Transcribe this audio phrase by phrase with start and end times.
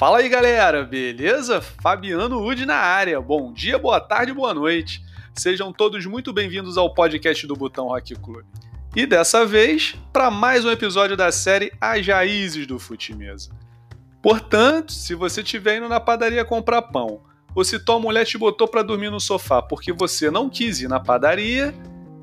[0.00, 1.60] Fala aí galera, beleza?
[1.60, 3.20] Fabiano Ud na área.
[3.20, 5.04] Bom dia, boa tarde, boa noite.
[5.34, 8.46] Sejam todos muito bem-vindos ao podcast do Botão Rock Club.
[8.96, 13.50] E dessa vez, para mais um episódio da série As Raízes do Fute Mesa.
[14.22, 17.20] Portanto, se você estiver indo na padaria comprar pão,
[17.54, 20.88] ou se tua mulher te botou para dormir no sofá porque você não quis ir
[20.88, 21.74] na padaria,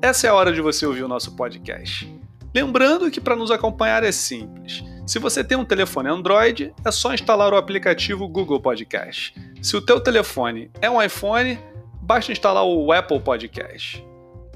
[0.02, 2.12] essa é a hora de você ouvir o nosso podcast.
[2.52, 4.82] Lembrando que para nos acompanhar é simples.
[5.08, 9.34] Se você tem um telefone Android, é só instalar o aplicativo Google Podcast.
[9.62, 11.58] Se o teu telefone é um iPhone,
[12.02, 14.06] basta instalar o Apple Podcast.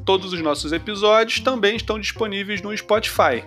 [0.05, 3.42] Todos os nossos episódios também estão disponíveis no Spotify.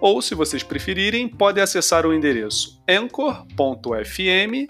[0.00, 4.68] Ou, se vocês preferirem, podem acessar o endereço anchor.fm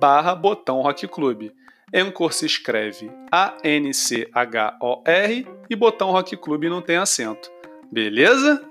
[0.00, 1.50] barra Botão Rock Club.
[1.92, 4.24] Anchor se escreve A-N-C-H-O-R
[5.68, 7.50] e Botão Rock Club não tem acento.
[7.90, 8.69] Beleza?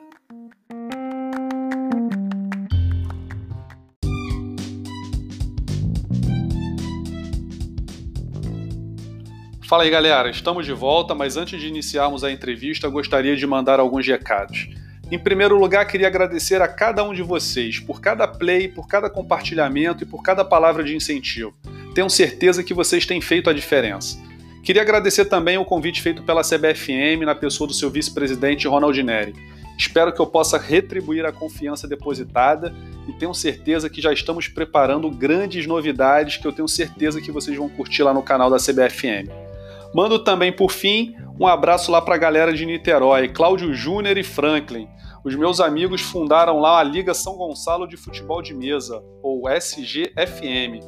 [9.69, 13.79] Fala aí galera, estamos de volta, mas antes de iniciarmos a entrevista, gostaria de mandar
[13.79, 14.67] alguns recados.
[15.11, 19.11] Em primeiro lugar, queria agradecer a cada um de vocês por cada play, por cada
[19.11, 21.53] compartilhamento e por cada palavra de incentivo.
[21.93, 24.17] Tenho certeza que vocês têm feito a diferença.
[24.63, 29.35] Queria agradecer também o convite feito pela CBFM na pessoa do seu vice-presidente Ronald Neri.
[29.77, 32.73] Espero que eu possa retribuir a confiança depositada
[33.07, 37.55] e tenho certeza que já estamos preparando grandes novidades que eu tenho certeza que vocês
[37.55, 39.48] vão curtir lá no canal da CBFM.
[39.93, 44.23] Mando também, por fim, um abraço lá para a galera de Niterói, Cláudio Júnior e
[44.23, 44.87] Franklin.
[45.23, 50.79] Os meus amigos fundaram lá a Liga São Gonçalo de Futebol de Mesa, ou SGFM.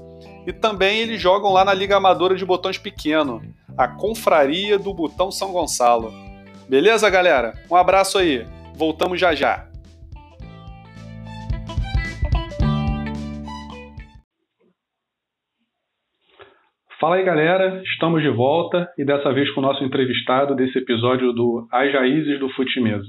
[0.46, 3.42] E também eles jogam lá na Liga Amadora de Botões Pequeno,
[3.78, 6.14] a Confraria do Botão São Gonçalo.
[6.70, 7.54] Beleza, galera?
[7.70, 8.46] Um abraço aí.
[8.76, 9.71] Voltamos já já.
[17.02, 17.82] Fala aí, galera.
[17.84, 22.40] Estamos de volta e dessa vez com o nosso entrevistado desse episódio do As Raízes
[22.40, 23.08] do Fute Mesa.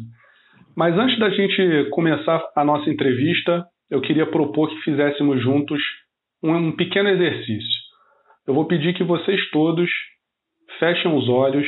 [0.74, 5.78] Mas antes da gente começar a nossa entrevista, eu queria propor que fizéssemos juntos
[6.42, 7.80] um pequeno exercício.
[8.48, 9.90] Eu vou pedir que vocês todos
[10.78, 11.66] fechem os olhos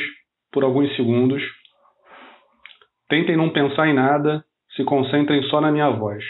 [0.51, 1.43] por alguns segundos,
[3.07, 4.43] tentem não pensar em nada,
[4.75, 6.23] se concentrem só na minha voz.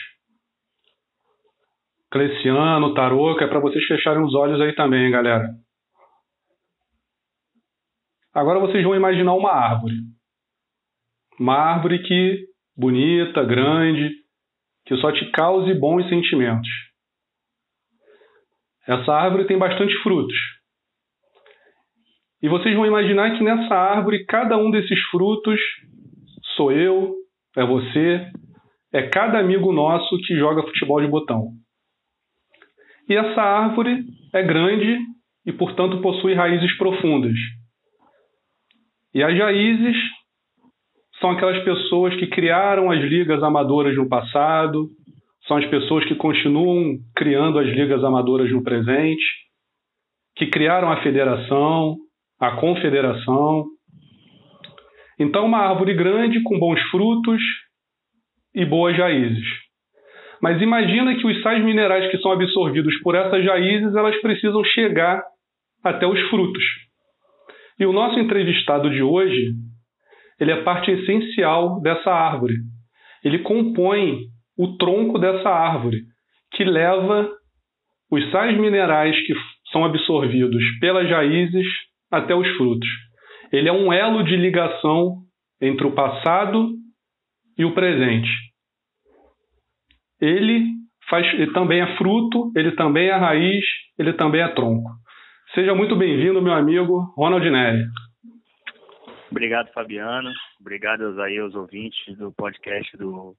[2.11, 5.47] Cleciano, Taroca, é para vocês fecharem os olhos aí também, galera.
[8.35, 9.95] Agora vocês vão imaginar uma árvore.
[11.39, 14.11] Uma árvore que bonita, grande,
[14.85, 16.67] que só te cause bons sentimentos.
[18.85, 20.35] Essa árvore tem bastante frutos.
[22.41, 25.59] E vocês vão imaginar que nessa árvore, cada um desses frutos
[26.57, 27.15] sou eu,
[27.55, 28.29] é você,
[28.91, 31.51] é cada amigo nosso que joga futebol de botão.
[33.07, 34.03] E essa árvore
[34.33, 34.99] é grande
[35.45, 37.37] e, portanto, possui raízes profundas.
[39.15, 39.95] E as raízes
[41.21, 44.89] são aquelas pessoas que criaram as ligas amadoras no passado,
[45.47, 49.23] são as pessoas que continuam criando as ligas amadoras no presente,
[50.35, 51.95] que criaram a federação,
[52.41, 53.63] a confederação.
[55.17, 57.41] Então, uma árvore grande com bons frutos
[58.53, 59.47] e boas raízes.
[60.41, 65.23] Mas imagina que os sais minerais que são absorvidos por essas raízes, elas precisam chegar
[65.81, 66.84] até os frutos.
[67.79, 69.53] E o nosso entrevistado de hoje,
[70.39, 72.55] ele é parte essencial dessa árvore.
[73.23, 74.19] Ele compõe
[74.57, 76.01] o tronco dessa árvore,
[76.53, 77.29] que leva
[78.09, 79.33] os sais minerais que
[79.71, 81.65] são absorvidos pelas raízes
[82.11, 82.87] até os frutos.
[83.51, 85.17] Ele é um elo de ligação
[85.61, 86.71] entre o passado
[87.57, 88.29] e o presente.
[90.21, 90.65] Ele,
[91.09, 93.65] faz, ele também é fruto, ele também é raiz,
[93.97, 94.89] ele também é tronco.
[95.55, 97.87] Seja muito bem-vindo, meu amigo Ronald Neri.
[99.31, 100.29] Obrigado, Fabiano.
[100.59, 103.33] Obrigado aí aos ouvintes do podcast do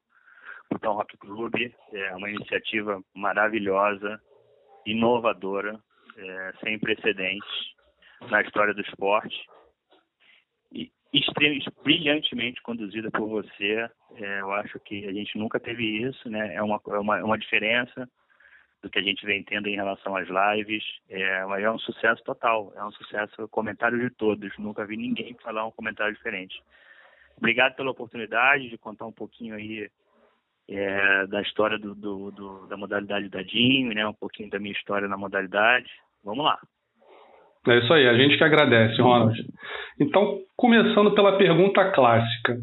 [0.73, 1.53] Botão Rock Club.
[1.93, 4.19] É uma iniciativa maravilhosa,
[4.87, 5.79] inovadora,
[6.17, 7.51] é, sem precedentes
[8.31, 9.37] na história do esporte.
[10.73, 10.91] E
[11.85, 13.91] brilhantemente conduzida por você.
[14.15, 16.55] É, eu acho que a gente nunca teve isso, né?
[16.55, 18.09] É uma, é uma, é uma diferença
[18.83, 20.85] do que a gente vem tendo em relação às lives.
[21.09, 24.53] É, mas é um sucesso total, é um sucesso comentário de todos.
[24.59, 26.61] Nunca vi ninguém falar um comentário diferente.
[27.37, 29.89] Obrigado pela oportunidade de contar um pouquinho aí
[30.69, 33.41] é, da história do, do, do, da modalidade da
[33.95, 34.07] né?
[34.07, 35.91] um pouquinho da minha história na modalidade.
[36.25, 36.59] Vamos lá.
[37.69, 39.37] É isso aí, a gente que agradece, Ronald.
[40.01, 42.59] Então, começando pela pergunta clássica.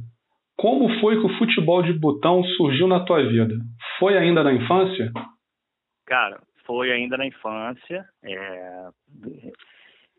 [0.56, 3.56] Como foi que o futebol de botão surgiu na tua vida?
[4.00, 5.12] Foi ainda na infância?
[6.06, 8.08] Cara, foi ainda na infância.
[8.24, 8.90] É,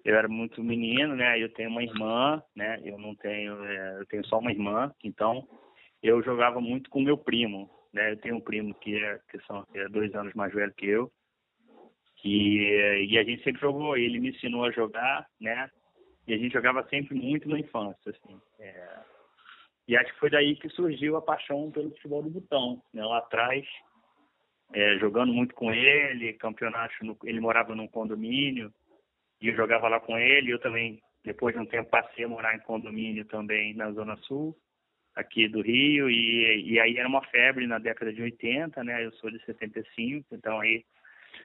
[0.04, 1.42] eu era muito menino, né?
[1.42, 2.81] Eu tenho uma irmã, né?
[2.84, 5.46] Eu não tenho, é, eu tenho só uma irmã, então
[6.02, 8.12] eu jogava muito com meu primo, né?
[8.12, 10.86] Eu tenho um primo que é que são que é dois anos mais velho que
[10.86, 11.10] eu,
[12.25, 13.96] e, e a gente sempre jogou.
[13.96, 15.70] Ele me ensinou a jogar, né?
[16.26, 18.40] E a gente jogava sempre muito na infância, assim.
[18.58, 18.98] É,
[19.86, 23.04] e acho que foi daí que surgiu a paixão pelo futebol do botão, né?
[23.04, 23.66] Lá atrás,
[24.75, 28.73] é, jogando muito com ele, campeonato, no, ele morava num condomínio
[29.41, 30.50] e eu jogava lá com ele.
[30.50, 34.56] Eu também, depois de um tempo, passei a morar em condomínio também na Zona Sul,
[35.15, 36.11] aqui do Rio.
[36.11, 39.05] E, e aí era uma febre na década de 80, né?
[39.05, 40.85] Eu sou de 75, então aí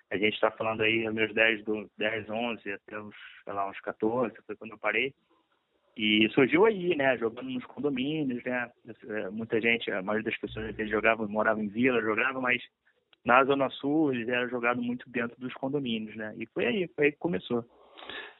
[0.09, 3.79] a gente está falando aí meus 10, do, 10, 11 até os, sei lá, uns
[3.81, 5.13] 14, foi quando eu parei.
[5.95, 8.71] E surgiu aí, né, jogando nos condomínios, né,
[9.07, 12.63] é, muita gente, a maioria das pessoas eles jogavam, moravam em vila, jogavam, mas
[13.25, 17.05] na Zona Sul eles eram jogados muito dentro dos condomínios, né, e foi aí, foi
[17.05, 17.63] aí que começou.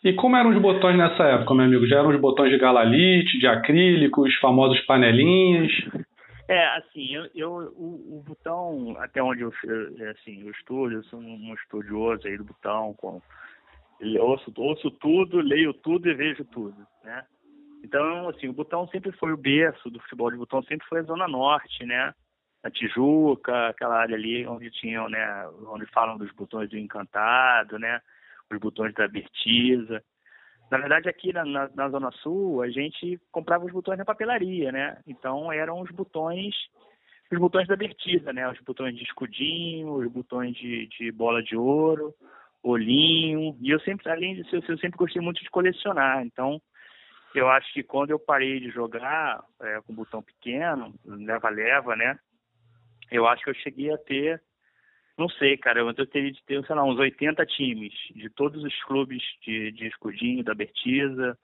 [0.04, 1.86] E como eram os botões nessa época, meu amigo?
[1.86, 5.72] Já eram os botões de galalite, de acrílico, os famosos panelinhas?
[6.48, 9.54] É, assim, eu, eu o, o, botão, até onde eu,
[10.10, 13.22] assim, eu estudo, eu sou um estudioso aí do botão, com,
[14.20, 17.24] ouço, ouço tudo, leio tudo e vejo tudo, né?
[17.84, 21.04] Então, assim, o botão sempre foi o berço do futebol de botão, sempre foi a
[21.04, 22.14] Zona Norte, né?
[22.64, 28.02] A Tijuca, aquela área ali onde tinham, né, onde falam dos botões do Encantado, né?
[28.52, 30.04] Os botões da Bertiza.
[30.70, 34.72] Na verdade, aqui na, na, na, Zona Sul, a gente comprava os botões na papelaria,
[34.72, 34.98] né?
[35.08, 36.56] Então, eram os botões
[37.32, 38.50] os botões da Bertiza, né?
[38.50, 42.14] Os botões de escudinho, os botões de, de bola de ouro,
[42.64, 43.56] olhinho.
[43.62, 46.26] E eu sempre, além disso, eu, eu sempre gostei muito de colecionar.
[46.26, 46.60] Então,
[47.36, 52.18] eu acho que quando eu parei de jogar é, com botão pequeno, leva-leva, né?
[53.12, 54.42] Eu acho que eu cheguei a ter,
[55.18, 58.84] não sei, cara, eu teria de ter, sei lá, uns 80 times, de todos os
[58.84, 61.38] clubes de, de escudinho, da Bertiza,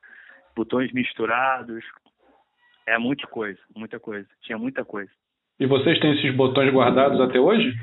[0.56, 1.84] botões misturados.
[2.88, 4.28] É muita coisa, muita coisa.
[4.42, 5.12] Tinha muita coisa.
[5.60, 7.74] E vocês têm esses botões guardados até hoje?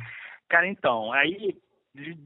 [0.49, 1.59] Cara, então, aí
[1.95, 2.17] de,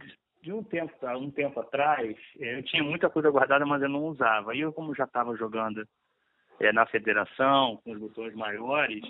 [0.42, 4.54] de um tempo um tempo atrás, eu tinha muita coisa guardada, mas eu não usava.
[4.54, 5.84] E eu, como já estava jogando
[6.60, 9.04] é, na federação, com os botões maiores,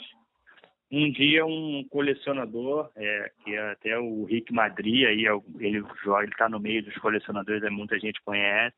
[0.90, 6.22] um dia um colecionador, é, que é até o Rick Madri, aí é ele joga,
[6.22, 8.76] ele está no meio dos colecionadores, é, muita gente conhece.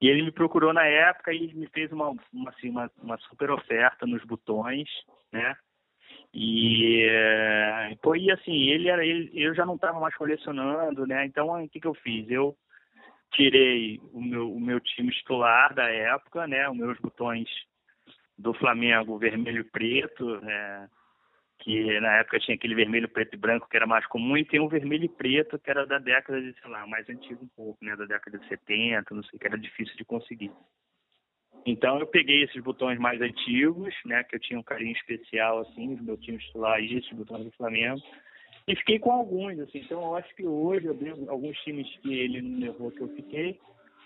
[0.00, 3.50] E ele me procurou na época e me fez uma, uma, assim, uma, uma super
[3.50, 4.88] oferta nos botões,
[5.30, 5.54] né?
[6.34, 7.06] E
[8.02, 11.26] foi assim, ele era ele, eu já não estava mais colecionando, né?
[11.26, 12.28] Então o que, que eu fiz?
[12.30, 12.56] Eu
[13.32, 16.68] tirei o meu, o meu time titular da época, né?
[16.68, 17.48] Os meus botões
[18.36, 20.88] do Flamengo vermelho e preto, né?
[21.62, 24.60] Que na época tinha aquele vermelho, preto e branco que era mais comum, e tem
[24.60, 27.84] o vermelho e preto que era da década de, sei lá, mais antigo um pouco,
[27.84, 27.94] né?
[27.96, 30.50] Da década de 70, não sei, que era difícil de conseguir.
[31.64, 35.94] Então eu peguei esses botões mais antigos, né, que eu tinha um carinho especial assim,
[35.94, 38.02] do meu time titular e esses botões do Flamengo,
[38.66, 39.78] e fiquei com alguns, assim.
[39.78, 43.08] Então eu acho que hoje eu devo alguns times que ele não levou que eu
[43.14, 43.60] fiquei,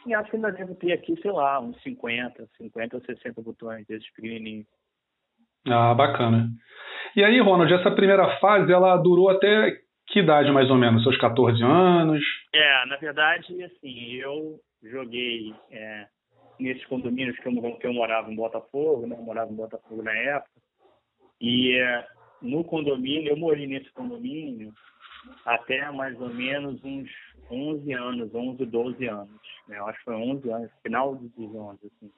[0.06, 3.86] e acho que ainda devo ter aqui, sei lá, uns 50, 50 ou 60 botões
[3.86, 4.66] desses pequenininhos.
[5.66, 6.50] Ah, bacana.
[7.16, 11.02] E aí, Ronald, essa primeira fase, ela durou até que idade mais ou menos?
[11.02, 12.22] Seus 14 anos?
[12.54, 16.06] É, na verdade, assim, eu joguei é,
[16.60, 19.16] nesses condomínios que eu, que eu morava em Botafogo, né?
[19.18, 20.60] Eu morava em Botafogo na época.
[21.40, 22.06] E é,
[22.42, 24.74] no condomínio, eu morei nesse condomínio
[25.46, 27.10] até mais ou menos uns
[27.50, 29.40] 11 anos, 11, 12 anos.
[29.66, 29.78] Né?
[29.78, 32.12] Eu acho que foi 11 anos, final dos 11, assim.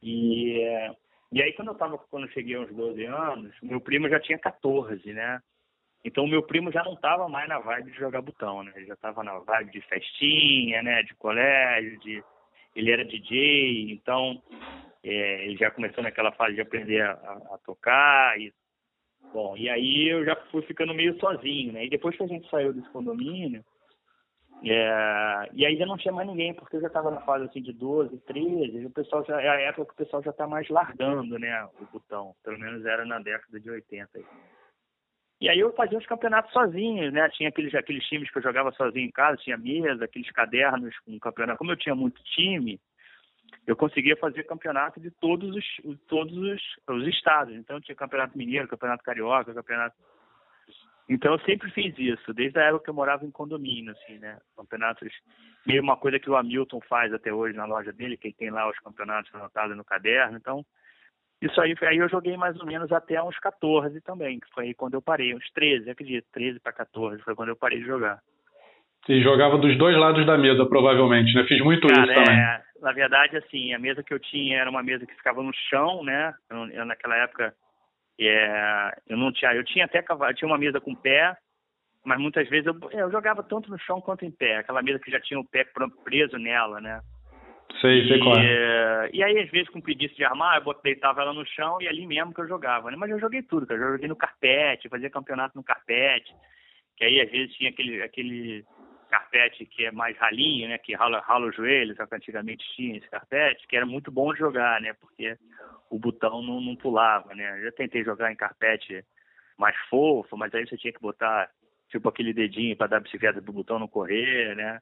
[0.00, 0.90] E, é,
[1.32, 4.38] e aí, quando eu tava, quando eu cheguei aos 12 anos, meu primo já tinha
[4.38, 5.40] 14, né?
[6.04, 8.72] Então, meu primo já não estava mais na vibe de jogar botão, né?
[8.76, 11.02] Ele já estava na vibe de festinha, né?
[11.02, 12.22] De colégio, de
[12.76, 14.40] ele era DJ, então
[15.02, 18.38] é, ele já começou naquela fase de aprender a, a, tocar.
[18.38, 18.52] E,
[19.32, 21.86] bom, e aí eu já fui ficando meio sozinho, né?
[21.86, 23.64] E depois que a gente saiu desse condomínio,
[24.64, 27.62] é, e aí já não tinha mais ninguém, porque eu já estava na fase assim
[27.62, 30.68] de 12, 13, o pessoal já, é a época que o pessoal já está mais
[30.68, 32.34] largando, né, o botão.
[32.42, 34.18] Pelo menos era na década de 80.
[34.18, 34.24] Aí.
[35.40, 37.28] E aí eu fazia os campeonatos sozinho, né?
[37.30, 41.18] Tinha aqueles, aqueles times que eu jogava sozinho em casa, tinha mesa, aqueles cadernos com
[41.18, 41.58] campeonato.
[41.58, 42.80] Como eu tinha muito time,
[43.66, 47.54] eu conseguia fazer campeonato de todos os, todos os, os estados.
[47.54, 49.94] Então tinha campeonato mineiro, campeonato carioca, campeonato.
[51.08, 54.38] Então eu sempre fiz isso, desde a época que eu morava em condomínio, assim, né?
[54.56, 55.08] Campeonatos,
[55.64, 58.50] meio uma coisa que o Hamilton faz até hoje na loja dele, que ele tem
[58.50, 60.36] lá os campeonatos anotados no caderno.
[60.36, 60.64] Então
[61.40, 64.94] isso aí, aí eu joguei mais ou menos até uns 14 também, que foi quando
[64.94, 68.18] eu parei, uns 13, acredito, 13 para 14, foi quando eu parei de jogar.
[69.08, 71.44] E jogava dos dois lados da mesa, provavelmente, né?
[71.46, 72.40] Fiz muito Cara, isso também.
[72.40, 75.52] É, na verdade, assim, a mesa que eu tinha era uma mesa que ficava no
[75.68, 76.34] chão, né?
[76.50, 77.54] Eu, eu naquela época,
[78.20, 81.36] é, eu não tinha, eu tinha até eu tinha uma mesa com pé,
[82.04, 84.98] mas muitas vezes eu, é, eu jogava tanto no chão quanto em pé, aquela mesa
[84.98, 85.66] que já tinha o pé
[86.04, 87.00] preso nela, né?
[87.80, 89.10] Sei, sei qual é.
[89.12, 92.06] E aí, às vezes, com preguiça de armar, eu deitava ela no chão e ali
[92.06, 92.96] mesmo que eu jogava, né?
[92.96, 93.80] Mas eu joguei tudo, cara.
[93.80, 96.32] Eu joguei no carpete, fazia campeonato no carpete,
[96.96, 98.64] que aí, às vezes, tinha aquele, aquele
[99.10, 100.78] carpete que é mais ralinho, né?
[100.78, 104.38] Que rala, rala os joelhos, que antigamente tinha esse carpete, que era muito bom de
[104.38, 104.94] jogar, né?
[104.94, 105.36] Porque
[105.90, 107.58] o botão não, não pulava, né?
[107.58, 109.04] Eu já tentei jogar em carpete
[109.58, 111.48] mais fofo, mas aí você tinha que botar,
[111.88, 114.80] tipo, aquele dedinho para dar bicicleta pro botão não correr, né?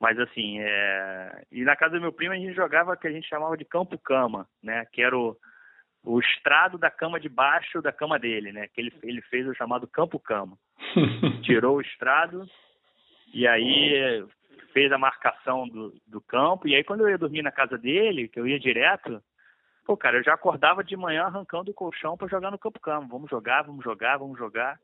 [0.00, 1.44] Mas assim, é...
[1.50, 3.64] e na casa do meu primo a gente jogava o que a gente chamava de
[3.64, 4.84] campo-cama, né?
[4.92, 5.36] Que era o,
[6.04, 8.68] o estrado da cama de baixo da cama dele, né?
[8.68, 10.58] Que ele, ele fez o chamado campo-cama.
[11.42, 12.44] Tirou o estrado
[13.32, 14.26] e aí
[14.72, 16.68] fez a marcação do, do campo.
[16.68, 19.22] E aí quando eu ia dormir na casa dele, que eu ia direto,
[19.84, 23.06] pô, cara, eu já acordava de manhã arrancando o colchão para jogar no campo-cama.
[23.10, 24.76] Vamos jogar, vamos jogar, vamos jogar.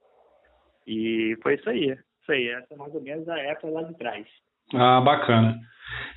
[0.86, 1.96] E foi isso aí.
[2.22, 4.26] Isso aí, essa é mais ou menos a época lá de trás.
[4.74, 5.58] Ah, bacana.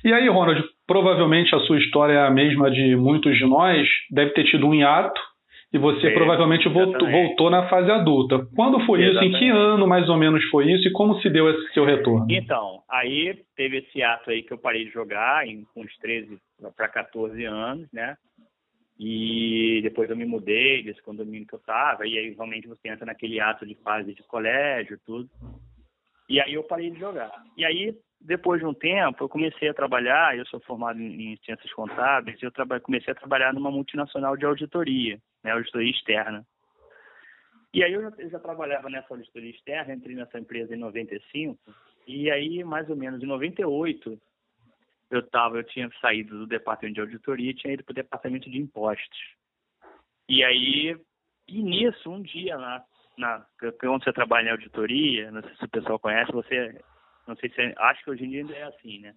[0.04, 4.30] E aí, Ronald, provavelmente a sua história é a mesma de muitos de nós, deve
[4.32, 5.20] ter tido um hiato
[5.72, 8.46] e você provavelmente voltou, voltou, na fase adulta.
[8.54, 9.34] Quando foi exatamente.
[9.34, 9.36] isso?
[9.36, 12.26] Em que ano mais ou menos foi isso e como se deu esse seu retorno?
[12.30, 16.38] Então, aí teve esse ato aí que eu parei de jogar em, com uns 13
[16.76, 18.16] para 14 anos, né?
[18.98, 23.04] E depois eu me mudei desse condomínio que eu estava, e aí realmente você entra
[23.04, 25.28] naquele ato de fase de colégio, tudo.
[26.28, 27.44] E aí eu parei de jogar.
[27.56, 31.70] E aí depois de um tempo, eu comecei a trabalhar, eu sou formado em, ciências
[31.74, 36.46] contábeis, e eu comecei a trabalhar numa multinacional de auditoria, né, auditoria externa.
[37.72, 41.58] E aí eu já, eu já, trabalhava nessa auditoria externa, entrei nessa empresa em 95,
[42.06, 44.18] e aí mais ou menos em 98
[45.16, 48.50] eu tava, eu tinha saído do departamento de auditoria e tinha ido para o departamento
[48.50, 49.18] de impostos.
[50.28, 50.96] E aí,
[51.48, 52.82] e nisso, um dia lá,
[53.16, 53.44] na,
[53.78, 56.80] quando você trabalha em auditoria, não sei se o pessoal conhece, você
[57.26, 59.14] não sei se é, acho que hoje em dia ainda é assim, né?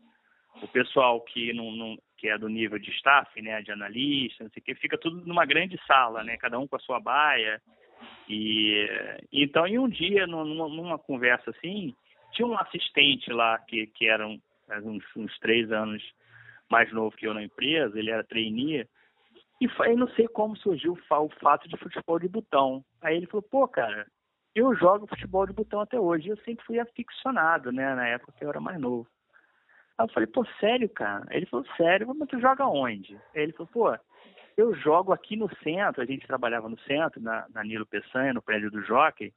[0.62, 4.52] O pessoal que não, não, que é do nível de staff, né, de analista, não
[4.52, 7.62] sei o que, fica tudo numa grande sala, né, cada um com a sua baia.
[8.28, 8.88] E
[9.32, 11.94] então, em um dia, numa, numa conversa assim,
[12.32, 14.40] tinha um assistente lá que que era um,
[14.84, 16.04] uns, uns três anos
[16.70, 18.88] mais novo que eu na empresa, ele era trainee,
[19.60, 22.84] e foi, não sei como surgiu o fato de futebol de botão.
[23.02, 24.06] Aí ele falou, pô, cara,
[24.54, 26.30] eu jogo futebol de botão até hoje.
[26.30, 27.96] Eu sempre fui aficionado, né?
[27.96, 29.08] Na época que eu era mais novo.
[29.98, 31.26] Aí eu falei, pô, sério, cara?
[31.32, 33.16] Ele falou, sério, mas tu joga onde?
[33.36, 33.98] Aí ele falou, pô,
[34.56, 38.42] eu jogo aqui no centro, a gente trabalhava no centro, na, na Nilo Peçanha, no
[38.42, 39.34] prédio do Jockey.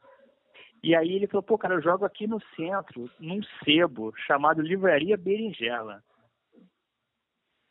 [0.83, 5.17] E aí ele falou, pô, cara, eu jogo aqui no centro, num sebo, chamado Livraria
[5.17, 6.03] Berinjela.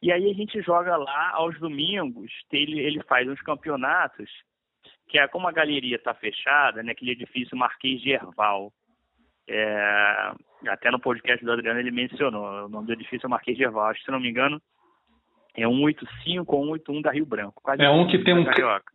[0.02, 4.30] E aí a gente joga lá aos domingos, ele, ele faz uns campeonatos
[5.10, 8.72] que é como a galeria está fechada, né, aquele edifício Marquês de Herval.
[9.48, 10.32] É,
[10.68, 13.88] até no podcast do Adriano ele mencionou, o nome do edifício é Marquês de Herval,
[13.88, 14.62] acho que se não me engano
[15.56, 17.62] é 185 ou 181 da Rio Branco.
[17.78, 18.46] é um que tem um,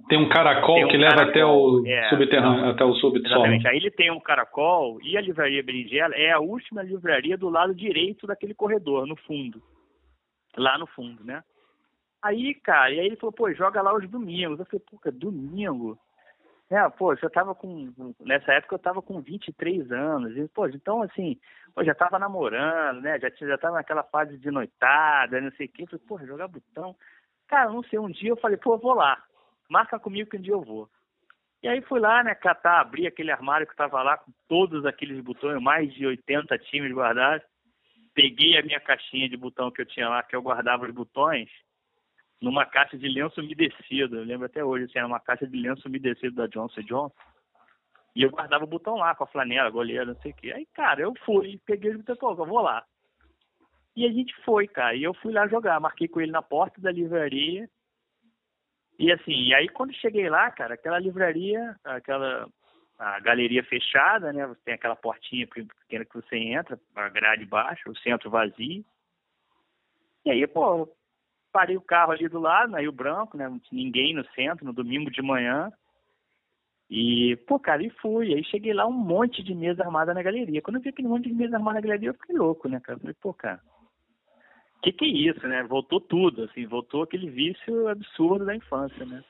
[0.08, 3.26] tem um caracol tem um que leva caracol, até o é, subterrâneo, até o subsolo.
[3.26, 7.48] Exatamente, aí ele tem um caracol e a livraria Berinjela é a última livraria do
[7.48, 9.60] lado direito daquele corredor, no fundo.
[10.56, 11.42] Lá no fundo, né?
[12.22, 14.58] Aí, cara, e aí ele falou, pô, joga lá os domingos.
[14.58, 15.98] Eu falei, pô, domingo?
[16.70, 17.92] É, pô, eu tava com.
[18.20, 20.36] Nessa época eu tava com 23 anos.
[20.36, 21.38] E, pô, então assim,
[21.74, 23.18] pô, já tava namorando, né?
[23.20, 25.84] Já, já tava naquela fase de noitada, não sei o quê.
[25.86, 26.96] Falei, pô, jogar botão.
[27.46, 29.22] Cara, não sei, um dia eu falei, pô, vou lá.
[29.68, 30.88] Marca comigo que um dia eu vou.
[31.62, 35.18] E aí fui lá, né, catar, abrir aquele armário que tava lá com todos aqueles
[35.22, 37.46] botões, mais de 80 times guardados.
[38.14, 41.48] Peguei a minha caixinha de botão que eu tinha lá, que eu guardava os botões
[42.44, 44.16] numa caixa de lenço umedecido.
[44.16, 47.14] Eu lembro até hoje, assim, era uma caixa de lenço umedecido da Johnson Johnson.
[48.14, 50.52] E eu guardava o botão lá com a flanela, goleira, não sei o quê.
[50.52, 52.84] Aí, cara, eu fui, peguei o botão, pô, eu vou lá.
[53.96, 54.94] E a gente foi, cara.
[54.94, 55.80] E eu fui lá jogar.
[55.80, 57.68] Marquei com ele na porta da livraria.
[58.98, 62.48] E assim, e aí quando cheguei lá, cara, aquela livraria, aquela
[62.98, 64.46] a galeria fechada, né?
[64.46, 68.84] Você tem aquela portinha pequena que você entra, a grade baixa, o centro vazio.
[70.24, 70.88] E aí, pô,
[71.54, 73.48] parei o carro ali do lado, na Rio Branco, né?
[73.48, 75.70] Não tinha ninguém no centro, no domingo de manhã.
[76.90, 78.34] E, pô, cara, e fui.
[78.34, 80.60] Aí cheguei lá, um monte de mesa armada na galeria.
[80.60, 82.96] Quando eu vi aquele monte de mesa armada na galeria, eu fiquei louco, né, cara?
[82.96, 83.60] Eu falei, pô, cara,
[84.82, 85.62] que que é isso, né?
[85.62, 89.22] Voltou tudo, assim, voltou aquele vício absurdo da infância, né?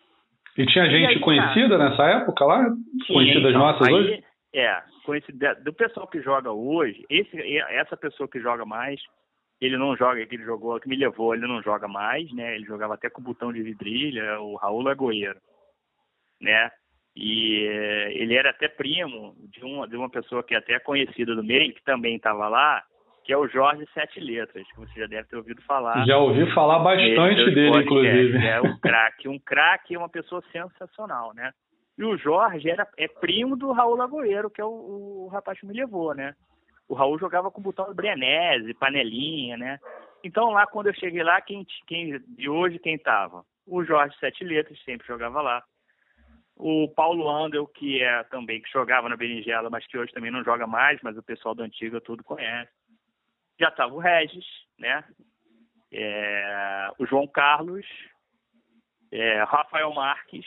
[0.57, 2.65] E tinha gente e aí, conhecida cara, nessa época lá?
[3.05, 4.25] Tinha, Conhecidas então, nossas aí, hoje?
[4.55, 4.83] É,
[5.63, 9.01] do pessoal que joga hoje, esse, essa pessoa que joga mais,
[9.61, 12.55] ele não joga, que ele jogou, que me levou, ele não joga mais, né?
[12.55, 15.39] Ele jogava até com botão de vidrilha, o Raul Lagoeiro,
[16.41, 16.71] né?
[17.17, 21.35] E eh, ele era até primo de uma, de uma pessoa que é até conhecida
[21.35, 22.83] do meio, que também estava lá,
[23.25, 26.05] que é o Jorge Sete Letras, que você já deve ter ouvido falar.
[26.05, 28.47] Já ouvi falar bastante dele, inclusive.
[28.47, 29.29] É um craque.
[29.29, 31.53] Um craque é uma pessoa sensacional, né?
[31.97, 35.67] E o Jorge era, é primo do Raul Lagoeiro, que é o, o rapaz que
[35.67, 36.35] me levou, né?
[36.89, 39.79] O Raul jogava com botão do Brianese, panelinha, né?
[40.23, 43.45] Então lá, quando eu cheguei lá, quem, quem de hoje quem tava?
[43.67, 45.63] O Jorge Sete Letras, sempre jogava lá
[46.57, 50.45] o Paulo Andel, que é também que jogava na Berinjela, mas que hoje também não
[50.45, 52.71] joga mais, mas o pessoal do antigo tudo conhece.
[53.59, 54.47] Já estava o Regis,
[54.79, 55.05] né?
[55.93, 57.87] É, o João Carlos,
[59.13, 60.47] é, Rafael Marques,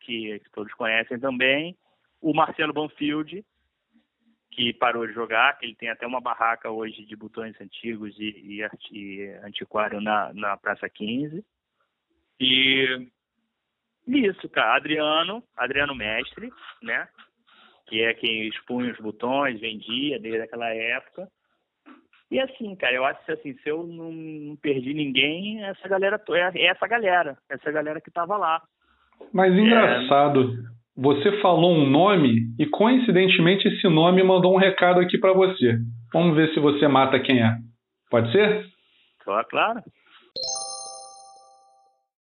[0.00, 1.76] que, que, todos conhecem também,
[2.20, 3.44] o Marcelo Banfield,
[4.54, 8.60] que parou de jogar, que ele tem até uma barraca hoje de botões antigos e,
[8.60, 11.44] e, e antiquário na, na Praça 15.
[12.40, 13.08] E
[14.06, 14.76] isso, cara.
[14.76, 17.08] Adriano, Adriano Mestre, né?
[17.86, 21.28] Que é quem expunha os botões, vendia desde aquela época.
[22.30, 26.20] E assim, cara, eu acho que assim, se eu não, não perdi ninguém, essa galera
[26.30, 28.62] é, é essa galera, essa galera que tava lá.
[29.32, 30.74] Mas engraçado, é...
[30.96, 35.78] você falou um nome e coincidentemente esse nome mandou um recado aqui para você.
[36.12, 37.56] Vamos ver se você mata quem é.
[38.10, 38.64] Pode ser?
[39.24, 39.82] Claro, claro.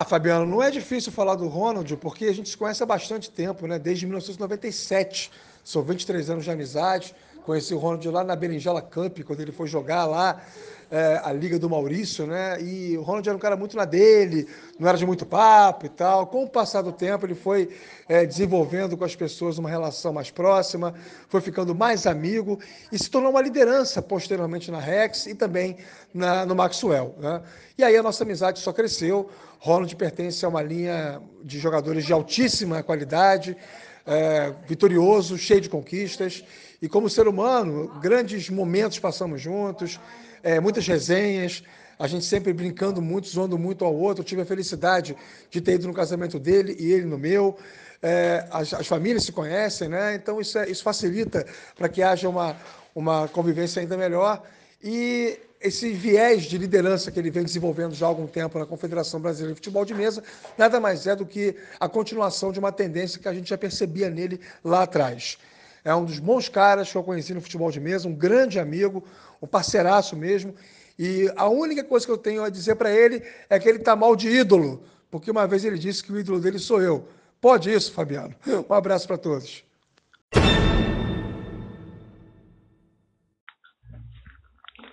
[0.02, 3.32] Ah, Fabiano, não é difícil falar do Ronald, porque a gente se conhece há bastante
[3.32, 3.78] tempo, né?
[3.78, 5.32] Desde 1997.
[5.64, 7.16] São 23 anos de amizade.
[7.46, 10.42] Conheci o Ronald lá na Berinjela Cup, quando ele foi jogar lá
[10.90, 12.60] é, a Liga do Maurício, né?
[12.62, 14.48] E o Ronald era um cara muito na dele,
[14.80, 16.26] não era de muito papo e tal.
[16.26, 17.70] Com o passar do tempo, ele foi
[18.10, 20.94] é, desenvolvendo com as pessoas uma relação mais próxima,
[21.30, 22.60] foi ficando mais amigo
[22.92, 25.78] e se tornou uma liderança posteriormente na Rex e também
[26.14, 27.16] na, no Maxwell.
[27.20, 27.42] Né?
[27.78, 29.30] E aí a nossa amizade só cresceu.
[29.60, 33.58] Ronald pertence a uma linha de jogadores de altíssima qualidade,
[34.06, 36.44] é, vitorioso, cheio de conquistas.
[36.82, 40.00] E como ser humano, grandes momentos passamos juntos,
[40.44, 41.64] é, muitas resenhas,
[41.98, 44.22] a gente sempre brincando muito, zoando muito ao outro.
[44.22, 45.16] Eu tive a felicidade
[45.50, 47.58] de ter ido no casamento dele e ele no meu.
[48.04, 50.16] É, as, as, famílias se conhecem, né?
[50.16, 52.56] Então isso, é, isso facilita para que haja uma,
[52.94, 54.44] uma convivência ainda melhor.
[54.84, 59.20] E esse viés de liderança que ele vem desenvolvendo já há algum tempo na Confederação
[59.20, 60.24] Brasileira de Futebol de Mesa
[60.58, 64.10] nada mais é do que a continuação de uma tendência que a gente já percebia
[64.10, 65.38] nele lá atrás.
[65.84, 69.04] É um dos bons caras que eu conheci no futebol de mesa, um grande amigo,
[69.42, 70.56] um parceiraço mesmo.
[70.98, 73.96] E a única coisa que eu tenho a dizer para ele é que ele está
[73.96, 77.08] mal de ídolo, porque uma vez ele disse que o ídolo dele sou eu.
[77.40, 78.34] Pode isso, Fabiano.
[78.68, 79.64] Um abraço para todos.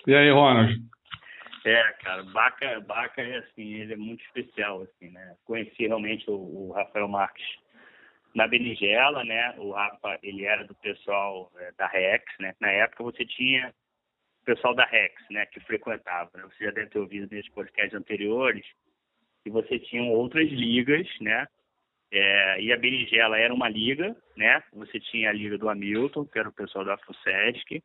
[0.06, 0.80] E aí, Ronald?
[1.64, 5.36] É, cara, Baca, Baca é assim, ele é muito especial, assim, né?
[5.44, 7.44] Conheci realmente o, o Rafael Marques
[8.34, 9.54] na Benigela, né?
[9.58, 12.54] O Rafa, ele era do pessoal é, da Rex, né?
[12.60, 13.72] Na época você tinha
[14.42, 15.46] o pessoal da Rex, né?
[15.46, 16.30] Que frequentava.
[16.34, 16.42] Né?
[16.44, 18.66] Você já deve ter ouvido nesses podcasts anteriores
[19.44, 21.46] que você tinha outras ligas, né?
[22.10, 24.62] É, e a Benigela era uma liga, né?
[24.74, 27.82] Você tinha a liga do Hamilton, que era o pessoal da FUSESC.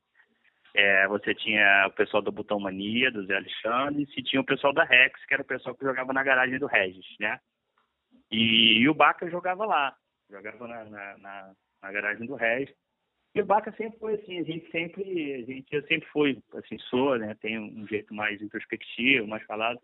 [0.80, 4.72] É, você tinha o pessoal do Botão Mania, do Zé Alexandre, e tinha o pessoal
[4.72, 7.40] da Rex, que era o pessoal que jogava na garagem do Regis, né?
[8.32, 9.96] E, e o Baca jogava lá
[10.30, 12.74] jogava na, na, na, na garagem do Regis.
[13.36, 16.78] E o Baca sempre foi assim, a gente sempre, a gente, eu sempre fui, assim,
[16.90, 19.80] sou, né, tem um jeito mais introspectivo, mais falado.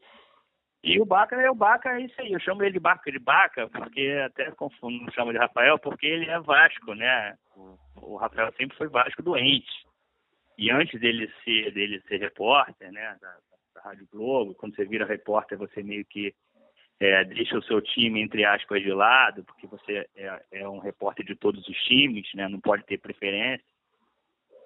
[0.84, 3.20] E o Baca é o Baca, é isso aí, eu chamo ele de Baca de
[3.20, 7.38] Baca, porque até confundo, não chamo de Rafael, porque ele é Vasco, né,
[7.96, 9.72] o Rafael sempre foi Vasco doente.
[10.58, 13.38] E antes dele ser, dele ser repórter, né, da,
[13.76, 16.34] da Rádio Globo, quando você vira repórter, você meio que
[17.00, 21.26] é, deixa o seu time, entre aspas, de lado, porque você é, é, um repórter
[21.26, 22.48] de todos os times, né?
[22.48, 23.66] não pode ter preferência.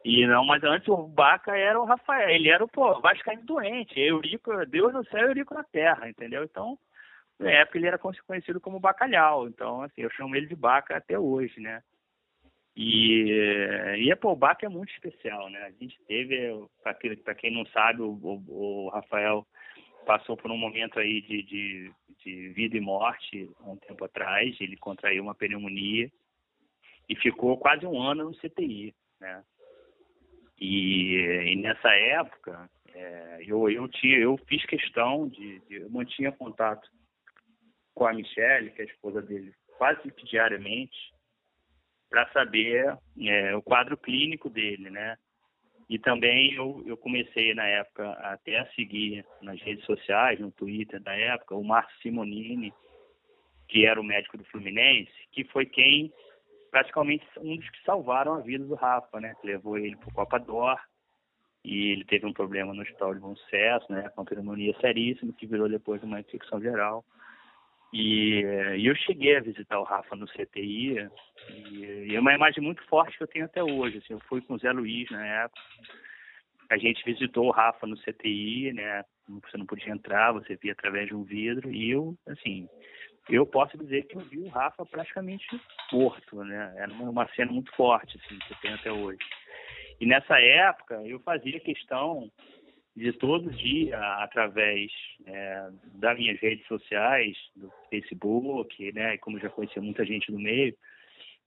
[0.06, 4.00] E não, mas antes o Baca era o Rafael, ele era o pô, Vascaíno doente,
[4.00, 6.44] Eurico, Deus no céu Eurico na terra, entendeu?
[6.44, 6.78] Então,
[7.40, 11.20] na época ele era conhecido como Bacalhau, então assim, eu chamo ele de Baca até
[11.20, 11.82] hoje, né?
[12.80, 15.64] E, e pô, o Baca é muito especial, né?
[15.64, 16.38] A gente teve,
[16.84, 19.48] para quem não sabe, o, o, o Rafael
[20.06, 21.92] passou por um momento aí de, de,
[22.24, 24.56] de vida e morte há um tempo atrás.
[24.62, 26.12] Ele contraiu uma pneumonia
[27.10, 29.44] e ficou quase um ano no CTI, né?
[30.60, 31.16] E,
[31.52, 36.88] e nessa época, é, eu, eu, tinha, eu fiz questão de, de, Eu mantinha contato
[37.96, 41.12] com a Michelle, que é a esposa dele, quase que diariamente,
[42.10, 45.18] para saber é, o quadro clínico dele, né?
[45.90, 51.02] E também eu, eu comecei na época até a seguir nas redes sociais, no Twitter
[51.02, 52.74] da época, o Márcio Simonini,
[53.70, 56.12] que era o médico do Fluminense, que foi quem
[56.70, 59.34] praticamente um dos que salvaram a vida do Rafa, né?
[59.44, 60.78] levou ele para o Copa d'Or
[61.64, 64.10] e ele teve um problema no hospital de bom sucesso, né?
[64.16, 67.04] Com pneumonia seríssima, que virou depois uma infecção geral.
[67.94, 68.44] E,
[68.84, 71.10] eu cheguei a visitar o Rafa no CTI
[71.50, 73.98] e, e, é uma imagem muito forte que eu tenho até hoje.
[73.98, 75.62] Assim, eu fui com o Zé Luiz na época.
[76.70, 79.04] A gente visitou o Rafa no CTI, né?
[79.30, 81.72] Você não podia entrar, você via através de um vidro.
[81.72, 82.68] E eu, assim,
[83.30, 85.46] eu posso dizer que eu vi o Rafa praticamente
[85.92, 86.74] morto, né?
[86.78, 89.20] Era uma cena muito forte, assim, que eu tenho até hoje.
[90.00, 92.30] E nessa época eu fazia questão
[92.98, 94.92] de todo dia, através
[95.28, 100.76] é, das minhas redes sociais, do Facebook, né, como já conhecia muita gente no meio,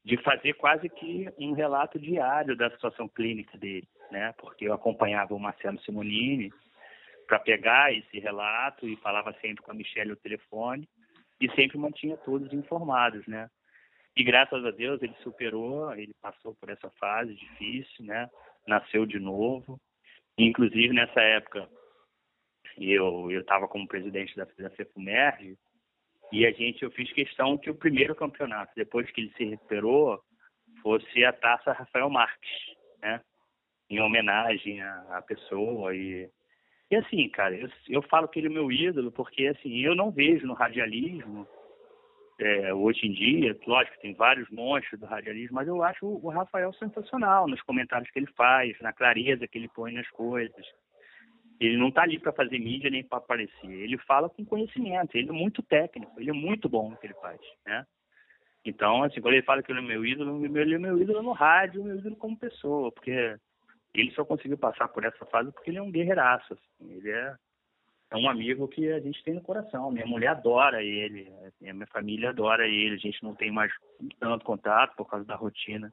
[0.04, 5.34] de fazer quase que um relato diário da situação clínica dele, né, porque eu acompanhava
[5.34, 6.52] o Marcelo Simonini
[7.26, 10.88] para pegar esse relato e falava sempre com a Michelle no telefone
[11.40, 13.50] e sempre mantinha todos informados, né.
[14.16, 18.30] E graças a Deus ele superou, ele passou por essa fase difícil, né,
[18.68, 19.80] nasceu de novo.
[20.44, 21.68] Inclusive nessa época
[22.78, 25.58] eu estava como presidente da, da FEFUMERG
[26.32, 30.18] e a gente eu fiz questão que o primeiro campeonato depois que ele se recuperou
[30.82, 32.50] fosse a Taça Rafael Marques,
[33.02, 33.20] né?
[33.90, 36.30] Em homenagem à pessoa e
[36.90, 40.10] e assim, cara, eu, eu falo que ele é meu ídolo porque assim eu não
[40.10, 41.46] vejo no radialismo
[42.40, 46.72] é, hoje em dia, lógico, tem vários monstros do radialismo, mas eu acho o Rafael
[46.72, 50.66] sensacional nos comentários que ele faz, na clareza que ele põe nas coisas.
[51.60, 53.70] Ele não está ali para fazer mídia nem para aparecer.
[53.70, 55.14] Ele fala com conhecimento.
[55.14, 56.18] Ele é muito técnico.
[56.18, 57.84] Ele é muito bom no que ele faz, né?
[58.64, 61.32] Então, assim, quando ele fala que ele é meu ídolo, ele é meu ídolo no
[61.32, 63.36] rádio, meu ídolo como pessoa, porque
[63.92, 66.54] ele só conseguiu passar por essa fase porque ele é um guerreiraço.
[66.54, 66.94] Assim.
[66.96, 67.34] Ele é
[68.10, 69.90] é um amigo que a gente tem no coração.
[69.90, 71.28] Minha mulher adora ele,
[71.66, 72.96] a minha família adora ele.
[72.96, 73.72] A gente não tem mais
[74.18, 75.92] tanto contato por causa da rotina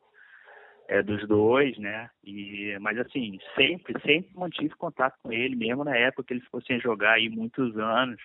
[0.87, 2.09] é, dos dois, né?
[2.23, 6.61] E, mas assim, sempre, sempre mantive contato com ele, mesmo na época que ele ficou
[6.61, 8.19] sem jogar aí muitos anos.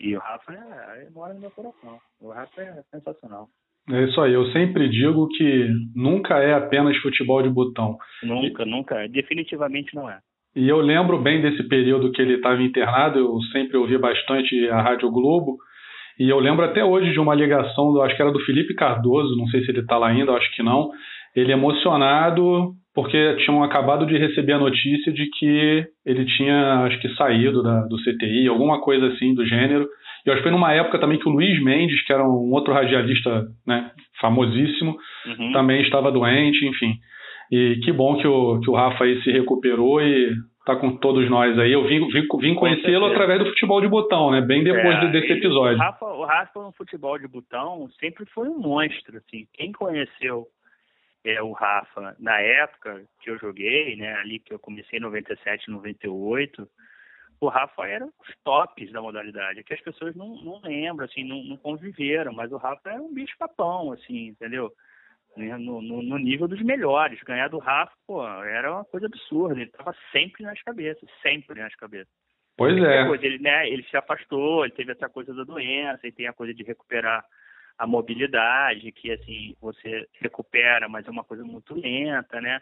[0.00, 2.00] E o Rafa é, mora no meu coração.
[2.20, 3.48] O Rafa é sensacional.
[3.90, 7.98] É isso aí, eu sempre digo que nunca é apenas futebol de botão.
[8.22, 8.66] Nunca, e...
[8.66, 10.20] nunca, definitivamente não é.
[10.56, 14.80] E eu lembro bem desse período que ele estava internado, eu sempre ouvi bastante a
[14.80, 15.56] Rádio Globo.
[16.18, 19.36] E eu lembro até hoje de uma ligação, do, acho que era do Felipe Cardoso,
[19.36, 20.90] não sei se ele está lá ainda, acho que não.
[21.34, 27.08] Ele emocionado porque tinham acabado de receber a notícia de que ele tinha, acho que,
[27.16, 29.88] saído da, do CTI, alguma coisa assim do gênero.
[30.24, 32.72] E acho que foi numa época também que o Luiz Mendes, que era um outro
[32.72, 33.90] radialista né,
[34.20, 35.52] famosíssimo, uhum.
[35.52, 36.94] também estava doente, enfim.
[37.50, 41.28] E que bom que o, que o Rafa aí se recuperou e tá com todos
[41.28, 41.72] nós aí.
[41.72, 44.40] Eu vim, vim, vim conhecê-lo através do futebol de botão, né?
[44.40, 45.76] Bem depois é, desse episódio.
[45.76, 49.46] O Rafa, o Rafa no futebol de botão sempre foi um monstro, assim.
[49.52, 50.46] Quem conheceu
[51.24, 54.14] é, o Rafa na época que eu joguei, né?
[54.14, 56.66] Ali que eu comecei em 97, 98,
[57.40, 59.60] o Rafa era os tops da modalidade.
[59.60, 63.02] É que as pessoas não, não lembram, assim, não, não conviveram, mas o Rafa era
[63.02, 64.72] um bicho papão, assim, entendeu?
[65.36, 67.20] Né, no, no, no, nível dos melhores.
[67.22, 69.54] Ganhar do Rafa, pô, era uma coisa absurda.
[69.54, 72.12] Ele estava sempre nas cabeças, sempre nas cabeças.
[72.56, 73.06] Pois é.
[73.06, 76.32] Coisa, ele, né, ele se afastou, ele teve essa coisa da doença, e tem a
[76.32, 77.24] coisa de recuperar
[77.76, 82.60] a mobilidade, que assim, você recupera, mas é uma coisa muito lenta, né?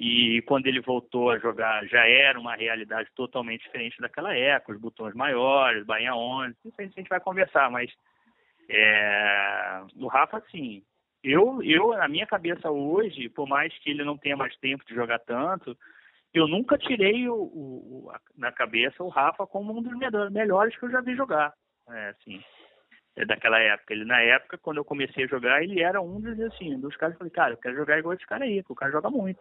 [0.00, 4.80] E quando ele voltou a jogar, já era uma realidade totalmente diferente daquela época, os
[4.80, 7.88] botões maiores, Bahia 11, isso a gente vai conversar, mas
[8.68, 10.82] é, o Rafa, assim,
[11.22, 14.94] eu, eu, na minha cabeça hoje, por mais que ele não tenha mais tempo de
[14.94, 15.76] jogar tanto,
[16.34, 19.92] eu nunca tirei o, o, a, na cabeça o Rafa como um dos
[20.30, 21.52] melhores que eu já vi jogar.
[21.90, 22.40] É, assim,
[23.16, 23.92] é daquela época.
[23.92, 27.14] Ele, na época, quando eu comecei a jogar, ele era um dos, assim, dos caras
[27.16, 29.10] que eu falei, cara, eu quero jogar igual esse cara aí, porque o cara joga
[29.10, 29.40] muito.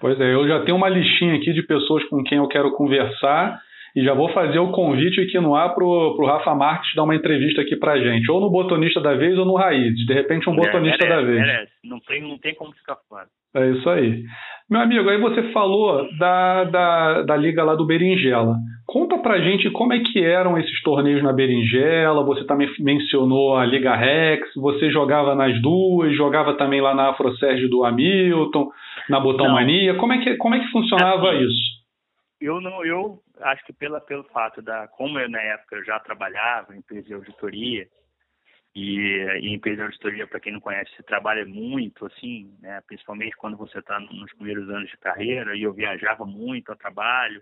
[0.00, 3.60] Pois é, eu já tenho uma listinha aqui de pessoas com quem eu quero conversar
[3.94, 7.14] e já vou fazer o convite aqui no ar pro, pro Rafa Marques dar uma
[7.14, 10.04] entrevista aqui pra gente, ou no Botonista da Vez ou no Raízes.
[10.06, 11.38] De repente, um Botonista é, merece, da Vez.
[11.38, 11.72] Merece.
[11.84, 13.26] Não tem, não tem como ficar fora.
[13.54, 14.24] É isso aí.
[14.68, 18.56] Meu amigo, aí você falou da, da, da liga lá do Berinjela.
[18.84, 22.24] Conta pra gente como é que eram esses torneios na Berinjela.
[22.24, 24.48] Você também mencionou a Liga Rex.
[24.56, 28.68] Você jogava nas duas, jogava também lá na Afro Sérgio do Hamilton,
[29.08, 29.52] na Botão.
[29.52, 29.94] Mania.
[29.94, 31.74] Como é que, como é que funcionava assim, isso?
[32.40, 36.74] Eu não, eu acho que pela, pelo fato da, como eu na época já trabalhava
[36.74, 37.88] em empresa de auditoria,
[38.74, 38.98] E,
[39.40, 42.80] e em empresa de auditoria, para quem não conhece, se trabalha muito, assim, né?
[42.86, 47.40] principalmente quando você está nos primeiros anos de carreira, e eu viajava muito a trabalho,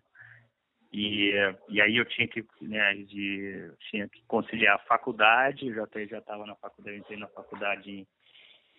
[0.92, 1.32] e,
[1.70, 6.44] e aí eu tinha que, né, de, tinha que conciliar a faculdade, já já estava
[6.44, 8.06] na faculdade, entrei na faculdade em,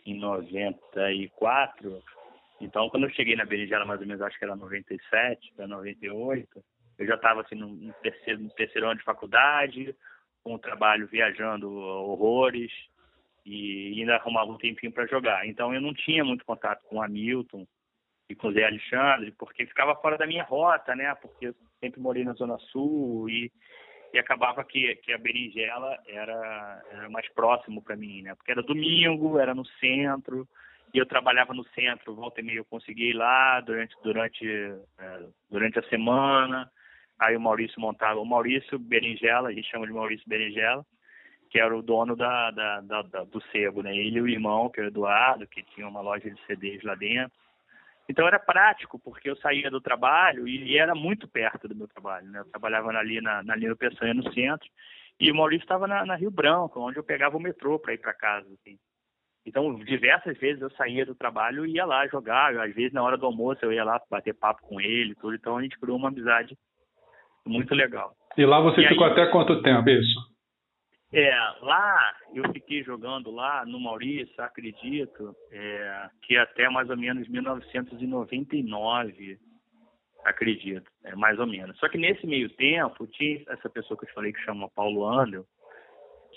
[0.06, 2.04] em 94,
[2.62, 6.64] então quando eu cheguei na Berinjela, mais ou menos, acho que era 97 para 98,
[6.98, 9.96] eu já estava assim, no, terceiro, no terceiro ano de faculdade,
[10.44, 12.72] com o trabalho viajando horrores,
[13.46, 15.46] e ainda arrumava um tempinho para jogar.
[15.48, 17.66] Então eu não tinha muito contato com o Hamilton,
[18.30, 21.14] e com o Zé Alexandre, porque ficava fora da minha rota, né?
[21.16, 23.52] Porque eu sempre morei na Zona Sul e,
[24.14, 28.36] e acabava que, que a berinjela era, era mais próximo para mim, né?
[28.36, 30.48] Porque era domingo, era no centro,
[30.94, 35.24] e eu trabalhava no centro, volta e meia eu consegui ir lá durante, durante, é,
[35.50, 36.72] durante a semana.
[37.24, 40.86] Aí o Maurício montava, o Maurício Berinjela, a gente chama de Maurício Berinjela,
[41.50, 43.96] que era o dono da, da, da, da do sebo, né?
[43.96, 46.96] Ele e o irmão, que era o Eduardo, que tinha uma loja de CDs lá
[46.96, 47.38] dentro.
[48.10, 52.28] Então era prático, porque eu saía do trabalho e, era muito perto do meu trabalho.
[52.28, 52.40] Né?
[52.40, 54.68] Eu trabalhava ali na, na linha Peçanha, no centro,
[55.20, 58.00] e o Maurício estava na, na, Rio Branco, onde eu pegava o metrô para ir
[58.00, 58.48] para casa.
[58.54, 58.78] Assim.
[59.46, 62.58] Então, diversas vezes eu saía do trabalho e ia lá jogar.
[62.58, 65.36] Às vezes, na hora do almoço, eu ia lá bater papo com ele tudo.
[65.36, 66.58] Então, a gente criou uma amizade
[67.46, 68.16] muito legal.
[68.38, 69.12] E lá você e ficou aí...
[69.12, 70.34] até quanto tempo, isso?
[71.12, 77.28] É, lá eu fiquei jogando lá no Maurício, acredito, é, que até mais ou menos
[77.28, 79.38] 1999,
[80.26, 81.78] acredito, é, mais ou menos.
[81.78, 85.08] Só que nesse meio tempo tinha essa pessoa que eu te falei que chama Paulo
[85.08, 85.46] Andel,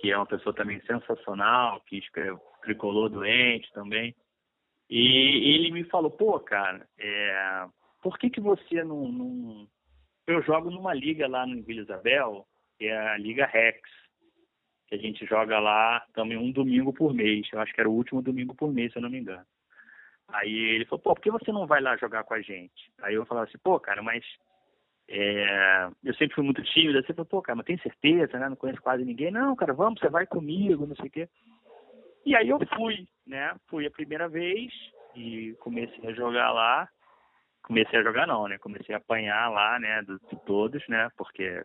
[0.01, 4.15] que é uma pessoa também sensacional, que escreve Tricolor Doente também.
[4.91, 7.67] E ele me falou, pô, cara, é,
[8.03, 9.69] por que que você não, não...
[10.27, 12.47] Eu jogo numa liga lá no Vila Isabel,
[12.79, 13.81] que é a Liga Rex
[14.87, 17.47] que a gente joga lá também um domingo por mês.
[17.53, 19.45] Eu acho que era o último domingo por mês, se eu não me engano.
[20.29, 22.93] Aí ele falou, pô, por que você não vai lá jogar com a gente?
[23.03, 24.25] Aí eu falava assim, pô, cara, mas
[25.09, 25.89] é...
[26.05, 26.99] eu sempre fui muito tímido.
[26.99, 28.49] Aí você falou, pô, cara, mas tem certeza, né?
[28.49, 29.31] Não conheço quase ninguém.
[29.31, 31.29] Não, cara, vamos, você vai comigo, não sei o quê.
[32.25, 33.55] E aí eu fui, né?
[33.69, 34.73] Fui a primeira vez
[35.15, 36.89] e comecei a jogar lá.
[37.67, 38.59] Comecei a jogar não, né?
[38.59, 40.01] Comecei a apanhar lá, né?
[40.03, 41.09] De, de todos, né?
[41.17, 41.65] Porque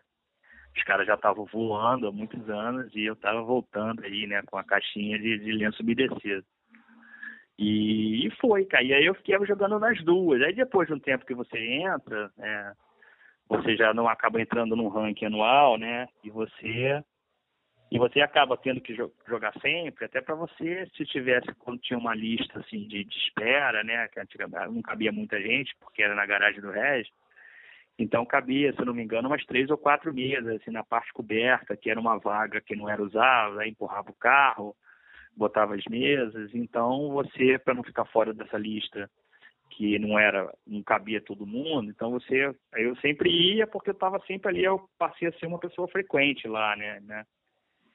[0.76, 4.56] os caras já estavam voando há muitos anos e eu estava voltando aí, né, com
[4.56, 6.44] a caixinha de, de lenço umedecido.
[7.58, 8.82] E, e foi, cara.
[8.82, 10.40] E aí eu fiquei jogando nas duas.
[10.42, 12.72] Aí depois de um tempo que você entra, né,
[13.48, 16.08] você já não acaba entrando num ranking anual, né?
[16.24, 17.04] E você
[17.92, 22.14] e você acaba tendo que jogar sempre, até para você, se tivesse, quando tinha uma
[22.14, 24.08] lista assim de, de espera, né?
[24.08, 27.12] Que antigamente não cabia muita gente, porque era na garagem do Regis,
[27.98, 31.76] então cabia, se não me engano, umas três ou quatro mesas, assim, na parte coberta,
[31.76, 34.74] que era uma vaga que não era usada, aí empurrava o carro,
[35.36, 36.50] botava as mesas.
[36.54, 39.10] Então você, para não ficar fora dessa lista,
[39.68, 44.18] que não era, não cabia todo mundo, então você, eu sempre ia porque eu estava
[44.20, 47.26] sempre ali, eu passei a ser uma pessoa frequente lá, né, né?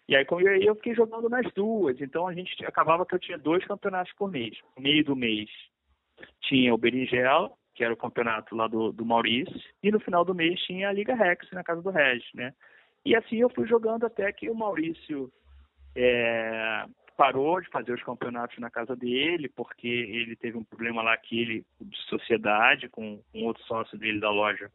[0.08, 0.26] E aí
[0.62, 4.32] eu fiquei jogando nas duas, então a gente acabava que eu tinha dois campeonatos por
[4.32, 4.58] mês.
[4.78, 5.50] No meio do mês
[6.42, 10.34] tinha o Berinjela, que era o campeonato lá do, do Maurício, e no final do
[10.34, 12.54] mês tinha a Liga Rex na casa do Regis, né?
[13.06, 15.32] E assim eu fui jogando até que o Maurício
[15.96, 16.86] é,
[17.18, 21.40] parou de fazer os campeonatos na casa dele, porque ele teve um problema lá que
[21.40, 24.72] ele, de sociedade com um outro sócio dele da loja.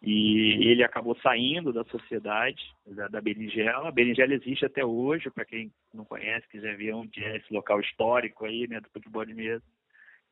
[0.00, 3.88] E ele acabou saindo da sociedade, da, da Berinjela.
[3.88, 7.80] A Berinjela existe até hoje, para quem não conhece, quiser ver onde é esse local
[7.80, 9.64] histórico aí, né, do futebol de mesa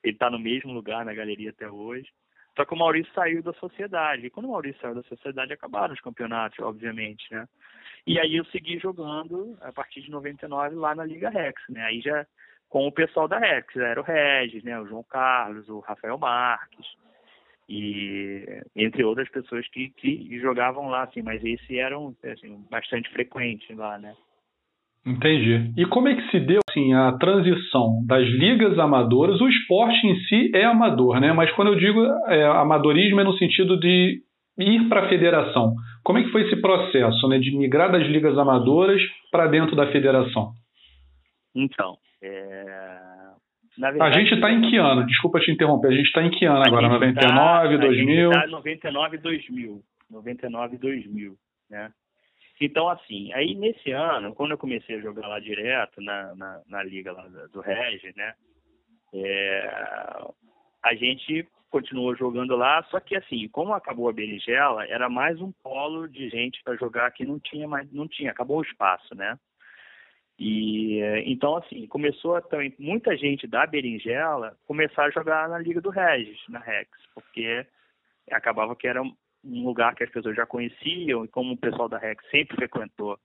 [0.06, 2.08] ele está no mesmo lugar na galeria até hoje.
[2.56, 4.26] Só que o Maurício saiu da sociedade.
[4.26, 7.46] E quando o Maurício saiu da sociedade, acabaram os campeonatos, obviamente, né?
[8.06, 11.82] E aí eu segui jogando a partir de 99 lá na Liga Rex, né?
[11.82, 12.26] Aí já
[12.68, 14.80] com o pessoal da Rex, era o Regis, né?
[14.80, 16.86] O João Carlos, o Rafael Marques
[17.68, 18.44] e
[18.76, 23.72] entre outras pessoas que, que jogavam lá, assim, mas esse era um, assim, bastante frequente
[23.74, 24.14] lá, né?
[25.04, 25.72] Entendi.
[25.76, 29.40] E como é que se deu assim, a transição das ligas amadoras?
[29.40, 31.32] O esporte em si é amador, né?
[31.32, 34.20] Mas quando eu digo é, amadorismo é no sentido de
[34.58, 35.74] ir para a federação.
[36.02, 39.00] Como é que foi esse processo, né, de migrar das ligas amadoras
[39.30, 40.52] para dentro da federação?
[41.54, 42.75] Então, é...
[43.78, 45.06] verdade, a gente está em que ano?
[45.06, 45.88] Desculpa te interromper.
[45.88, 46.88] A gente está em que ano agora?
[46.88, 48.30] 99, tá, 2000?
[48.30, 49.82] A gente tá 99 2000.
[50.10, 51.36] 99 2000,
[51.70, 51.92] né?
[52.60, 56.82] Então, assim, aí nesse ano, quando eu comecei a jogar lá direto na, na, na
[56.82, 58.32] liga lá do Regis, né?
[59.12, 59.68] É,
[60.82, 65.52] a gente continuou jogando lá, só que assim, como acabou a berinjela, era mais um
[65.62, 69.36] polo de gente para jogar que não tinha mais, não tinha, acabou o espaço, né?
[70.38, 75.88] E então assim começou também muita gente da Berinjela começar a jogar na Liga do
[75.88, 77.66] Regis, na Rex, porque
[78.30, 81.98] acabava que era um lugar que as pessoas já conheciam e como o pessoal da
[81.98, 83.18] Rex sempre frequentou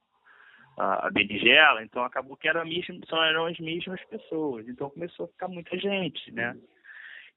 [0.78, 4.68] a, Berinjela, então acabou que eram, mesmo, eram as mesmas pessoas.
[4.68, 6.56] Então começou a ficar muita gente, né?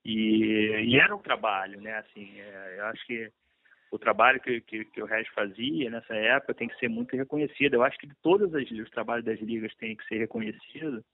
[0.05, 1.99] E, e era um trabalho, né?
[1.99, 3.31] Assim, é, eu acho que
[3.95, 7.75] o trabalho que, que, que o Regis fazia nessa época tem que ser muito reconhecido.
[7.75, 11.05] Eu acho que todos os trabalhos das ligas têm que ser reconhecidos,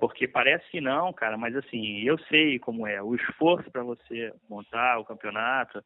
[0.00, 3.00] porque parece que não, cara, mas assim, eu sei como é.
[3.00, 5.84] O esforço para você montar o campeonato,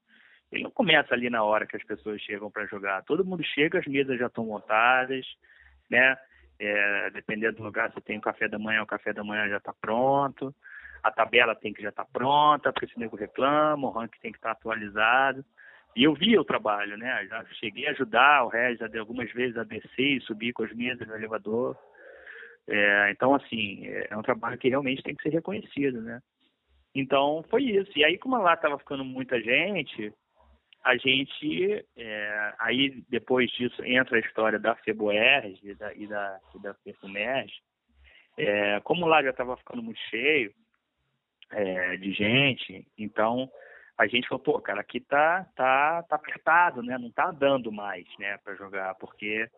[0.51, 3.05] ele não começa ali na hora que as pessoas chegam para jogar.
[3.05, 5.27] Todo mundo chega, as mesas já estão montadas,
[5.91, 6.17] né?
[6.59, 9.59] É, dependendo do lugar, você tem o café da manhã, o café da manhã já
[9.59, 10.55] está pronto.
[11.03, 14.33] A tabela tem que já estar tá pronta, porque se nego reclama, o ranking tem
[14.33, 15.45] que estar tá atualizado.
[15.97, 17.27] E eu via o trabalho, né?
[17.29, 21.07] Já cheguei a ajudar o Regis algumas vezes a descer e subir com as mesas
[21.07, 21.77] no elevador.
[22.67, 26.21] É, então, assim, é, é um trabalho que realmente tem que ser reconhecido, né?
[26.95, 27.91] Então, foi isso.
[27.97, 30.13] E aí, como lá estava ficando muita gente,
[30.85, 36.39] a gente, é, aí depois disso entra a história da FEBOERG e da, e da,
[36.63, 37.51] da FEFUMERG.
[38.37, 40.53] É, como lá já estava ficando muito cheio
[41.51, 43.49] é, de gente, então
[43.97, 46.99] a gente falou, pô, cara, aqui tá, tá, tá apertado, né?
[46.99, 49.49] Não tá dando mais, né, para jogar, porque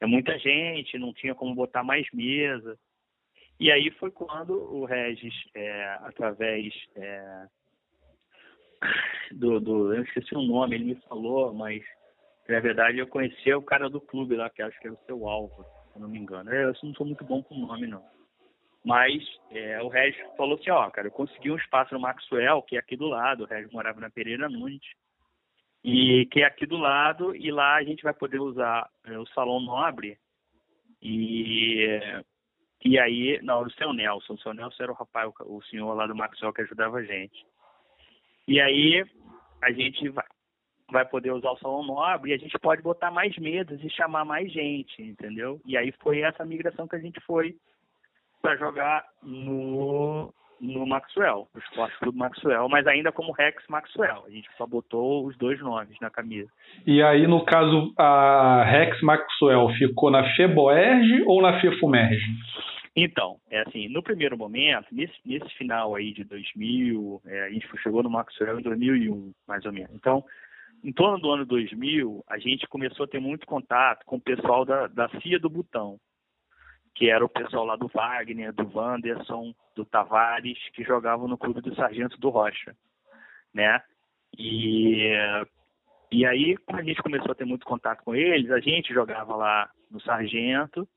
[0.00, 2.78] é muita gente, não tinha como botar mais mesa.
[3.58, 7.46] E aí foi quando o Regis, é, através é,
[9.32, 11.82] do, do, eu esqueci o nome, ele me falou, mas
[12.48, 15.26] na verdade eu conhecia o cara do clube lá, que acho que era o seu
[15.26, 16.52] Alvo, se eu não me engano.
[16.52, 18.04] Eu não sou muito bom com o nome, não.
[18.86, 19.20] Mas
[19.50, 22.78] é, o Regis falou assim, ó, cara, eu consegui um espaço no Maxwell, que é
[22.78, 24.80] aqui do lado, o Regis morava na Pereira Nunes,
[25.82, 29.26] e que é aqui do lado, e lá a gente vai poder usar é, o
[29.26, 30.16] Salão Nobre,
[31.02, 32.00] e,
[32.84, 35.92] e aí, não, o seu Nelson, o seu Nelson era o rapaz, o, o senhor
[35.92, 37.44] lá do Maxwell que ajudava a gente.
[38.46, 39.04] E aí
[39.62, 40.26] a gente vai,
[40.92, 44.24] vai poder usar o Salão Nobre e a gente pode botar mais mesas e chamar
[44.24, 45.60] mais gente, entendeu?
[45.64, 47.56] E aí foi essa migração que a gente foi
[48.40, 54.24] para jogar no, no Maxwell, no Esporte Clube Maxwell, mas ainda como Rex Maxwell.
[54.26, 56.50] A gente só botou os dois nomes na camisa.
[56.86, 62.20] E aí, no caso, a Rex Maxwell ficou na FEBOERG ou na FEFUMERG?
[62.98, 67.68] Então, é assim, no primeiro momento, nesse, nesse final aí de 2000, é, a gente
[67.82, 69.94] chegou no Maxwell em 2001, mais ou menos.
[69.94, 70.24] Então,
[70.82, 74.64] em torno do ano 2000, a gente começou a ter muito contato com o pessoal
[74.64, 75.98] da, da CIA do Butão,
[76.96, 81.60] que era o pessoal lá do Wagner, do Wanderson, do Tavares, que jogavam no clube
[81.60, 82.74] do Sargento do Rocha,
[83.52, 83.82] né?
[84.36, 85.12] E,
[86.10, 89.36] e aí, quando a gente começou a ter muito contato com eles, a gente jogava
[89.36, 90.88] lá no Sargento,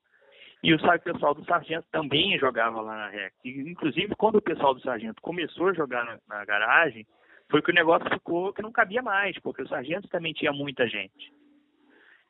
[0.64, 3.34] e o pessoal do Sargento também jogava lá na REC.
[3.46, 7.06] Inclusive, quando o pessoal do Sargento começou a jogar na, na garagem,
[7.50, 10.88] foi que o negócio ficou que não cabia mais, porque o Sargento também tinha muita
[10.88, 11.34] gente.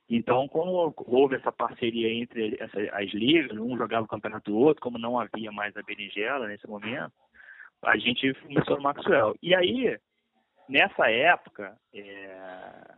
[0.10, 2.58] Então, como houve essa parceria entre
[2.93, 6.67] as ligas, um jogava o campeonato do outro, como não havia mais a berinjela nesse
[6.67, 7.13] momento,
[7.84, 9.36] a gente começou no Maxwell.
[9.41, 10.00] E aí,
[10.67, 12.95] nessa época, é,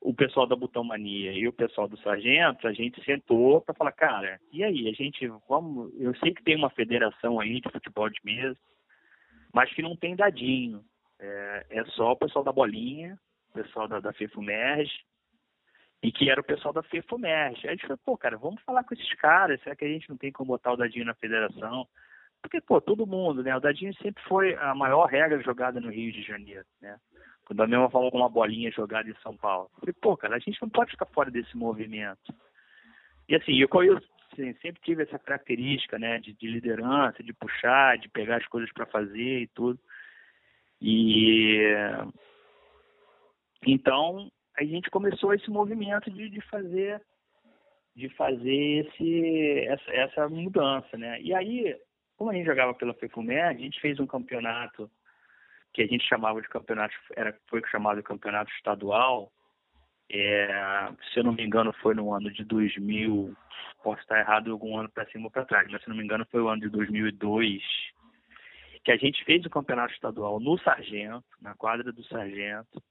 [0.00, 3.92] o pessoal da Butão Mania e o pessoal do Sargento, a gente sentou para falar,
[3.92, 8.08] cara, e aí, a gente, vamos, eu sei que tem uma federação aí de futebol
[8.08, 8.56] de mesa,
[9.52, 10.84] mas que não tem dadinho.
[11.18, 13.18] É, é só o pessoal da bolinha,
[13.50, 14.12] o pessoal da, da
[16.02, 17.60] e que era o pessoal da FEFUMERG.
[17.64, 20.08] Aí a gente falou, pô, cara, vamos falar com esses caras, será que a gente
[20.08, 21.86] não tem como botar o dadinho na federação?
[22.40, 23.56] Porque, pô, todo mundo, né?
[23.56, 26.96] O dadinho sempre foi a maior regra jogada no Rio de Janeiro, né?
[27.44, 29.70] Quando a mesma falou com uma bolinha jogada em São Paulo.
[29.74, 32.32] Eu falei, pô, cara, a gente não pode ficar fora desse movimento.
[33.28, 34.00] E assim, eu, eu
[34.32, 38.70] assim, sempre tive essa característica, né, de, de liderança, de puxar, de pegar as coisas
[38.72, 39.78] para fazer e tudo.
[40.80, 41.74] E
[43.66, 47.00] então a gente começou esse movimento de, de fazer
[47.94, 51.20] de fazer esse essa, essa mudança, né?
[51.20, 51.76] E aí,
[52.16, 54.90] como a gente jogava pela FEFUMER, a gente fez um campeonato
[55.72, 59.30] que a gente chamava de campeonato, era, foi chamado de campeonato estadual,
[60.10, 63.36] é, se eu não me engano foi no ano de 2000,
[63.82, 66.26] posso estar errado algum ano para cima ou para trás, mas se não me engano
[66.30, 67.62] foi o ano de 2002,
[68.82, 72.82] que a gente fez o campeonato estadual no Sargento, na quadra do Sargento,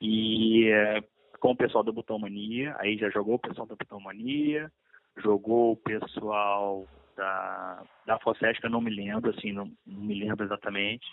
[0.00, 1.02] e é,
[1.40, 4.70] com o pessoal da Butão Mania, aí já jogou o pessoal da Butão Mania,
[5.18, 6.86] jogou o pessoal
[7.16, 11.06] da, da Fossesca, não me lembro, assim, não, não me lembro exatamente,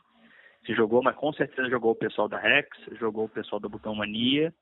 [0.65, 2.69] se jogou, mas com certeza jogou o pessoal da Rex,
[2.99, 4.53] jogou o pessoal da Butão Mania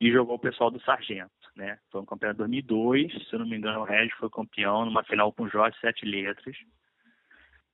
[0.00, 1.78] e jogou o pessoal do Sargento, né?
[1.90, 5.02] Foi um campeão em 2002, se eu não me engano, o Regis foi campeão numa
[5.04, 6.56] final com Jorge Sete Letras.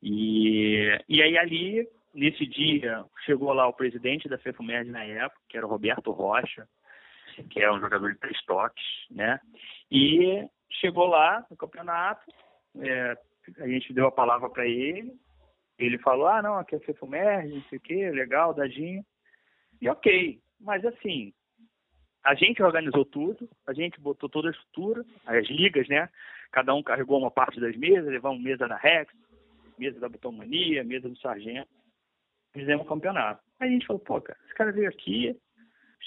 [0.02, 5.56] E, e aí ali, nesse dia, chegou lá o presidente da FEFUMERG na época, que
[5.56, 6.66] era o Roberto Rocha,
[7.50, 9.40] que é um jogador de três toques, né?
[9.90, 12.22] E chegou lá no campeonato,
[12.80, 13.16] é,
[13.58, 15.12] a gente deu a palavra para ele,
[15.78, 19.04] ele falou, ah, não, aqui é FEFUMERG, não sei o quê, legal, dadinho.
[19.80, 21.32] E ok, mas assim,
[22.22, 26.08] a gente organizou tudo, a gente botou toda a estrutura, as ligas, né?
[26.52, 29.12] Cada um carregou uma parte das mesas, levamos mesa da Rex,
[29.76, 31.68] mesa da Butomania, mesa do Sargento,
[32.54, 33.42] fizemos campeonato.
[33.60, 35.38] Aí a gente falou, pô, cara, esse cara veio aqui,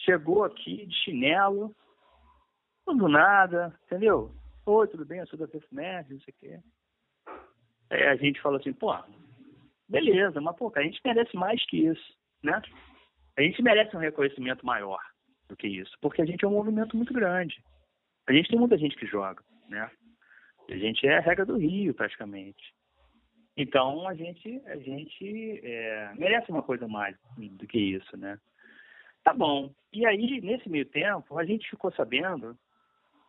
[0.05, 1.75] chegou aqui de chinelo,
[2.85, 4.31] do nada, entendeu?
[4.65, 5.19] Oi, tudo bem?
[5.19, 6.59] Eu sou da FEFMER, não sei o quê.
[7.89, 8.95] Aí a gente falou assim, pô,
[9.87, 12.61] beleza, mas pô, a gente merece mais que isso, né?
[13.37, 14.99] A gente merece um reconhecimento maior
[15.49, 17.61] do que isso, porque a gente é um movimento muito grande.
[18.27, 19.89] A gente tem muita gente que joga, né?
[20.69, 22.73] A gente é a regra do Rio, praticamente.
[23.57, 28.39] Então a gente a gente é, merece uma coisa mais do que isso, né?
[29.23, 29.73] Tá bom.
[29.91, 32.55] E aí nesse meio tempo a gente ficou sabendo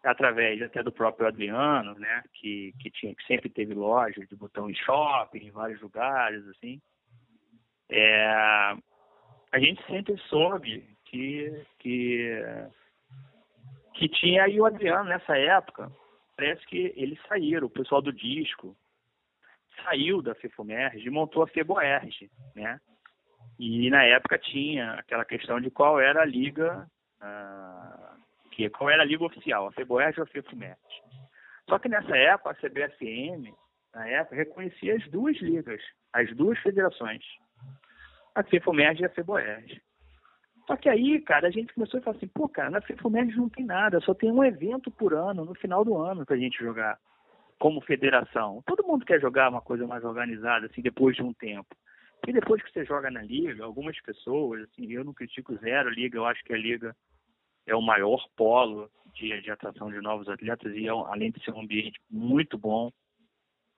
[0.05, 4.70] através até do próprio Adriano, né, que que tinha que sempre teve loja de botão
[4.70, 6.79] em shopping, em vários lugares assim.
[7.89, 8.76] É,
[9.51, 12.43] a gente sempre soube que que
[13.95, 15.91] que tinha aí o Adriano nessa época.
[16.37, 18.76] Parece que eles saíram, o pessoal do disco,
[19.83, 22.81] saiu da FEFUMERG e montou a FEBOERG, né?
[23.59, 26.87] E na época tinha aquela questão de qual era a liga,
[27.20, 30.79] uh, que, qual era a liga oficial, a FEBOERG ou a FEFUMERG.
[31.68, 33.53] Só que nessa época a CBFM,
[33.95, 37.24] na época, reconhecia as duas ligas, as duas federações,
[38.35, 39.83] a FEFUMERG e a FEBOERG.
[40.66, 43.49] Só que aí, cara, a gente começou a falar assim, pô, cara, na FEFUMERG não
[43.49, 46.99] tem nada, só tem um evento por ano, no final do ano, pra gente jogar
[47.59, 48.62] como federação.
[48.66, 51.76] Todo mundo quer jogar uma coisa mais organizada, assim, depois de um tempo.
[52.26, 55.92] E depois que você joga na liga, algumas pessoas, assim, eu não critico zero a
[55.92, 56.94] liga, eu acho que a liga
[57.66, 61.52] é o maior polo de, de atração de novos atletas e é, além de ser
[61.52, 62.90] um ambiente muito bom.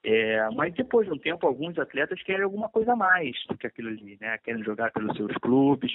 [0.02, 3.66] É, mas depois de um tempo, alguns atletas querem alguma coisa a mais do que
[3.66, 4.38] aquilo ali, né?
[4.38, 5.92] Querem jogar pelos seus clubes.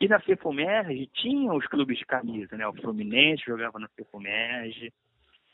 [0.00, 2.66] E na FEFUMERG tinha os clubes de camisa, né?
[2.66, 4.92] O Fluminense jogava na FEFUMERG,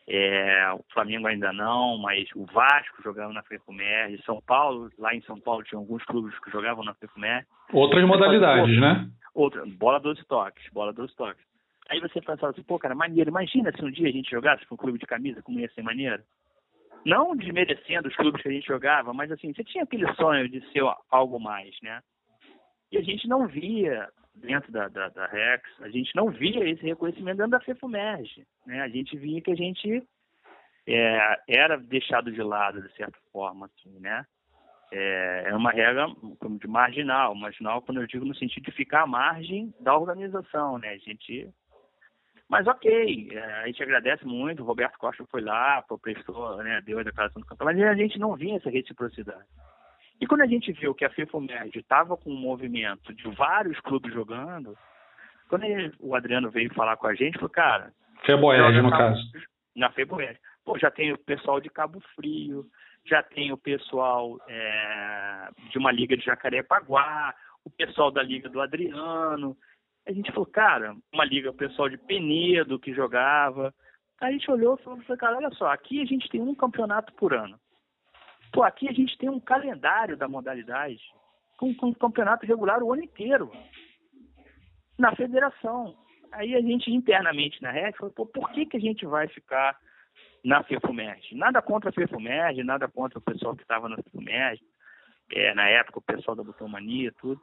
[0.09, 5.23] é, o Flamengo ainda não, mas o Vasco jogava na FECUMER, São Paulo, lá em
[5.23, 7.47] São Paulo tinha alguns clubes que jogavam na FECUMER.
[7.73, 9.09] Outras modalidades, né?
[9.35, 11.45] Outra, bola 12 toques, bola 12 toques.
[11.89, 14.75] Aí você pensava assim, pô, cara, maneiro, imagina se um dia a gente jogasse com
[14.75, 16.23] um clube de camisa, como ia ser maneiro.
[17.05, 20.61] Não desmerecendo os clubes que a gente jogava, mas assim, você tinha aquele sonho de
[20.73, 22.01] ser algo mais, né?
[22.91, 26.83] E a gente não via dentro da, da, da, Rex, a gente não via esse
[26.83, 28.47] reconhecimento dentro da FEFUMERG.
[28.67, 28.81] Né?
[28.81, 30.03] A gente via que a gente
[30.87, 33.67] é, era deixado de lado, de certa forma.
[33.67, 34.25] Assim, né?
[34.91, 36.07] É, é uma regra
[36.61, 37.35] de marginal.
[37.35, 40.79] Marginal, quando eu digo no sentido de ficar à margem da organização.
[40.79, 40.89] Né?
[40.91, 41.49] A gente...
[42.49, 44.63] Mas ok, é, a gente agradece muito.
[44.63, 48.19] O Roberto Costa foi lá, prestou, né, deu a declaração do campeonato, mas a gente
[48.19, 49.47] não via essa reciprocidade.
[50.23, 54.15] E quando a gente viu que a FIFOMERG estava com um movimento de vários clubes
[54.15, 54.79] jogando,
[55.49, 57.93] quando ele, o Adriano veio falar com a gente, falou, cara...
[58.25, 59.21] Feboerg, no tá, caso.
[59.75, 60.39] Na Feboerg.
[60.65, 62.65] Pô, já tem o pessoal de Cabo Frio,
[63.05, 68.61] já tem o pessoal é, de uma liga de Jacarepaguá, o pessoal da liga do
[68.61, 69.57] Adriano.
[70.07, 73.75] A gente falou, cara, uma liga, o pessoal de Penedo que jogava.
[74.21, 77.13] Aí a gente olhou e falou, cara, olha só, aqui a gente tem um campeonato
[77.15, 77.59] por ano.
[78.53, 81.01] Pô, aqui a gente tem um calendário da modalidade
[81.57, 83.51] com, com campeonato regular o ano inteiro
[84.99, 85.97] na federação.
[86.33, 89.77] Aí a gente internamente na REC falou, pô, por que, que a gente vai ficar
[90.45, 91.35] na FEFUMERG?
[91.35, 94.61] Nada contra a FEFUMERG, nada contra o pessoal que estava na FEFUMERG,
[95.35, 97.41] é, na época o pessoal da Butomania, tudo.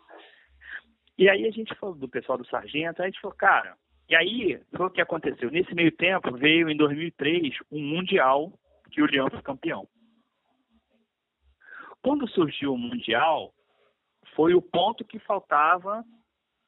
[1.17, 3.75] E aí a gente falou do pessoal do Sargento, aí a gente falou, cara,
[4.07, 5.51] e aí foi o que aconteceu.
[5.51, 8.51] Nesse meio tempo veio em 2003 um Mundial
[8.91, 9.87] que o Leão foi campeão.
[12.01, 13.53] Quando surgiu o Mundial,
[14.35, 16.03] foi o ponto que faltava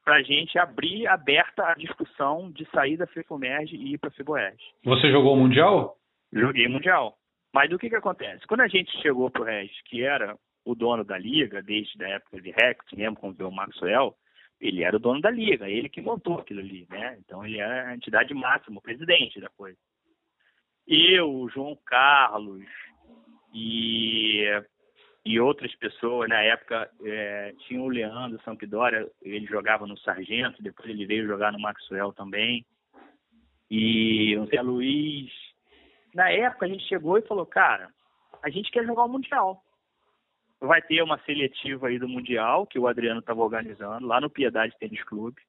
[0.03, 4.13] para a gente abrir aberta a discussão de sair da FEFUMERG e ir para a
[4.13, 4.57] FIBOERG.
[4.83, 5.95] Você jogou o Mundial?
[6.33, 7.17] Joguei Mundial.
[7.53, 8.47] Mas o que, que acontece?
[8.47, 12.09] Quando a gente chegou para o Regis, que era o dono da liga, desde a
[12.09, 14.15] época de Rex, mesmo com o Maxwell,
[14.59, 17.17] ele era o dono da liga, ele que montou aquilo ali, né?
[17.19, 19.77] Então ele era a entidade máxima, o presidente da coisa.
[20.87, 22.65] Eu, o João Carlos
[23.53, 24.45] e
[25.23, 30.89] e outras pessoas, na época, é, tinha o Leandro Sampdoria, ele jogava no Sargento, depois
[30.89, 32.65] ele veio jogar no Maxwell também.
[33.69, 35.31] e o Zé Luiz.
[36.13, 37.89] Na época a gente chegou e falou, cara,
[38.43, 39.63] a gente quer jogar o Mundial.
[40.59, 44.75] Vai ter uma seletiva aí do Mundial, que o Adriano estava organizando, lá no Piedade
[44.77, 45.41] Tênis Clube.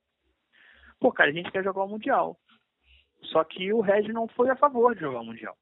[1.01, 2.39] Pô, cara, a gente quer jogar o Mundial.
[3.23, 5.57] Só que o Regis não foi a favor de jogar o Mundial.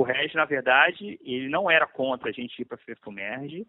[0.00, 3.66] O Regis, na verdade, ele não era contra a gente ir para a FEFUMERG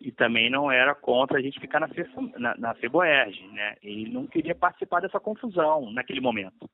[0.00, 3.76] e também não era contra a gente ficar na, FEFU, na, na FEBOERG, né?
[3.82, 6.66] Ele não queria participar dessa confusão naquele momento.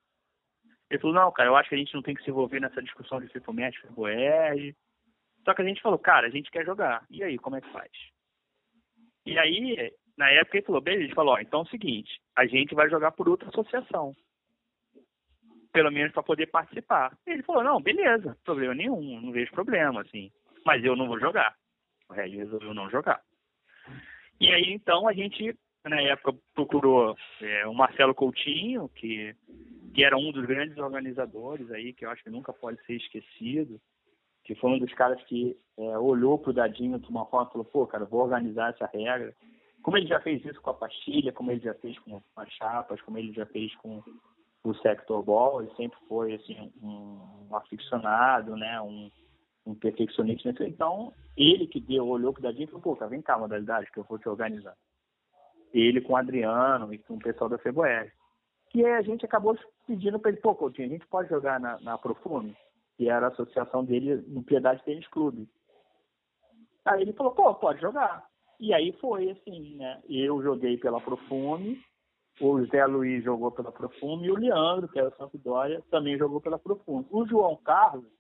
[0.89, 2.81] Ele falou, não, cara, eu acho que a gente não tem que se envolver nessa
[2.81, 4.77] discussão de FEFUMERG, FEBOERG.
[5.45, 7.05] Só que a gente falou, cara, a gente quer jogar.
[7.11, 7.91] E aí, como é que faz?
[9.27, 12.47] E aí, na época, ele falou, beleza, ele falou, ó, então é o seguinte, a
[12.47, 14.15] gente vai jogar por outra associação
[15.77, 17.15] pelo menos para poder participar.
[17.27, 20.33] Ele falou, não, beleza, problema nenhum, não vejo problema, assim.
[20.65, 21.55] Mas eu não vou jogar.
[22.09, 23.21] O Red resolveu não jogar.
[24.41, 25.55] E aí, então, a gente,
[25.85, 29.37] na época, procurou é, o Marcelo Coutinho, que,
[29.95, 33.79] que era um dos grandes organizadores aí, que eu acho que nunca pode ser esquecido,
[34.43, 37.87] que foi um dos caras que é, olhou pro Dadinho uma forma e falou, pô,
[37.87, 39.35] cara, vou organizar essa regra.
[39.83, 43.03] Como ele já fez isso com a pastilha, como ele já fez com as chapas,
[43.03, 44.03] como ele já fez com
[44.71, 49.11] o sector ball, ele sempre foi assim um, um aficionado, né, um,
[49.65, 50.53] um perfeccionista.
[50.67, 53.91] Então, ele que deu, olhou para o Dadinho e falou, pô, cara, vem cá, modalidade,
[53.93, 54.77] que eu vou te organizar.
[55.73, 58.13] Ele com o Adriano e com o pessoal da Feboer.
[58.71, 59.57] Que a gente acabou
[59.87, 62.57] pedindo para ele, pô, Coutinho, a gente pode jogar na, na Profume,
[62.97, 65.49] que era a associação dele no Piedade Tênis Clube.
[66.85, 68.27] Aí ele falou, pô, pode jogar.
[68.59, 70.01] E aí foi assim, né?
[70.09, 71.81] Eu joguei pela Profume,
[72.41, 76.41] o Zé Luiz jogou pela Profume e o Leandro, que era o Sampdoria, também jogou
[76.41, 77.07] pela Profume.
[77.11, 78.11] O João Carlos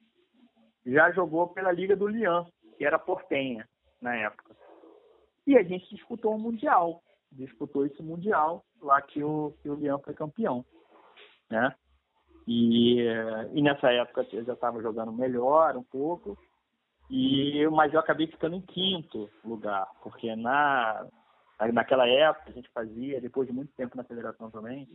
[0.84, 2.46] já jogou pela Liga do Lian,
[2.78, 3.68] que era portenha
[4.00, 4.56] na época.
[5.46, 7.02] E a gente disputou o um Mundial.
[7.30, 10.64] Disputou esse Mundial lá que o, que o Lian foi campeão.
[11.50, 11.74] Né?
[12.46, 13.00] E,
[13.52, 16.38] e nessa época eu já estava jogando melhor um pouco,
[17.10, 21.06] e mas eu acabei ficando em quinto lugar, porque na
[21.72, 24.88] naquela época a gente fazia, depois de muito tempo na federação também,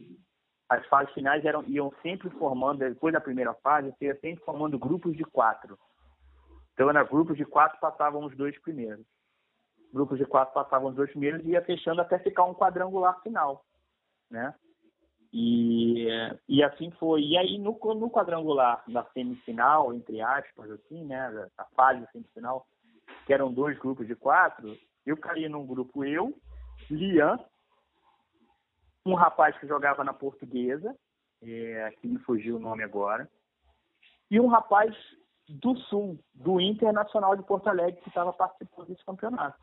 [0.70, 5.18] as fases finais eram, iam sempre formando, depois da primeira fase, ia sempre formando grupos
[5.18, 5.78] de quatro.
[6.74, 9.06] Então, era grupos de quatro passavam os dois primeiros.
[9.94, 13.66] Grupos de quatro passavam os dois primeiros e ia fechando até ficar um quadrangular final,
[14.30, 14.54] né?
[15.34, 16.08] E,
[16.48, 17.22] e assim foi.
[17.22, 21.50] E aí, no, no quadrangular, na semifinal, entre aspas, assim, né?
[21.58, 22.66] A fase semifinal,
[23.26, 26.34] que eram dois grupos de quatro, eu caí num grupo eu,
[26.90, 27.40] Lian,
[29.06, 30.96] um rapaz que jogava na portuguesa,
[31.42, 33.30] é, que me fugiu o nome agora,
[34.30, 34.96] e um rapaz
[35.50, 39.60] do Sul, do Internacional de Porto Alegre, que estava participando desse campeonato,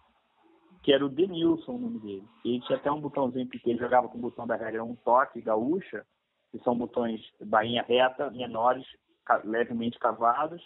[0.82, 2.28] que era o Denilson, o nome dele.
[2.44, 6.04] Ele tinha até um botãozinho pequeno, jogava com o botão da regra um toque, gaúcha,
[6.50, 8.84] que são botões bainha reta, menores,
[9.44, 10.62] levemente cavados.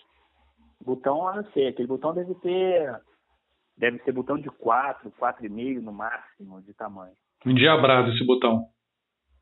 [0.80, 3.00] Botão, eu não sei, aquele botão deve ter
[3.76, 7.14] deve ser botão de 4, 4,5 no máximo de tamanho.
[7.44, 8.66] Endiabrado esse botão.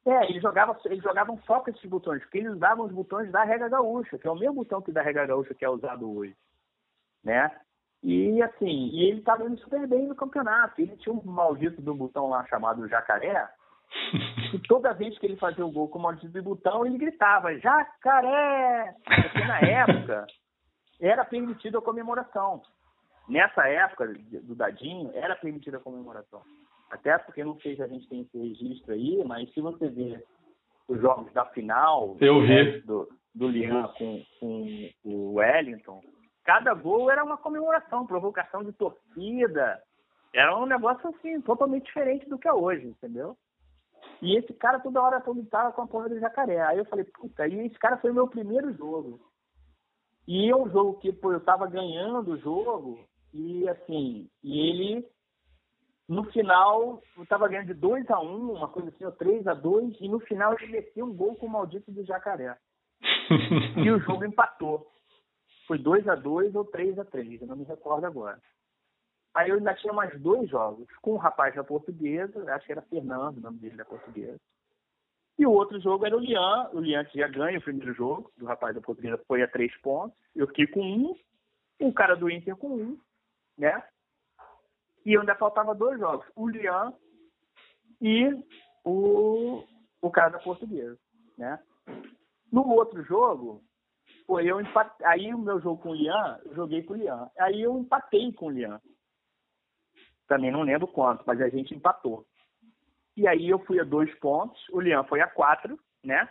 [0.07, 3.45] É, eles jogavam, eles jogavam só com esses botões, porque eles usavam os botões da
[3.45, 6.35] regra gaúcha, que é o mesmo botão que da regra gaúcha que é usado hoje,
[7.23, 7.51] né?
[8.03, 10.81] E assim, e ele estava indo super bem no campeonato.
[10.81, 13.47] Ele tinha um maldito do botão lá chamado Jacaré,
[14.55, 17.59] e toda vez que ele fazia o gol com o maldito do botão, ele gritava,
[17.59, 18.95] Jacaré!
[19.05, 20.27] Porque na época
[21.01, 22.63] era permitido a comemoração
[23.31, 24.13] nessa época
[24.43, 26.43] do Dadinho, era permitida a comemoração.
[26.91, 30.25] Até porque não sei se a gente tem esse registro aí, mas se você ver
[30.89, 32.81] os jogos da final Eu vi.
[32.81, 36.03] do, do Lian com, com o Wellington,
[36.45, 39.81] cada gol era uma comemoração, provocação de torcida.
[40.35, 43.37] Era um negócio assim, totalmente diferente do que é hoje, entendeu?
[44.21, 46.61] E esse cara toda hora estava com a porra do jacaré.
[46.61, 49.21] Aí eu falei, puta, e esse cara foi o meu primeiro jogo.
[50.27, 53.01] E é um jogo que, pô, eu tava ganhando o jogo,
[53.71, 55.09] assim, e ele
[56.09, 59.55] no final estava ganhando de 2 a 1 um, uma coisa assim, ou 3 a
[59.55, 62.57] 2 e no final ele meteu um gol com o maldito do jacaré.
[63.85, 64.91] e o jogo empatou.
[65.67, 68.41] Foi 2 a 2 ou 3 a 3 eu não me recordo agora.
[69.35, 72.83] Aí eu ainda tinha mais dois jogos, com um rapaz da portuguesa, acho que era
[72.83, 74.41] Fernando, o nome dele da portuguesa.
[75.39, 78.31] E o outro jogo era o Lian, o Lian que já ganha o primeiro jogo,
[78.37, 80.19] do rapaz da portuguesa foi a três pontos.
[80.35, 81.17] Eu fiquei com um,
[81.81, 82.99] o cara do Inter com um,
[83.61, 83.83] né?
[85.05, 86.93] E ainda faltava dois jogos, o Lian
[88.01, 88.27] e
[88.85, 89.63] o,
[90.01, 90.99] o cara da portuguesa,
[91.37, 91.63] né?
[92.51, 93.63] No outro jogo,
[94.27, 97.31] foi eu empate, aí o meu jogo com o Lian, eu joguei com o Lian.
[97.39, 98.81] Aí eu empatei com o Lian.
[100.27, 102.27] Também não lembro quanto, mas a gente empatou.
[103.17, 106.29] E aí eu fui a dois pontos, o Lian foi a quatro, né?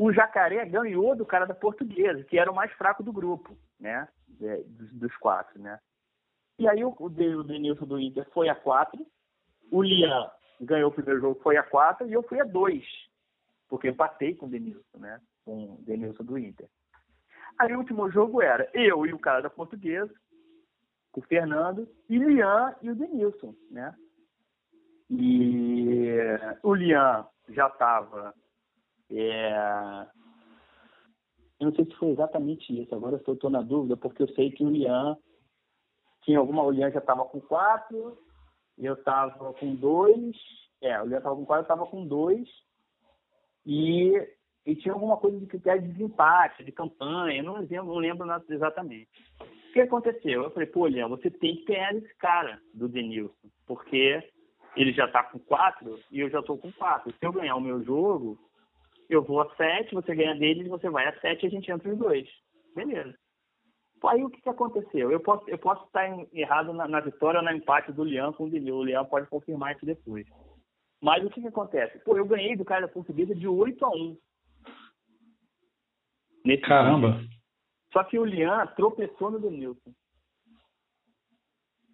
[0.00, 4.08] o Jacaré ganhou do cara da Portuguesa, que era o mais fraco do grupo, né?
[4.40, 5.78] É, dos, dos, quatro, né?
[6.60, 9.06] E aí o, o Denilson do Inter foi a quatro,
[9.70, 10.30] o Lian
[10.60, 12.84] ganhou o primeiro jogo, foi a quatro, e eu fui a dois,
[13.66, 15.18] porque empatei com o Denilson, né?
[15.42, 16.68] Com o Denilson do Inter.
[17.58, 20.12] Aí o último jogo era eu e o cara da Portuguesa,
[21.16, 23.96] o Fernando, e Lian e o Denilson, né?
[25.08, 26.14] E
[26.62, 28.34] o Lian já estava.
[29.10, 30.06] É...
[31.58, 34.62] Eu não sei se foi exatamente isso, agora estou na dúvida, porque eu sei que
[34.62, 35.16] o Lian
[36.22, 36.62] tinha alguma.
[36.62, 38.18] O Lian já estava com quatro,
[38.78, 40.36] eu estava com dois.
[40.80, 42.48] É, o Lian estava com quatro, eu estava com dois.
[43.66, 44.12] E,
[44.66, 48.44] e tinha alguma coisa de critério de desempate, de campanha, não lembro, não lembro nada
[48.48, 49.10] exatamente.
[49.40, 50.42] O que aconteceu?
[50.42, 54.22] Eu falei, pô, Lian, você tem que ganhar esse cara do Denilson, porque
[54.76, 57.12] ele já está com quatro e eu já estou com quatro.
[57.12, 58.38] Se eu ganhar o meu jogo,
[59.08, 61.92] eu vou a sete, você ganha dele, você vai a sete e a gente entra
[61.92, 62.28] os dois.
[62.74, 63.14] Beleza.
[64.04, 65.10] Aí o que, que aconteceu?
[65.10, 68.44] Eu posso, eu posso estar errado na, na vitória ou no empate do Leão com
[68.44, 68.76] o Denil.
[68.76, 70.26] O Leão pode confirmar isso depois.
[71.00, 71.98] Mas o que, que acontece?
[72.00, 74.16] Pô, eu ganhei do cara da portuguesa de 8 a 1.
[76.44, 77.12] Nesse Caramba!
[77.12, 77.28] Dia.
[77.92, 79.92] Só que o Lian tropeçou no Denilson.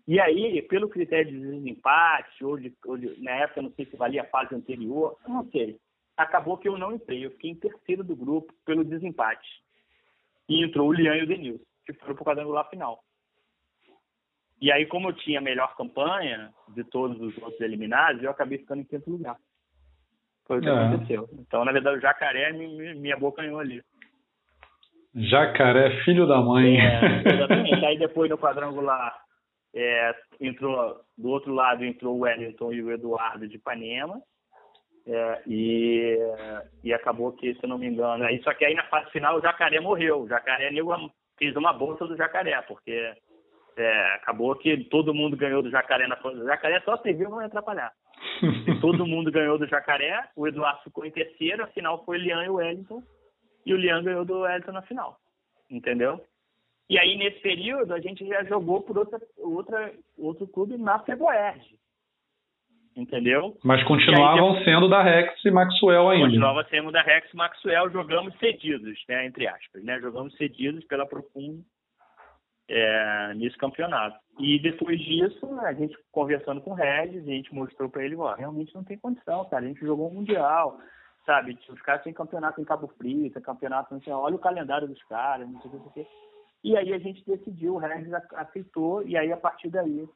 [0.07, 3.97] E aí, pelo critério de desempate, ou, de, ou de, na época, não sei se
[3.97, 5.81] valia a fase anterior, não sei.
[6.17, 9.49] Acabou que eu não entrei, eu fiquei em terceiro do grupo pelo desempate.
[10.49, 12.99] E entrou o Lian e o Denilson, que foram para o quadrangular final.
[14.61, 18.59] E aí, como eu tinha a melhor campanha de todos os outros eliminados, eu acabei
[18.59, 19.37] ficando em quinto lugar.
[20.47, 20.73] Foi o que é.
[20.73, 21.29] aconteceu.
[21.35, 23.83] Então, na verdade, o jacaré me, me abocanhou ali.
[25.15, 26.79] Jacaré, filho da mãe.
[26.79, 27.85] É, exatamente.
[27.85, 29.15] aí depois no quadrangular
[29.75, 34.21] é, entrou do outro lado entrou o Wellington e o Eduardo de Ipanema.
[35.07, 36.19] É, e,
[36.83, 39.41] e acabou que, se não me engano, aí, só que aí na fase final o
[39.41, 40.23] Jacaré morreu.
[40.23, 40.71] O Jacaré
[41.39, 43.15] fez uma bolsa do Jacaré, porque
[43.77, 46.19] é, acabou que todo mundo ganhou do Jacaré na.
[46.25, 47.93] O Jacaré só serviu para atrapalhar.
[48.43, 52.21] E todo mundo ganhou do Jacaré, o Eduardo ficou em terceiro, a final foi o
[52.21, 53.03] Lian e o Wellington,
[53.65, 55.19] e o Lian ganhou do Wellington na final.
[55.71, 56.25] Entendeu?
[56.89, 61.79] E aí, nesse período, a gente já jogou por outra, outra, outro clube na Feboerge.
[62.97, 63.55] Entendeu?
[63.63, 66.27] Mas continuavam aí, sendo da Rex e Maxwell ainda.
[66.27, 69.85] Continuava sendo da Rex e Maxwell, jogamos cedidos, né, entre aspas.
[69.85, 70.01] Né?
[70.01, 71.63] Jogamos cedidos pela Profundo
[72.69, 74.17] é, nesse campeonato.
[74.41, 78.35] E depois disso, a gente conversando com o Regis, a gente mostrou para ele, ó,
[78.35, 79.65] realmente não tem condição, cara.
[79.65, 80.79] A gente jogou um Mundial,
[81.27, 81.59] sabe?
[81.69, 85.03] Os caras têm campeonato em Cabo Frio, tem campeonato, não sei, olha o calendário dos
[85.05, 86.07] caras, não sei o que,
[86.65, 90.09] e aí a gente decidiu, o Regis aceitou, e aí a partir daí,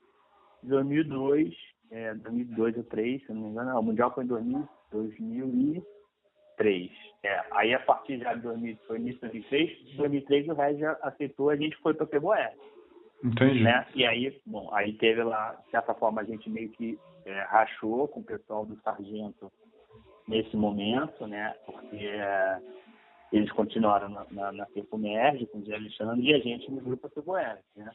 [0.63, 1.55] 2002,
[1.91, 6.91] é, 2002 ou 2003, se não me engano, não, o Mundial foi em 2000, 2003.
[7.23, 11.51] É, aí a partir já de 2000, foi início de 2003, 2003 o Regis aceitou,
[11.51, 12.55] a gente foi para o Peboé.
[13.23, 13.63] Entendi.
[13.63, 13.87] Né?
[13.95, 18.09] E aí, bom, aí teve lá, de certa forma, a gente meio que é, rachou
[18.09, 19.53] com o pessoal do Sargento
[20.27, 21.55] nesse momento, né?
[21.67, 22.59] Porque é,
[23.33, 24.67] eles continuaram na, na, na
[24.97, 27.91] Merge, com o Zé Alexandre, e a gente no grupo Ceboeres, né?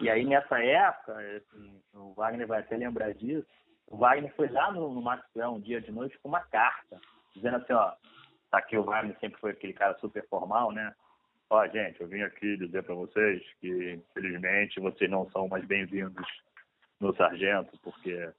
[0.00, 3.46] E aí, nessa época, assim, o Wagner vai até lembrar disso,
[3.86, 7.00] o Wagner foi lá no, no Maxwell um dia de noite com uma carta,
[7.34, 7.92] dizendo assim, ó,
[8.50, 10.94] tá aqui o Wagner sempre foi aquele cara super formal, né?
[11.50, 16.26] Ó, gente, eu vim aqui dizer para vocês que, infelizmente, vocês não são mais bem-vindos
[17.00, 18.30] no Sargento, porque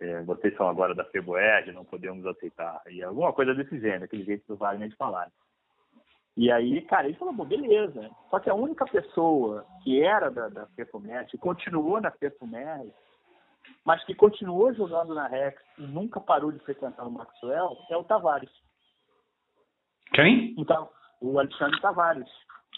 [0.00, 2.82] é, vocês são agora da Feboerd, não podemos aceitar.
[2.90, 5.30] E alguma coisa desse gênero, aquele jeito do Wagner de falar.
[6.36, 8.10] E aí, cara, ele falou, bom, beleza.
[8.30, 12.92] Só que a única pessoa que era da, da FEFUMET, continuou na FEFUMET,
[13.84, 18.04] mas que continuou jogando na Rex e nunca parou de frequentar o Maxwell, é o
[18.04, 18.50] Tavares.
[20.12, 20.54] Quem?
[20.58, 20.90] Então,
[21.22, 22.28] o Alexandre Tavares.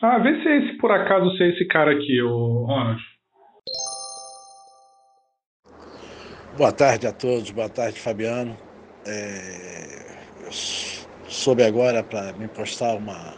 [0.02, 3.02] Ah, vê se é esse, por acaso, se é esse cara aqui, o Ronald.
[6.56, 8.56] Boa tarde a todos, boa tarde, Fabiano.
[9.04, 10.08] É...
[10.44, 10.52] Eu
[11.28, 13.34] soube agora para me postar uma,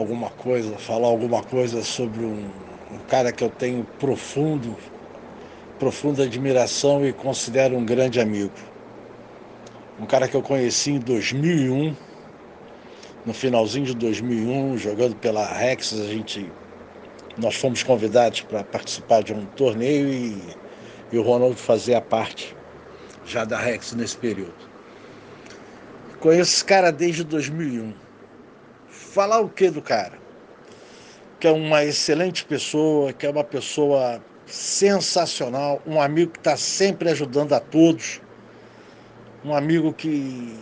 [0.00, 2.48] alguma coisa, falar alguma coisa sobre um,
[2.90, 4.76] um cara que eu tenho profundo,
[5.78, 8.52] profunda admiração e considero um grande amigo.
[10.00, 11.94] Um cara que eu conheci em 2001,
[13.26, 16.50] no finalzinho de 2001, jogando pela Rex, a gente
[17.36, 20.42] nós fomos convidados para participar de um torneio e,
[21.12, 22.56] e o Ronaldo fazia parte
[23.24, 24.70] já da Rex nesse período.
[26.18, 28.09] Conheço esse cara desde 2001
[29.10, 30.18] falar o que do cara?
[31.38, 37.10] Que é uma excelente pessoa, que é uma pessoa sensacional, um amigo que está sempre
[37.10, 38.20] ajudando a todos,
[39.44, 40.56] um amigo que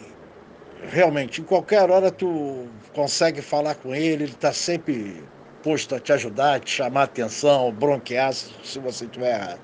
[0.91, 5.23] realmente, em qualquer hora tu consegue falar com ele, ele está sempre
[5.63, 9.61] posto a te ajudar, te chamar a atenção, bronquear se você estiver errado.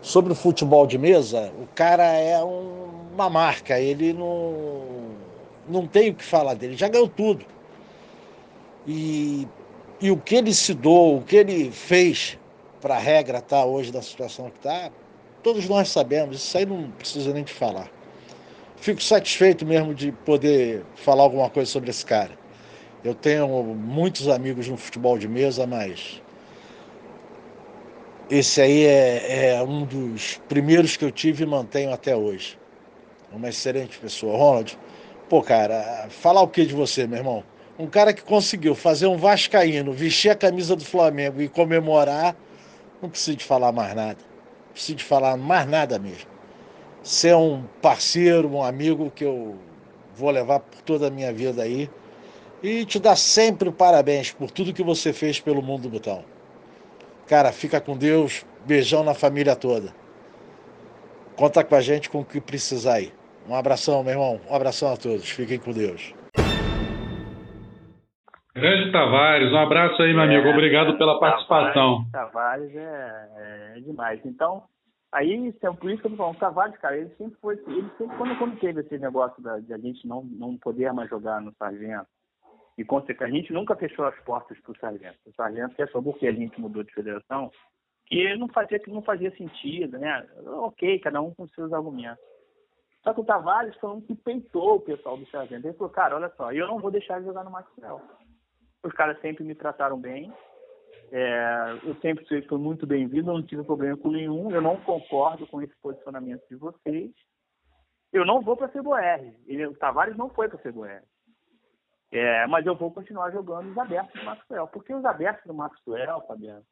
[0.00, 4.84] Sobre o futebol de mesa, o cara é um, uma marca, ele não,
[5.68, 7.44] não tem o que falar dele, já ganhou tudo.
[8.88, 9.46] E,
[10.00, 12.38] e o que ele se doou, o que ele fez
[12.80, 14.90] para a regra estar tá hoje da situação que está,
[15.42, 17.90] todos nós sabemos, isso aí não precisa nem de falar.
[18.76, 22.30] Fico satisfeito mesmo de poder falar alguma coisa sobre esse cara.
[23.04, 26.22] Eu tenho muitos amigos no futebol de mesa, mas
[28.30, 32.58] esse aí é, é, um dos primeiros que eu tive e mantenho até hoje.
[33.30, 34.36] Uma excelente pessoa.
[34.36, 34.78] Ronald,
[35.28, 37.44] pô, cara, falar o que de você, meu irmão?
[37.78, 42.34] Um cara que conseguiu fazer um Vascaíno, vestir a camisa do Flamengo e comemorar,
[43.00, 44.18] não precisa de falar mais nada.
[44.66, 46.28] Não precisa de falar mais nada mesmo.
[47.24, 49.56] É um parceiro, um amigo que eu
[50.14, 51.88] vou levar por toda a minha vida aí.
[52.60, 56.24] E te dar sempre parabéns por tudo que você fez pelo mundo do botão.
[57.28, 58.44] Cara, fica com Deus.
[58.66, 59.94] Beijão na família toda.
[61.36, 63.12] Conta com a gente com o que precisar aí.
[63.48, 64.40] Um abração, meu irmão.
[64.50, 65.30] Um abração a todos.
[65.30, 66.17] Fiquem com Deus.
[68.58, 70.48] Grande Tavares, um abraço aí, meu é, amigo.
[70.48, 72.04] Obrigado pela participação.
[72.10, 73.28] Tavares, é,
[73.76, 74.20] é, demais.
[74.24, 74.64] Então,
[75.12, 77.54] aí, por isso que eu tô falando, Tavares, cara, ele sempre foi.
[77.66, 81.08] Ele sempre, quando, quando teve esse negócio da, de a gente não, não poder mais
[81.08, 82.06] jogar no Sargento,
[82.78, 82.84] e
[83.20, 85.18] a gente nunca fechou as portas para o sargento.
[85.26, 87.50] O sargento fechou porque a gente mudou de federação,
[88.06, 90.24] que não fazia, que não fazia sentido, né?
[90.46, 92.22] Ok, cada um com seus argumentos.
[93.02, 95.66] Só que o Tavares foi um que peitou o pessoal do sargento.
[95.66, 98.00] Ele falou, cara, olha só, eu não vou deixar de jogar no Maxwell.
[98.82, 100.32] Os caras sempre me trataram bem.
[101.10, 104.50] É, eu sempre fui muito bem-vindo, não tive problema com nenhum.
[104.50, 107.10] Eu não concordo com esse posicionamento de vocês.
[108.12, 109.34] Eu não vou para a CBR.
[109.46, 111.02] Ele, o Tavares não foi para a CBR.
[112.10, 114.66] É, mas eu vou continuar jogando os abertos do Maxwell.
[114.68, 116.64] Porque os abertos do Maxwell, Fabiano,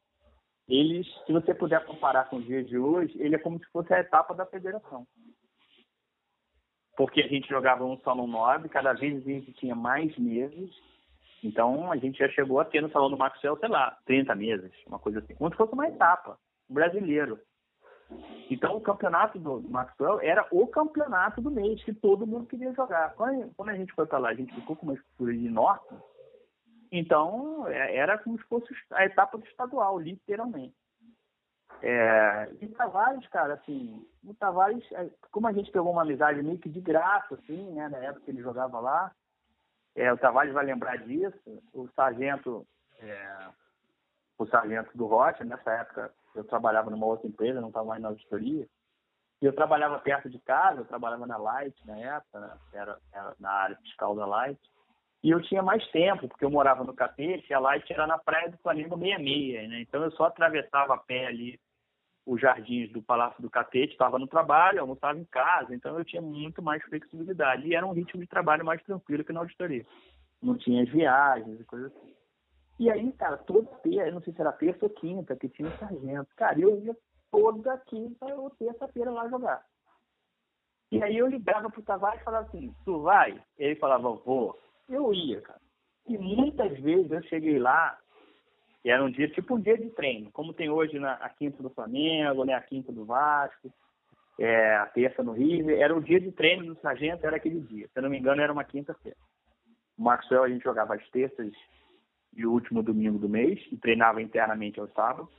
[0.67, 3.93] eles, se você puder comparar com os dias de hoje, ele é como se fosse
[3.93, 5.07] a etapa da federação.
[6.97, 10.71] Porque a gente jogava um só no 9, cada vez a gente tinha mais meses.
[11.47, 14.71] Então a gente já chegou a ter no salão do Maxwell, sei lá, 30 meses,
[14.85, 15.33] uma coisa assim.
[15.33, 16.37] Se fosse uma etapa,
[16.69, 17.39] brasileiro.
[18.49, 23.13] Então, o campeonato do Maxwell era o campeonato do mês, que todo mundo queria jogar.
[23.15, 25.93] Quando a gente foi para lá, a gente ficou com uma estrutura de norte,
[26.91, 30.75] então é, era como se fosse a etapa do estadual, literalmente.
[31.81, 36.57] É, e Tavares, cara, assim, o Tavares, é, como a gente pegou uma amizade meio
[36.57, 39.11] que de graça, assim, né, na época que ele jogava lá,
[39.97, 42.65] é, o Tavares vai lembrar disso, o sargento,
[42.99, 43.47] é,
[44.37, 48.09] o sargento do Rocha, nessa época eu trabalhava numa outra empresa, não estava mais na
[48.09, 48.67] auditoria.
[49.41, 52.57] E eu trabalhava perto de casa, eu trabalhava na Light na época, né?
[52.73, 54.59] era, era, na área fiscal da Light.
[55.23, 58.19] E eu tinha mais tempo, porque eu morava no Catete e a Light era na
[58.19, 59.81] praia do Flamengo 66, né?
[59.81, 61.59] Então eu só atravessava a pé ali
[62.27, 66.21] os jardins do Palácio do Catete, estava no trabalho, almoçava em casa, então eu tinha
[66.21, 67.65] muito mais flexibilidade.
[67.65, 69.85] E era um ritmo de trabalho mais tranquilo que na auditoria.
[70.41, 72.13] Não tinha as viagens e coisas assim.
[72.79, 75.77] E aí, cara, toda terça, não sei se era terça ou quinta, que tinha o
[75.77, 76.27] sargento.
[76.35, 76.95] Cara, eu ia
[77.31, 79.63] toda quinta ou terça-feira lá jogar.
[80.91, 83.41] E aí eu ligava pro Tavares e falava assim, tu vai?
[83.57, 84.59] Ele falava, vou.
[84.87, 85.59] Eu ia, cara.
[86.05, 87.97] E muitas vezes eu cheguei lá,
[88.89, 91.69] era um dia, tipo um dia de treino, como tem hoje na a quinta do
[91.69, 93.71] Flamengo, né, a quinta do Vasco,
[94.39, 97.87] é, a terça no River, era o dia de treino do sargento, era aquele dia.
[97.87, 99.17] Se eu não me engano, era uma quinta-feira.
[99.97, 101.51] O Maxwell a gente jogava às terças
[102.35, 105.33] e o último domingo do mês, e treinava internamente aos sábados,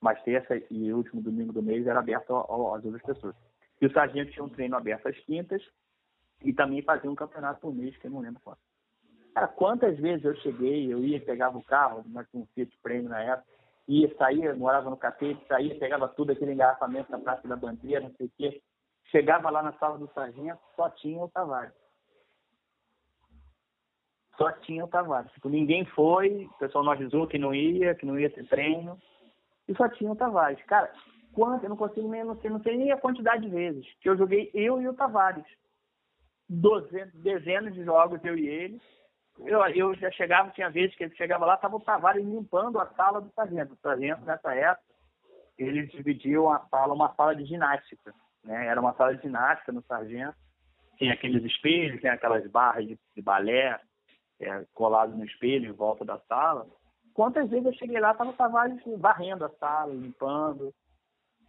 [0.00, 3.34] mas terça e último domingo do mês era aberto às outras pessoas.
[3.80, 5.62] E o sargento tinha um treino aberto às quintas
[6.42, 8.60] e também fazia um campeonato por mês, que eu não lembro quanto.
[9.34, 13.08] Cara, quantas vezes eu cheguei, eu ia, pegava o carro, mas tinha um Fiat Prêmio
[13.08, 13.48] na época,
[13.88, 18.14] ia, saía, morava no catete, saía, pegava tudo aquele engarrafamento da Praça da Bandeira, não
[18.14, 18.62] sei o quê.
[19.10, 21.72] Chegava lá na sala do sargento, só tinha o Tavares
[24.36, 25.30] só tinha o Tavares.
[25.32, 28.98] Tipo, ninguém foi, o pessoal não avisou que não ia, que não ia ter treino,
[29.68, 30.62] e só tinha o Tavares.
[30.64, 30.92] Cara,
[31.32, 34.08] quanto, eu não consigo nem, não sei, não sei nem a quantidade de vezes que
[34.08, 35.44] eu joguei eu e o Tavares.
[36.48, 38.80] Dezenas de jogos, eu e ele.
[39.38, 42.86] Eu, eu já chegava, tinha vezes que ele chegava lá, estava o Tavares limpando a
[42.94, 43.74] sala do sargento.
[43.74, 44.94] O sargento, nessa época,
[45.58, 48.14] eles dividiam a sala, uma sala de ginástica.
[48.44, 48.66] Né?
[48.66, 50.36] Era uma sala de ginástica no sargento.
[50.96, 53.80] Tinha aqueles espelhos, tem aquelas barras de, de balé,
[54.40, 56.66] é, colado no espelho em volta da sala.
[57.12, 60.72] Quantas vezes eu cheguei lá, estava o Tavares varrendo a sala, limpando.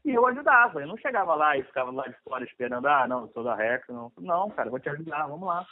[0.03, 3.21] E eu ajudava, eu não chegava lá e ficava lá de fora esperando, ah, não,
[3.21, 4.11] eu sou da Rex, não.
[4.19, 5.65] Não, cara, vou te ajudar, vamos lá.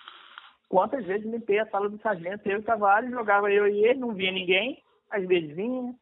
[0.70, 4.00] Quantas vezes limpei a sala do sargento, eu e o Tavares, jogava eu e ele,
[4.00, 5.94] não via ninguém, às vezes vinha,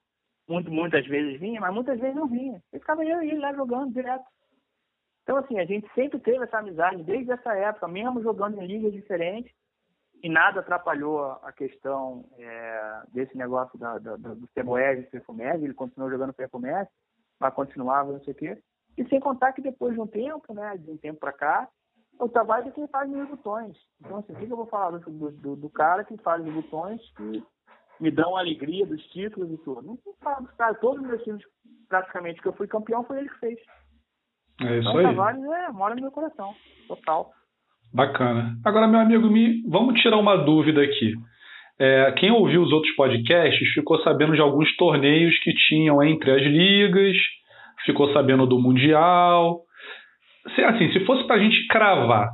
[0.48, 2.62] muito, muitas vezes vinha, mas muitas vezes não vinha.
[2.74, 4.26] E ficava eu e ele lá jogando direto.
[5.24, 8.92] Então, assim, a gente sempre teve essa amizade desde essa época, mesmo jogando em ligas
[8.92, 9.54] diferentes,
[10.24, 15.74] e nada atrapalhou a questão é, desse negócio da, da, do Ceboés e Perfumés, ele
[15.74, 16.88] continuou jogando Perfumés,
[17.40, 18.58] mas continuava, não sei o quê.
[18.98, 21.70] E sem contar que depois de um tempo, né, de um tempo para cá,
[22.22, 23.76] o Tavares é quem faz meus botões.
[24.00, 27.02] Então, assim, o que eu vou falar do, do, do, cara que faz os botões
[27.18, 27.44] que
[28.00, 29.82] me dão alegria dos títulos e tudo?
[29.82, 31.42] Não vou falar dos caras, todos os meus times,
[31.90, 33.60] praticamente, que eu fui campeão, foi ele que fez.
[34.62, 35.06] É isso então, aí.
[35.06, 36.54] O Tavares é, mora no meu coração,
[36.88, 37.32] total.
[37.92, 38.56] Bacana.
[38.64, 41.16] Agora, meu amigo, me, vamos tirar uma dúvida aqui.
[41.80, 46.44] É, quem ouviu os outros podcasts ficou sabendo de alguns torneios que tinham entre as
[46.44, 47.18] ligas,
[47.84, 49.64] ficou sabendo do Mundial.
[50.56, 52.30] Se, assim, se fosse para a gente cravar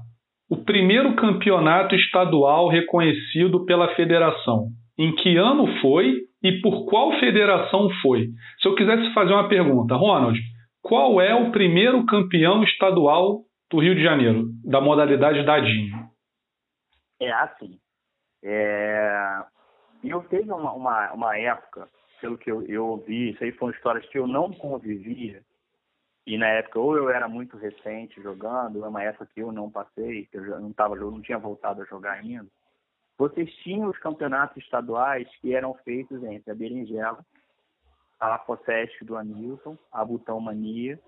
[0.49, 7.89] o primeiro campeonato estadual reconhecido pela federação, em que ano foi e por qual federação
[8.01, 8.27] foi?
[8.61, 10.39] Se eu quisesse fazer uma pergunta, Ronald,
[10.81, 16.07] qual é o primeiro campeão estadual do Rio de Janeiro, da modalidade dadinho?
[17.19, 17.77] É assim.
[18.43, 19.43] É...
[20.03, 21.87] Eu teve uma, uma, uma, época,
[22.21, 25.41] pelo que eu, eu ouvi, isso aí foram histórias que eu não convivia,
[26.27, 29.71] e na época ou eu era muito recente jogando, é uma época que eu não
[29.71, 32.45] passei, que eu não, tava, eu não tinha voltado a jogar ainda,
[33.17, 37.25] vocês tinham os campeonatos estaduais que eram feitos entre a Berinjela,
[38.19, 40.99] a Aposseste do Hamilton, a Butão Mania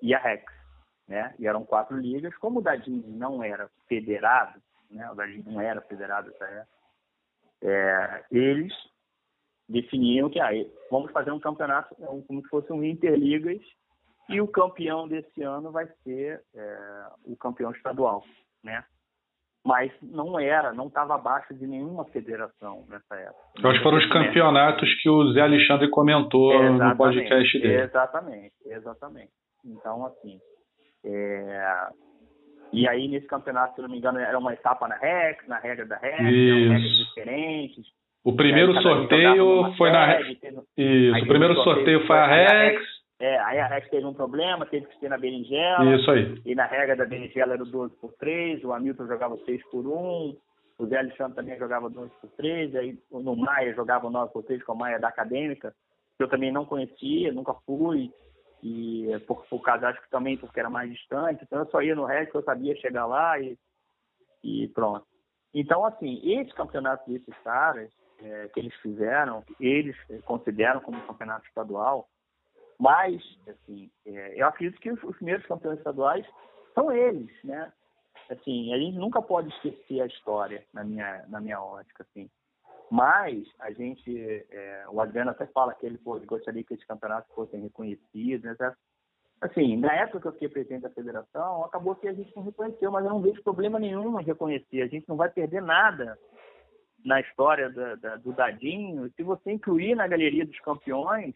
[0.00, 0.58] e a Rex
[1.08, 1.34] né?
[1.38, 2.36] E eram quatro ligas.
[2.36, 4.60] Como o Dadinho não era federado,
[4.90, 5.10] né?
[5.10, 6.68] O Dadinho não era federado nessa época,
[7.62, 8.72] é, eles
[9.68, 10.50] definiam que ah,
[10.90, 13.60] vamos fazer um campeonato como se fosse um interligas
[14.28, 16.78] e o campeão desse ano vai ser é,
[17.24, 18.24] o campeão estadual,
[18.62, 18.84] né?
[19.64, 23.42] Mas não era, não estava abaixo de nenhuma federação nessa época.
[23.62, 27.82] Eu acho que foram os campeonatos que o Zé Alexandre comentou exatamente, no podcast dele.
[27.82, 29.32] Exatamente, exatamente.
[29.64, 30.38] Então, assim,
[31.04, 31.88] é...
[32.70, 35.86] E aí, nesse campeonato, se não me engano, era uma etapa na Rex, na regra
[35.86, 37.86] da Rex, regras diferentes.
[38.24, 40.28] O primeiro sorteio foi na Rex.
[40.76, 42.97] Isso, o primeiro sorteio foi a Rex.
[43.20, 45.96] É, aí a Rex teve um problema, teve que ser na berinjela.
[45.96, 46.40] Isso aí.
[46.44, 49.86] E na regra da berinjela era o 12 por 3, o Hamilton jogava 6 por
[49.86, 50.36] 1,
[50.78, 54.62] o Zé Alexandre também jogava 12 por 3, aí no Maia jogava 9 por 3
[54.62, 55.74] com a Maia da Acadêmica,
[56.16, 58.12] que eu também não conhecia, nunca fui
[58.62, 61.94] e por, por causa, acho que também porque era mais distante, então eu só ia
[61.94, 63.56] no resto, eu sabia chegar lá e,
[64.42, 65.06] e pronto.
[65.54, 67.90] Então, assim, esse campeonato desses caras,
[68.20, 72.08] é, que eles fizeram, eles consideram como campeonato estadual,
[72.78, 76.24] mas, assim, é, eu acredito que os, os primeiros campeões estaduais
[76.74, 77.72] são eles, né?
[78.30, 82.30] Assim, a gente nunca pode esquecer a história na minha, na minha ótica, assim.
[82.90, 87.34] Mas a gente, é, o Adriano até fala que ele pô, gostaria que esses campeonatos
[87.34, 88.74] fossem reconhecidos, né?
[89.40, 92.90] Assim, na época que eu fiquei presidente da federação, acabou que a gente não reconheceu,
[92.90, 94.82] mas eu não vejo problema nenhum em reconhecer.
[94.82, 96.18] A gente não vai perder nada
[97.04, 101.34] na história da, da, do Dadinho se você incluir na galeria dos campeões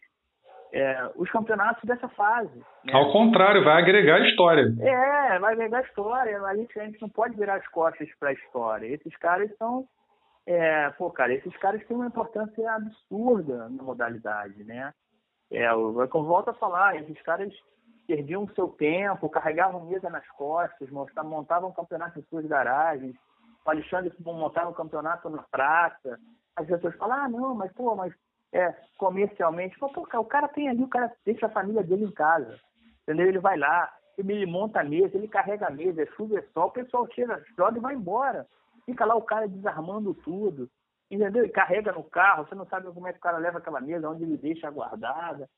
[0.73, 2.57] é, os campeonatos dessa fase.
[2.83, 2.93] Né?
[2.93, 4.73] Ao contrário, vai agregar história.
[4.81, 6.41] É, vai agregar história.
[6.41, 8.87] A gente, a gente não pode virar as costas para a história.
[8.87, 9.87] Esses caras são
[10.45, 14.93] é, pô, cara, esses caras têm uma importância absurda na modalidade, né?
[15.49, 17.53] É, eu, eu volto a falar, esses caras
[18.05, 23.15] perdiam o seu tempo, carregavam mesa nas costas, montavam um campeonato em suas garagens,
[23.65, 26.19] o Alexandre montava um campeonato na praça.
[26.55, 28.13] As pessoas falam, ah, não, mas pô, mas
[28.53, 32.59] é, comercialmente, pô, o cara tem ali, o cara deixa a família dele em casa,
[33.01, 33.27] entendeu?
[33.27, 36.67] Ele vai lá, ele monta a mesa, ele carrega a mesa, é chuva, é sol,
[36.67, 38.47] o pessoal chega, joga e vai embora.
[38.85, 40.69] Fica lá o cara desarmando tudo,
[41.09, 41.45] entendeu?
[41.45, 44.09] E carrega no carro, você não sabe como é que o cara leva aquela mesa,
[44.09, 45.49] onde ele deixa guardada.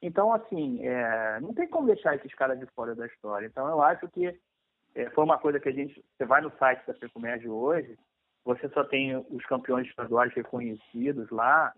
[0.00, 3.46] Então, assim, é, não tem como deixar esses caras de fora da história.
[3.46, 4.38] Então, eu acho que
[4.94, 6.04] é, foi uma coisa que a gente.
[6.16, 7.98] Você vai no site da Fecomerge hoje,
[8.44, 11.72] você só tem os campeões estaduais reconhecidos lá,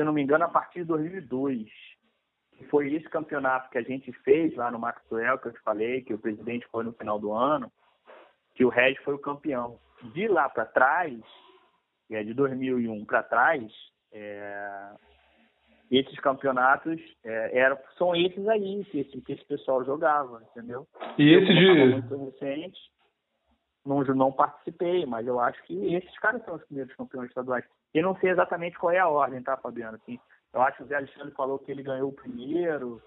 [0.00, 1.68] se não me engano, a partir de 2002.
[2.70, 6.14] Foi esse campeonato que a gente fez lá no Maxwell, que eu te falei, que
[6.14, 7.70] o presidente foi no final do ano,
[8.54, 9.78] que o Regis foi o campeão
[10.14, 11.20] de lá para trás,
[12.10, 13.70] é, de 2001 para trás,
[14.10, 14.90] é,
[15.90, 20.86] esses campeonatos é, eram, são esses aí que esse, que esse pessoal jogava, entendeu?
[21.18, 21.92] E esse de.
[21.92, 22.80] Muito recente,
[23.84, 27.64] não, não participei, mas eu acho que esses caras são os primeiros campeões estaduais.
[27.94, 29.96] Eu não sei exatamente qual é a ordem, tá, Fabiano?
[29.96, 30.18] Assim,
[30.54, 33.00] eu acho que o Zé Alexandre falou que ele ganhou o primeiro,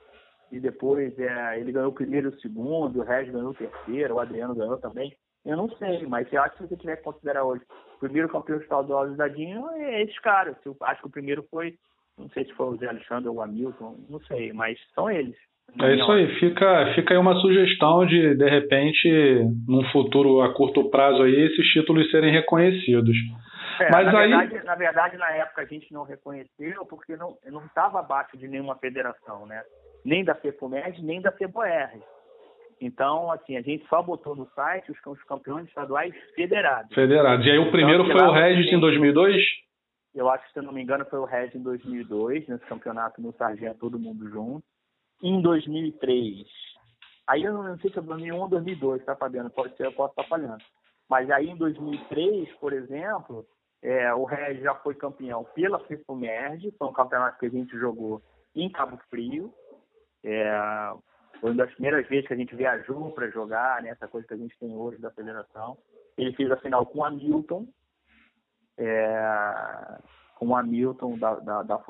[0.54, 4.14] e depois é, ele ganhou o primeiro e o segundo, o Regis ganhou o terceiro,
[4.14, 5.12] o Adriano ganhou também.
[5.44, 7.64] Eu não sei, mas eu acho que se você tiver que considerar hoje
[7.96, 10.56] o primeiro campeão estadual do Dadinho, é esses caras.
[10.64, 11.74] Eu acho que o primeiro foi,
[12.18, 15.36] não sei se foi o Zé Alexandre ou o Hamilton, não sei, mas são eles.
[15.82, 19.10] É isso aí, fica, fica aí uma sugestão de, de repente,
[19.68, 23.18] num futuro a curto prazo aí, esses títulos serem reconhecidos.
[23.80, 24.30] É, Mas na, aí...
[24.30, 28.76] verdade, na verdade, na época a gente não reconheceu porque não estava abaixo de nenhuma
[28.76, 29.64] federação, né?
[30.06, 31.90] Nem da FEPOMED, nem da FEBOR.
[32.82, 36.94] Então, assim, a gente só botou no site os, os campeões estaduais federados.
[36.94, 37.46] Federados.
[37.46, 39.42] E aí o primeiro então, foi o Regis em 2002?
[40.14, 43.22] Eu acho que, se eu não me engano, foi o Regis em 2002, nesse campeonato
[43.22, 44.64] no Sargento, todo mundo junto.
[45.22, 46.46] Em 2003.
[47.28, 49.50] Aí eu não sei se é 2001 ou 2002, tá, Fabiano?
[49.50, 50.62] Pode ser, eu posso estar falhando.
[51.10, 53.46] Mas aí em 2003, por exemplo,
[53.84, 58.22] é, o Regis já foi campeão pela FIFUMERG, foi um campeonato que a gente jogou
[58.56, 59.54] em Cabo Frio.
[60.24, 60.94] É,
[61.42, 64.34] foi uma das primeiras vezes que a gente viajou para jogar, né, essa coisa que
[64.34, 65.78] a gente tem hoje da federação.
[66.18, 67.68] Ele fez a final com o Hamilton,
[68.78, 70.00] é,
[70.36, 71.84] com o Hamilton da, da, da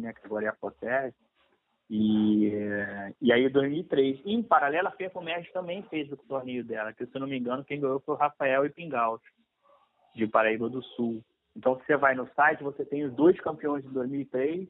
[0.00, 1.14] né, que agora é a Fosserg.
[1.90, 2.50] E,
[3.20, 4.22] e aí, em 2003.
[4.24, 7.38] E, em paralelo, a FEFUMERG também fez o torneio dela, que, se eu não me
[7.38, 9.20] engano, quem ganhou foi o Rafael e Pingaus
[10.16, 11.22] de Paraíba do Sul.
[11.56, 14.68] Então, se você vai no site, você tem os dois campeões de 2003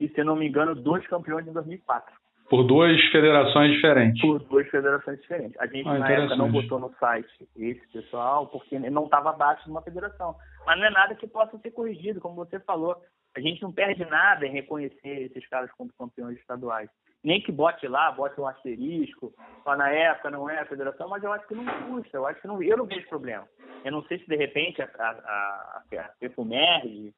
[0.00, 2.14] e, se não me engano, dois campeões de 2004.
[2.50, 4.20] Por duas federações diferentes.
[4.22, 5.60] Por duas federações diferentes.
[5.60, 9.64] A gente, ah, na época, não botou no site esse pessoal, porque não estava abaixo
[9.64, 10.34] de uma federação.
[10.66, 12.96] Mas não é nada que possa ser corrigido, como você falou.
[13.36, 16.88] A gente não perde nada em reconhecer esses caras como campeões estaduais
[17.22, 19.32] nem que bote lá, bote um asterisco,
[19.64, 22.40] só na época não é a federação, mas eu acho que não custa, eu acho
[22.40, 23.46] que não, eu não vejo problema.
[23.84, 27.12] Eu não sei se de repente a, a, a, a FEFUMERG,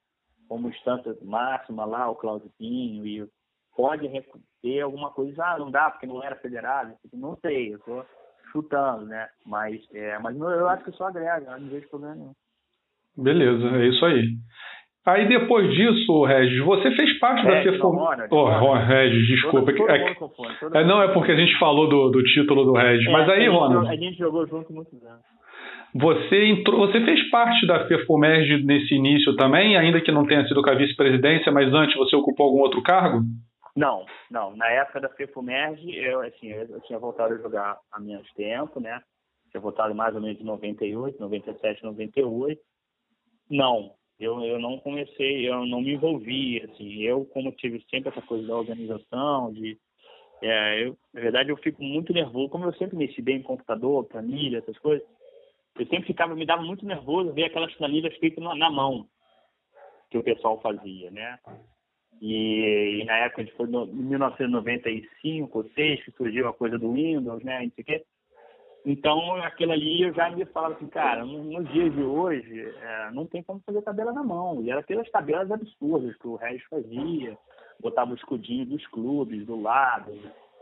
[0.49, 3.29] como instância máxima lá, o Cláudio Pinho, e
[3.77, 4.09] pode
[4.63, 8.05] ter alguma coisa, ah, não dá porque não era federado, não sei, eu estou
[8.51, 9.29] chutando, né?
[9.47, 12.35] Mas, é, mas eu acho que só agrega, não vejo problema nenhum.
[13.17, 14.37] Beleza, é isso aí.
[15.07, 17.97] Aí depois disso, Regis, você fez parte da FEFOM.
[18.31, 19.73] Oh, oh, Regis, desculpa.
[19.73, 19.87] Todo,
[20.61, 23.09] todo é, é, não, é porque a gente falou do, do título do Regis.
[23.09, 23.89] É, Mas aí, Ronald.
[23.89, 25.23] A gente jogou junto muitos anos.
[25.95, 30.63] Você, entrou, você fez parte da FEFOMERG nesse início também, ainda que não tenha sido
[30.63, 33.23] com a vice-presidência, mas antes você ocupou algum outro cargo?
[33.75, 34.55] Não, não.
[34.55, 39.01] Na época da FEFOMERG, eu, assim, eu tinha voltado a jogar há menos tempo, né?
[39.51, 42.61] Tinha voltado mais ou menos em 98, 97, 98.
[43.51, 43.91] Não,
[44.21, 48.47] eu, eu não comecei, eu não me envolvi, assim, eu como tive sempre essa coisa
[48.47, 49.79] da organização, de,
[50.43, 54.05] é, eu, na verdade eu fico muito nervoso, como eu sempre mexi bem em computador,
[54.05, 55.07] planilha, essas coisas,
[55.79, 59.09] eu sempre ficava, me dava muito nervoso ver aquelas planilhas feitas na, na mão,
[60.11, 61.39] que o pessoal fazia, né?
[62.21, 67.43] E, e na época, foi no, em 1995, 6, que surgiu a coisa do Windows,
[67.43, 68.05] né, não sei o quê,
[68.85, 73.27] então, aquilo ali eu já me falava assim, cara, nos dias de hoje, é, não
[73.27, 74.63] tem como fazer tabela na mão.
[74.63, 77.37] E era aquelas tabelas absurdas que o Regis fazia,
[77.79, 80.13] botava o escudinho dos clubes do lado,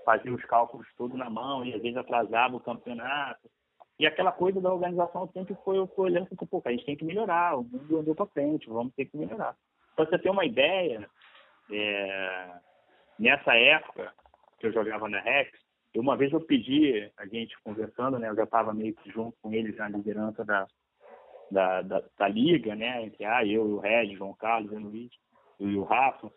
[0.04, 3.48] fazia os cálculos todos na mão e às vezes atrasava o campeonato.
[3.98, 7.04] E aquela coisa da organização sempre foi, foi olhando assim, pô, a gente tem que
[7.04, 9.56] melhorar, o mundo andou para frente, vamos ter que melhorar.
[9.94, 11.08] Para você ter uma ideia,
[11.70, 12.50] é,
[13.18, 14.12] nessa época
[14.58, 15.50] que eu jogava na Rex,
[15.96, 19.52] uma vez eu pedi, a gente conversando, né, eu já estava meio que junto com
[19.52, 20.66] eles na liderança da,
[21.50, 25.10] da, da, da, liga, né, entre ah, eu e o Red, João Carlos, o Luiz
[25.58, 26.30] e o Rafa,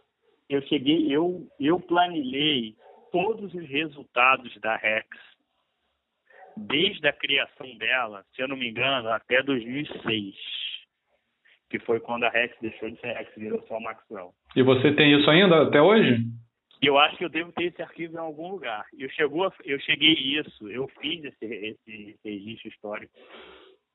[0.50, 2.76] eu cheguei, eu, eu planilhei
[3.12, 5.08] todos os resultados da Rex,
[6.56, 10.36] desde a criação dela, se eu não me engano, até 2006,
[11.70, 14.34] que foi quando a Rex deixou de ser Rex, virou só Maxwell.
[14.56, 16.26] E você tem isso ainda até hoje?
[16.82, 18.88] Eu acho que eu devo ter esse arquivo em algum lugar.
[18.98, 23.14] Eu, chegou, eu cheguei isso, eu fiz esse, esse registro histórico.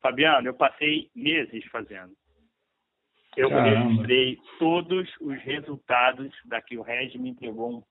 [0.00, 2.12] Fabiano, eu passei meses fazendo.
[3.36, 3.88] Eu Caramba.
[3.88, 6.78] registrei todos os resultados daqui.
[6.78, 7.84] O Regi me entregou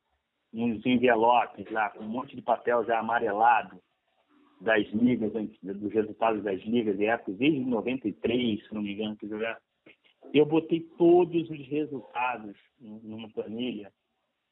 [0.54, 3.78] uns envelopes lá, com um monte de papel já amarelado
[4.62, 9.26] das ligas, dos resultados das ligas de época, desde 93, se não me engano, que
[9.26, 9.58] eu já...
[10.34, 13.92] Eu botei todos os resultados numa planilha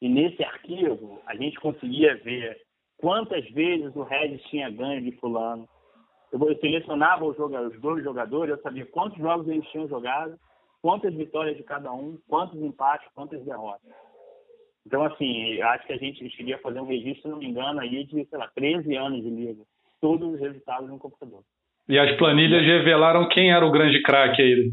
[0.04, 2.58] e nesse arquivo, a gente conseguia ver
[2.98, 5.66] quantas vezes o Regis tinha ganho de fulano.
[6.30, 10.38] Eu selecionava os, jogadores, os dois jogadores, eu sabia quantos jogos eles tinham jogado,
[10.82, 13.90] quantas vitórias de cada um, quantos empates, quantas derrotas.
[14.86, 18.04] Então, assim, acho que a gente queria fazer um registro, se não me engano, aí
[18.04, 19.64] de, sei lá, 13 anos de liga.
[20.02, 21.44] Todos os resultados no computador.
[21.88, 24.70] E as planilhas revelaram quem era o grande craque aí?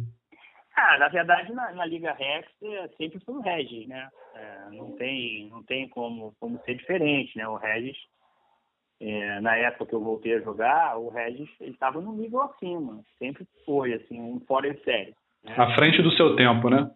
[0.77, 4.09] Ah, na verdade, na, na Liga Rex é, sempre foi o Regis, né?
[4.35, 7.47] É, não tem, não tem como, como ser diferente, né?
[7.49, 7.97] O Regis,
[9.01, 13.47] é, na época que eu voltei a jogar, o Regis estava no nível acima, sempre
[13.65, 15.15] foi assim, um fora de série.
[15.43, 15.55] Né?
[15.57, 16.91] À frente do seu tempo, né?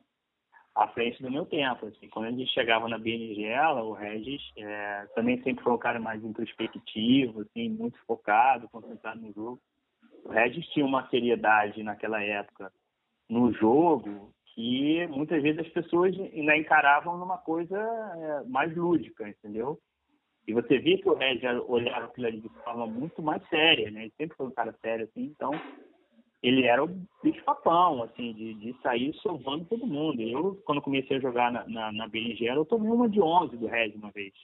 [0.75, 2.09] À frente do meu tempo, assim.
[2.09, 6.23] Quando a gente chegava na BNGela, o Regis é, também sempre foi um cara mais
[6.25, 9.61] introspectivo, assim, muito focado, concentrado no jogo.
[10.25, 12.73] O Regis tinha uma seriedade naquela época
[13.29, 19.79] no jogo que muitas vezes as pessoas ainda encaravam numa coisa é, mais lúdica, entendeu?
[20.47, 24.03] E você via que o Regis olhava aquilo ali de forma muito mais séria, né?
[24.03, 25.51] Ele sempre foi um cara sério, assim, então
[26.43, 26.91] ele era o
[27.23, 30.21] bicho papão, assim, de, de sair sovando todo mundo.
[30.21, 33.67] Eu, quando comecei a jogar na, na, na berinjela, eu tomei uma de 11 do
[33.67, 34.35] Regis uma vez.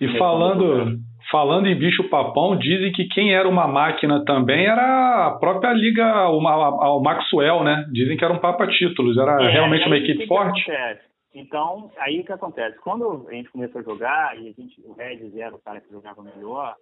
[0.00, 0.98] E falando,
[1.30, 6.28] falando em bicho papão, dizem que quem era uma máquina também era a própria liga,
[6.28, 7.86] o, Maxwell, né?
[7.92, 10.64] Dizem que era um papa títulos, era é, realmente uma equipe que forte.
[10.64, 12.78] Que então, aí o que acontece?
[12.78, 15.90] Quando a gente começou a jogar, e a gente, o Regis era o cara que
[15.90, 16.76] jogava melhor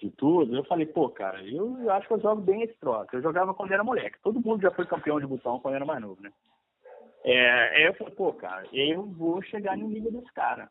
[0.00, 3.08] de tudo, eu falei, pô, cara, eu acho que eu jogo bem esse troço.
[3.12, 4.18] Eu jogava quando era moleque.
[4.20, 6.30] Todo mundo já foi campeão de botão quando era mais novo, né?
[7.24, 10.68] É, aí eu falei, pô, cara, eu vou chegar no nível desse cara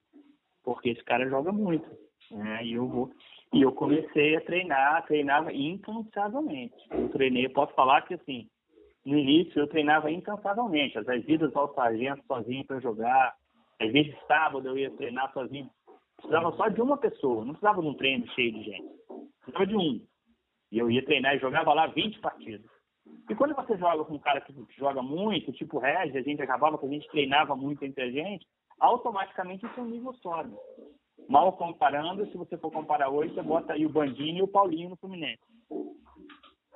[0.64, 1.86] porque esse cara joga muito.
[2.32, 2.66] Né?
[2.66, 3.12] E eu vou.
[3.54, 6.76] E eu comecei a treinar, treinava incansavelmente.
[6.90, 8.50] Eu treinei, eu posso falar que assim,
[9.06, 10.98] no início eu treinava incansavelmente.
[10.98, 13.36] Às vezes idas ao sargento sozinho para jogar,
[13.80, 15.70] às vezes sábado eu ia treinar sozinho.
[16.18, 18.88] Precisava só de uma pessoa, não precisava de um treino cheio de gente.
[19.42, 20.02] Precisava de um.
[20.72, 22.72] E eu ia treinar e jogava lá 20 partidas.
[23.30, 26.78] E quando você joga com um cara que joga muito, tipo Regis, a gente acabava
[26.78, 28.46] que a gente treinava muito entre a gente,
[28.80, 30.56] automaticamente o seu nível sobe.
[31.30, 34.90] Mal comparando, se você for comparar hoje, você bota aí o Bandini e o Paulinho
[34.90, 35.42] no Fluminense.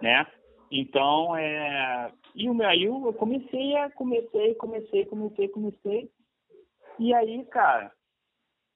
[0.02, 0.26] Né?
[0.72, 2.12] Então, é...
[2.36, 6.12] E aí eu comecei a, comecei, comecei, comecei, comecei.
[7.00, 7.91] E aí, cara,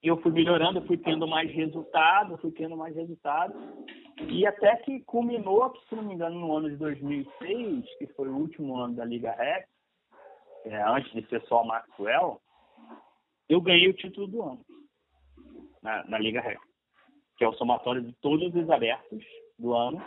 [0.02, 3.54] eu fui melhorando, fui tendo mais resultado, fui tendo mais resultado.
[4.30, 8.36] E até que culminou, se não me engano, no ano de 2006, que foi o
[8.36, 9.68] último ano da Liga Rex,
[10.66, 12.42] é, antes de ser só o Maxwell,
[13.52, 14.60] eu ganhei o título do ano
[15.84, 16.60] na, na Liga Rec,
[17.38, 19.24] que é o somatório de todos os abertos
[19.60, 20.02] do ano.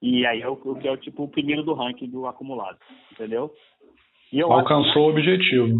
[0.00, 2.78] E aí é o que é o tipo o primeiro do ranking do acumulado,
[3.12, 3.52] entendeu?
[4.50, 5.78] Alcançou o objetivo.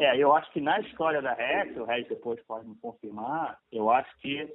[0.00, 3.90] É, eu acho que na história da REC, o Regis depois pode me confirmar, eu
[3.90, 4.48] acho que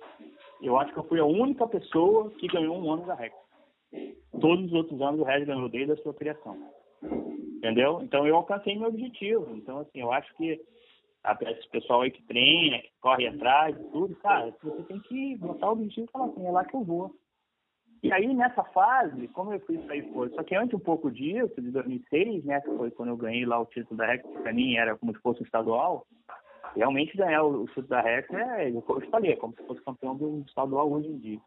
[0.62, 3.34] eu acho que eu fui a única pessoa que ganhou um ano da REC.
[4.42, 6.58] Todos os outros anos o Regis ganhou desde a sua criação.
[7.58, 8.02] Entendeu?
[8.02, 9.56] Então eu alcancei meu objetivo.
[9.56, 10.60] Então, assim, eu acho que
[11.42, 15.74] esse pessoal aí que treina, que corre atrás tudo, cara, você tem que botar o
[15.74, 17.14] objetivo e falar assim, é lá que eu vou.
[18.04, 21.60] E aí, nessa fase, como eu fui sair fora, só que antes um pouco disso,
[21.60, 24.54] de 2006, né, que foi quando eu ganhei lá o título da REC, que pra
[24.54, 26.06] mim era como se fosse um estadual,
[26.76, 30.44] realmente ganhar o, título da REC é, eu falei, é como se fosse campeão do
[30.48, 31.40] estadual hoje em dia.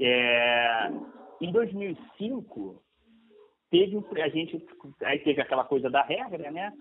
[0.00, 0.90] É,
[1.40, 2.82] em 2005,
[3.70, 4.66] teve a gente,
[5.02, 6.72] aí teve aquela coisa da regra, né,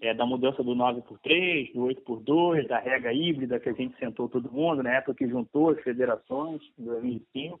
[0.00, 3.68] é, da mudança do 9 por 3, do 8 por 2, da regra híbrida que
[3.68, 7.60] a gente sentou todo mundo, na época que juntou as federações, em 2005.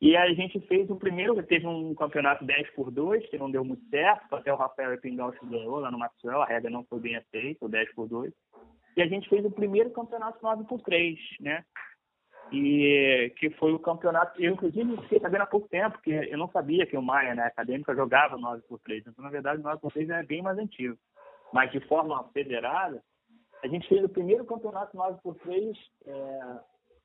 [0.00, 3.64] E a gente fez o primeiro, teve um campeonato 10 por 2, que não deu
[3.64, 7.16] muito certo, até o Rafael Epingal ganhou lá no Maxwell, a regra não foi bem
[7.16, 8.32] aceita, o 10 por 2.
[8.96, 11.64] E a gente fez o primeiro campeonato 9 por 3, né?
[12.52, 16.48] E que foi o campeonato, eu inclusive fiquei sabendo há pouco tempo, porque eu não
[16.48, 19.06] sabia que o Maia, né, acadêmica, jogava 9 por 3.
[19.06, 20.98] Então, na verdade, o 9 por 3 é bem mais antigo
[21.52, 23.02] mas de forma federada,
[23.62, 25.76] a gente fez o primeiro campeonato 9x3
[26.06, 26.60] é,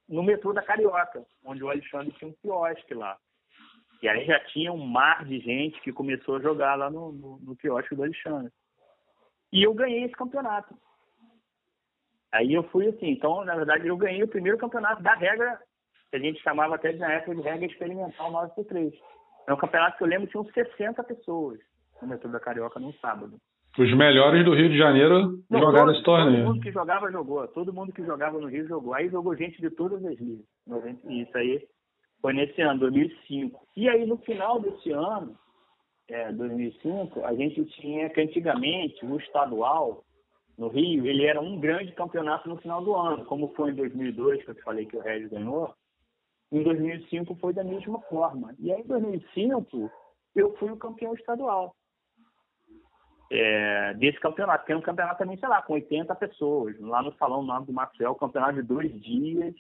[0.10, 3.18] no metrô da Carioca, onde o Alexandre tinha um quiosque lá.
[4.02, 7.40] E aí já tinha um mar de gente que começou a jogar lá no, no,
[7.40, 8.52] no quiosque do Alexandre.
[9.52, 10.76] E eu ganhei esse campeonato.
[12.32, 15.60] Aí eu fui assim, então, na verdade, eu ganhei o primeiro campeonato da regra,
[16.10, 18.94] que a gente chamava até na época de regra experimental 9x3.
[19.48, 21.60] É um campeonato que eu lembro que tinham 60 pessoas
[22.02, 23.40] no metrô da Carioca num sábado.
[23.80, 26.43] Os melhores do Rio de Janeiro Não, jogaram todo, esse torneio.
[26.43, 27.47] Todo mundo que jogava jogou.
[27.47, 28.93] Todo mundo que jogava no Rio jogou.
[28.93, 30.45] Aí jogou gente de todas as ligas.
[31.07, 31.65] Isso aí
[32.22, 33.68] foi nesse ano, 2005.
[33.77, 35.34] E aí no final desse ano,
[36.10, 40.03] é, 2005, a gente tinha que antigamente o estadual
[40.57, 44.43] no Rio, ele era um grande campeonato no final do ano, como foi em 2002,
[44.43, 45.73] que eu te falei que o Regis ganhou.
[46.51, 48.53] Em 2005 foi da mesma forma.
[48.60, 49.89] E aí em 2005
[50.35, 51.73] eu fui o campeão estadual
[53.31, 54.65] é, desse campeonato.
[54.65, 56.80] Tem um campeonato também, sei lá, com 80 pessoas.
[56.80, 59.53] Lá no Salão Nome do Maxwell, campeonato de dois dias,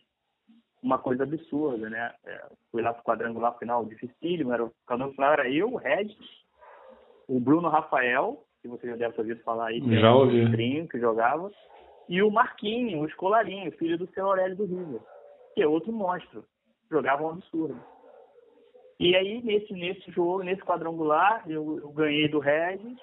[0.81, 2.13] uma coisa absurda, né?
[2.25, 6.17] É, fui lá pro quadrangular final dificílimo, era, o campeonato final era eu, o Regis,
[7.27, 10.45] o Bruno Rafael, que você já deve ter ouvido falar aí, que já ouvi.
[10.81, 11.51] Um que jogava,
[12.07, 15.01] e o Marquinho, o escolarinho, filho do seu Aurélio do River,
[15.53, 16.43] que é outro monstro.
[16.89, 17.79] Jogava um absurdo.
[18.99, 22.97] E aí, nesse, nesse jogo, nesse quadrangular, eu, eu ganhei do Regis,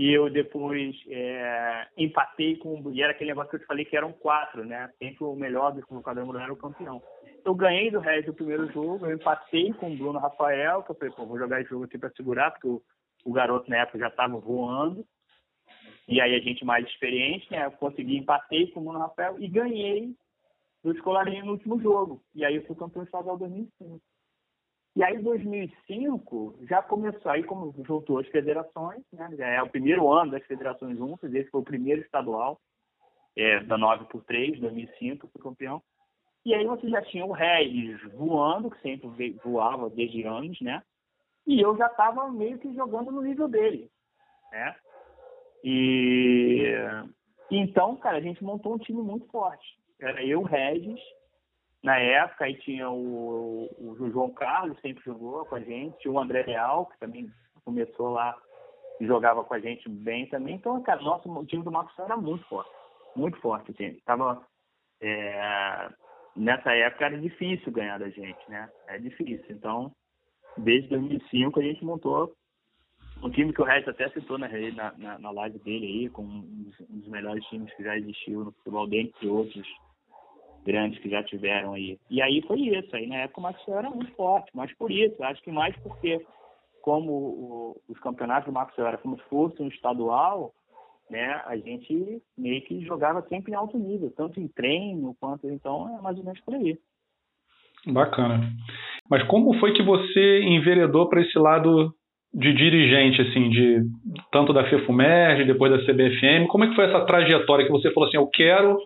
[0.00, 2.90] e eu depois é, empatei com.
[2.90, 4.90] E era aquele negócio que eu te falei que eram quatro, né?
[4.98, 7.02] Sempre o melhor do quadrangular era o campeão.
[7.44, 10.94] Eu ganhei do Regis o primeiro jogo, eu empatei com o Bruno Rafael, que eu
[10.94, 12.82] falei, pô, vou jogar esse jogo aqui para segurar, porque o,
[13.26, 15.04] o garoto na época já estava voando.
[16.08, 17.66] E aí a gente mais experiente, né?
[17.66, 20.14] Eu consegui empatei com o Bruno Rafael e ganhei
[20.82, 22.22] do Escolarinho no último jogo.
[22.34, 24.00] E aí eu fui campeão estadual 2005.
[25.00, 29.30] E aí, em 2005, já começou, aí como juntou as federações, né?
[29.34, 32.60] Já é o primeiro ano das federações juntas, esse foi o primeiro estadual,
[33.34, 35.82] é, da 9 por 3, 2005, fui campeão.
[36.44, 40.82] E aí você já tinha o Regis voando, que sempre voava desde anos, né?
[41.46, 43.90] E eu já estava meio que jogando no nível dele,
[44.52, 44.76] né?
[45.64, 46.74] E
[47.50, 49.66] então, cara, a gente montou um time muito forte.
[49.98, 51.00] Era eu, Regis,
[51.82, 56.42] na época, aí tinha o, o João Carlos, sempre jogou com a gente, o André
[56.42, 57.30] Real, que também
[57.64, 58.36] começou lá
[59.00, 60.56] e jogava com a gente bem também.
[60.56, 62.70] Então, cara, nosso o time do Marcos era muito forte,
[63.16, 64.02] muito forte, gente.
[64.02, 64.46] Tava,
[65.00, 65.88] é,
[66.36, 68.68] nessa época era difícil ganhar da gente, né?
[68.86, 69.46] É difícil.
[69.48, 69.90] Então,
[70.58, 72.34] desde 2005 a gente montou
[73.22, 74.48] um time que o Regis até citou na,
[74.98, 78.52] na, na live dele aí, com dos, um dos melhores times que já existiu no
[78.52, 79.66] futebol, dentre outros
[80.64, 81.98] grandes que já tiveram aí.
[82.10, 82.94] E aí foi isso.
[82.94, 86.24] Aí na época o Maxwell era muito forte, mas por isso, acho que mais porque
[86.82, 90.52] como o, os campeonatos do Maxwell era como se fosse um estadual,
[91.10, 95.98] né, a gente meio que jogava sempre em alto nível, tanto em treino quanto então
[95.98, 96.78] é mais ou menos por aí.
[97.86, 98.52] Bacana.
[99.10, 101.92] Mas como foi que você enveredou para esse lado
[102.32, 103.82] de dirigente, assim, de
[104.30, 106.46] tanto da FEFUMERG, depois da CBFM?
[106.48, 108.78] Como é que foi essa trajetória que você falou assim, eu quero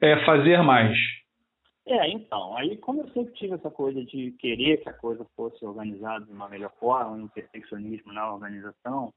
[0.00, 0.96] é, fazer mais?
[1.86, 5.64] É, então, aí como eu sempre tive essa coisa de querer que a coisa fosse
[5.64, 9.12] organizada de uma melhor forma, um perfeccionismo na organização,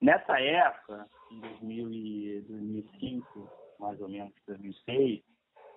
[0.00, 3.50] nessa época, em 2005,
[3.80, 5.22] mais ou menos 2006,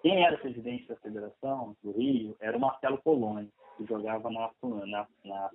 [0.02, 5.08] quem era presidente da federação do Rio era o Marcelo Coloni, que jogava na, na,
[5.26, 5.50] na,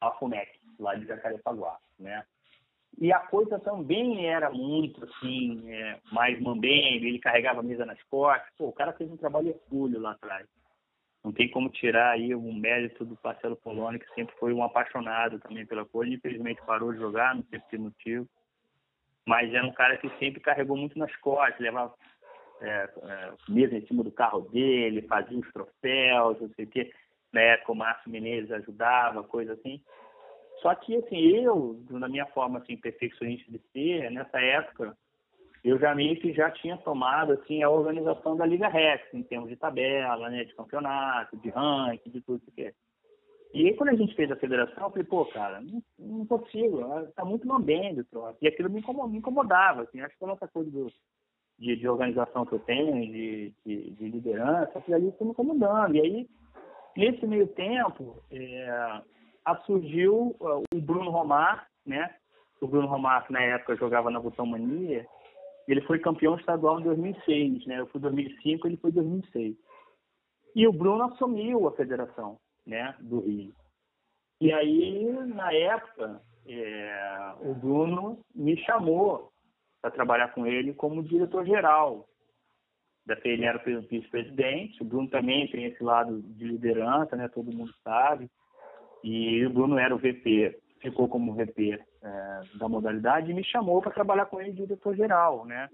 [0.00, 2.24] na FUMEC, lá de Jacarepaguá, né?
[3.00, 8.02] E a coisa também era muito, assim, é, mais mambembe, ele carregava a mesa nas
[8.04, 8.52] costas.
[8.58, 10.46] Pô, o cara fez um trabalho hercúleo lá atrás.
[11.24, 15.38] Não tem como tirar aí o mérito do Marcelo Poloni, que sempre foi um apaixonado
[15.40, 16.12] também pela coisa.
[16.12, 18.28] Infelizmente parou de jogar, não sei por que motivo.
[19.24, 21.94] Mas era um cara que sempre carregou muito nas costas, levava
[22.60, 26.92] é, é, mesa em cima do carro dele, fazia os troféus, não sei o quê.
[27.32, 29.80] Na época o Márcio Menezes ajudava, coisa assim.
[30.62, 34.96] Só que, assim, eu, na minha forma, assim, perfeccionista de ser, nessa época,
[35.62, 39.48] eu já meio que já tinha tomado, assim, a organização da Liga Rex, em termos
[39.48, 42.72] de tabela, né, de campeonato, de ranking, de tudo isso que é.
[43.54, 46.82] E aí, quando a gente fez a federação, eu falei, pô, cara, não, não consigo,
[47.14, 48.36] tá muito mambendo troço.
[48.42, 48.80] E aquilo me
[49.18, 50.92] incomodava, assim, acho que foi outra coisa do,
[51.58, 55.96] de, de, organização que eu tenho, de, de, de liderança, aquilo ali foi me incomodando.
[55.96, 56.28] E aí,
[56.94, 59.00] nesse meio tempo, é,
[59.64, 62.14] surgiu uh, o Bruno Romar, né?
[62.60, 65.06] O Bruno Romar, na época, jogava na Botão Mania.
[65.66, 67.80] Ele foi campeão estadual em 2006, né?
[67.80, 69.56] Eu fui em 2005, ele foi em 2006.
[70.54, 72.94] E o Bruno assumiu a federação, né?
[73.00, 73.52] Do Rio.
[74.40, 79.30] E aí, na época, é, o Bruno me chamou
[79.80, 82.08] para trabalhar com ele como diretor-geral.
[83.04, 87.26] Da ele era vice-presidente, o Bruno também tem esse lado de liderança, né?
[87.28, 88.30] Todo mundo sabe.
[89.02, 93.80] E o Bruno era o VP, ficou como VP é, da modalidade e me chamou
[93.80, 95.68] para trabalhar com ele de diretor-geral, né?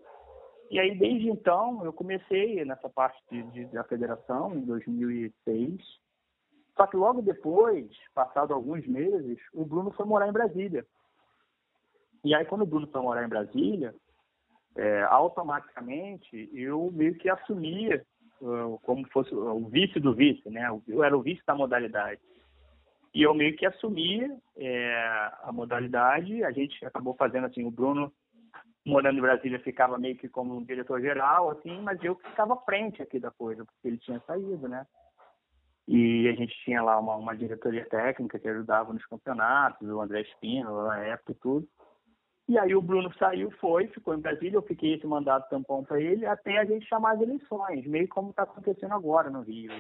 [0.71, 5.81] E aí, desde então, eu comecei nessa parte de, de, da federação, em 2006.
[6.77, 10.85] Só que logo depois, passado alguns meses, o Bruno foi morar em Brasília.
[12.25, 13.95] E aí, quando o Bruno foi morar em Brasília,
[14.77, 18.05] é, automaticamente eu meio que assumia
[18.41, 20.69] uh, como fosse o vice do vice, né?
[20.89, 22.21] Eu era o vice da modalidade.
[23.15, 26.43] E eu meio que assumi é, a modalidade.
[26.43, 28.13] A gente acabou fazendo assim, o Bruno
[28.85, 33.01] morando em Brasília ficava meio que como um diretor geral, assim, mas eu ficava frente
[33.01, 34.87] aqui da coisa, porque ele tinha saído, né?
[35.87, 40.23] E a gente tinha lá uma, uma diretoria técnica que ajudava nos campeonatos, o André
[40.23, 41.69] Espino, na época e tudo.
[42.49, 46.01] E aí o Bruno saiu, foi, ficou em Brasília, eu fiquei esse mandato tampão para
[46.01, 49.71] ele, até a gente chamar as eleições, meio como está acontecendo agora no Rio.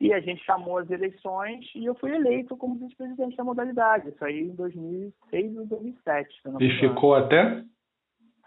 [0.00, 4.08] E a gente chamou as eleições e eu fui eleito como vice-presidente da modalidade.
[4.08, 6.40] Isso aí em 2006 ou 2007.
[6.58, 7.62] E ficou até?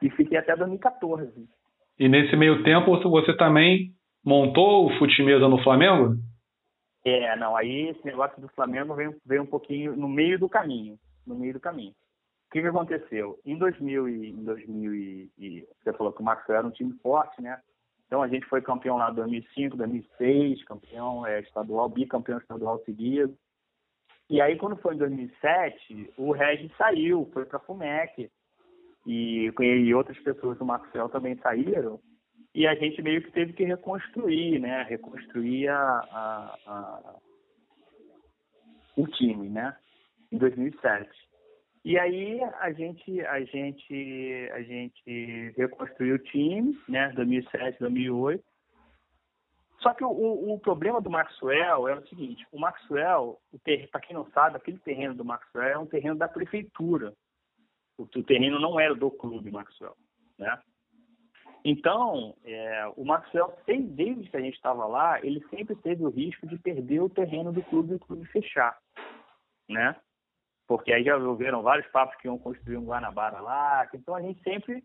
[0.01, 1.47] E fiquei até 2014.
[1.99, 3.91] E nesse meio tempo você também
[4.25, 6.15] montou o Futimesa no Flamengo?
[7.05, 10.97] É, não, aí esse negócio do Flamengo veio, veio um pouquinho no meio do caminho.
[11.27, 11.91] No meio do caminho.
[11.91, 13.37] O que, que aconteceu?
[13.45, 16.93] Em 2000 e, em 2000 e, e você falou que o Maxwell era um time
[17.01, 17.59] forte, né?
[18.07, 23.35] Então a gente foi campeão lá em 2005, 2006, campeão é, estadual, bicampeão estadual seguido.
[24.29, 28.29] E aí quando foi em 2007, o Regis saiu, foi para a FUMEC.
[29.05, 31.99] E, e outras pessoas do Maxwell também saíram.
[32.55, 34.83] E a gente meio que teve que reconstruir, né?
[34.83, 37.15] Reconstruir a, a, a
[38.95, 39.75] o time, né?
[40.31, 41.09] Em 2007.
[41.83, 48.43] E aí a gente a gente a gente reconstruiu o time, né, 2007, 2008.
[49.79, 53.37] Só que o, o problema do Maxwell é o seguinte, o Maxwell,
[53.91, 57.13] para quem não sabe, aquele terreno do Maxwell é um terreno da prefeitura.
[57.97, 59.97] O, o terreno não era do clube Maxwell,
[60.39, 60.57] né?
[61.65, 66.47] Então, é, o Maxwell, desde que a gente estava lá, ele sempre teve o risco
[66.47, 68.77] de perder o terreno do clube e o clube fechar,
[69.67, 69.95] né?
[70.75, 74.41] Porque aí já houveram vários papos que iam construir um Guanabara lá, então a gente
[74.41, 74.83] sempre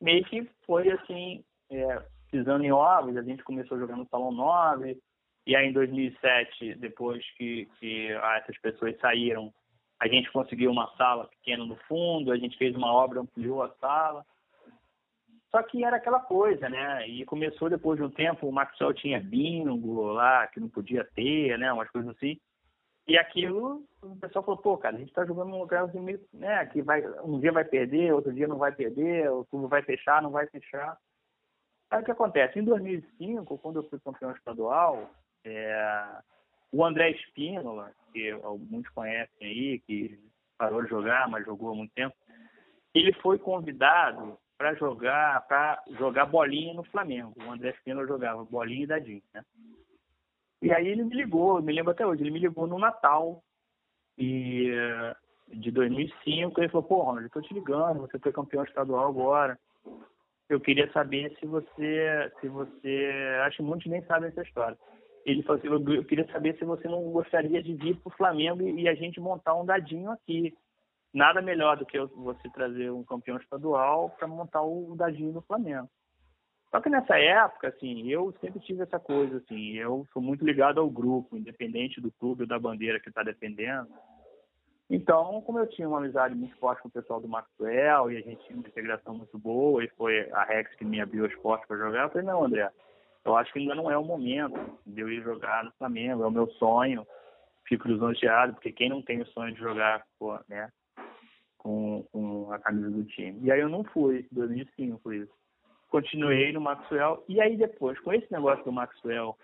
[0.00, 2.02] meio que foi assim, é,
[2.32, 4.98] pisando em ovos, a gente começou jogando no Salão 9,
[5.46, 8.08] e aí em 2007, depois que, que
[8.38, 9.54] essas pessoas saíram,
[10.00, 13.68] a gente conseguiu uma sala pequena no fundo, a gente fez uma obra, ampliou a
[13.74, 14.26] sala,
[15.52, 17.06] só que era aquela coisa, né?
[17.06, 21.56] E começou depois de um tempo, o Maxwell tinha bingo lá, que não podia ter,
[21.56, 21.72] né?
[21.72, 22.36] Umas coisas assim.
[23.10, 26.20] E aquilo, o pessoal falou, pô, cara, a gente está jogando num lugar assim meio,
[26.32, 29.82] né, que vai, um dia vai perder, outro dia não vai perder, o clube vai
[29.82, 30.96] fechar, não vai fechar.
[31.90, 32.60] Aí o que acontece?
[32.60, 35.10] Em 2005, quando eu fui campeão estadual,
[35.44, 36.20] é,
[36.70, 38.32] o André Espínola, que
[38.70, 40.16] muitos conhecem aí, que
[40.56, 42.14] parou de jogar, mas jogou há muito tempo,
[42.94, 47.34] ele foi convidado para jogar, para jogar bolinha no Flamengo.
[47.44, 49.44] O André Espínola jogava bolinha e dadinho, né?
[50.62, 53.42] E aí ele me ligou, me lembro até hoje, ele me ligou no Natal
[54.18, 54.70] e,
[55.48, 59.58] de 2005, ele falou, pô, Ronald, eu tô te ligando, você foi campeão estadual agora.
[60.48, 63.10] Eu queria saber se você, se você,
[63.46, 64.76] acho que muitos nem sabem essa história.
[65.24, 68.62] Ele falou assim, eu queria saber se você não gostaria de vir para o Flamengo
[68.62, 70.52] e a gente montar um dadinho aqui.
[71.12, 75.88] Nada melhor do que você trazer um campeão estadual para montar o dadinho no Flamengo.
[76.70, 80.78] Só que nessa época, assim, eu sempre tive essa coisa, assim, eu sou muito ligado
[80.78, 83.88] ao grupo, independente do clube ou da bandeira que está defendendo.
[84.88, 88.20] Então, como eu tinha uma amizade muito forte com o pessoal do Maxwell e a
[88.20, 91.66] gente tinha uma integração muito boa e foi a Rex que me abriu as portas
[91.66, 92.70] para jogar, eu falei, não, André,
[93.24, 96.26] eu acho que ainda não é o momento de eu ir jogar no Flamengo, é
[96.26, 97.06] o meu sonho,
[97.64, 100.68] fico lisonjeado, porque quem não tem o sonho de jogar, pô, né,
[101.58, 103.40] com, com a camisa do time.
[103.42, 105.39] E aí eu não fui, 2005 por isso
[105.90, 107.22] continuei no Maxwell.
[107.28, 109.36] E aí depois, com esse negócio do Maxwell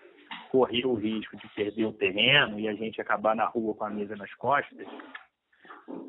[0.51, 3.89] correr o risco de perder o terreno e a gente acabar na rua com a
[3.89, 4.87] mesa nas costas,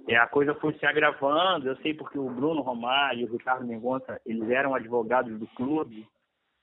[0.08, 1.68] é, a coisa foi se agravando.
[1.68, 6.06] Eu sei porque o Bruno Romário e o Ricardo Mendonça, eles eram advogados do clube,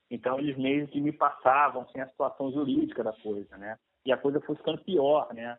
[0.09, 3.77] então eles meio que me passavam sem assim, a situação jurídica da coisa, né?
[4.05, 5.57] E a coisa foi ficando pior, né?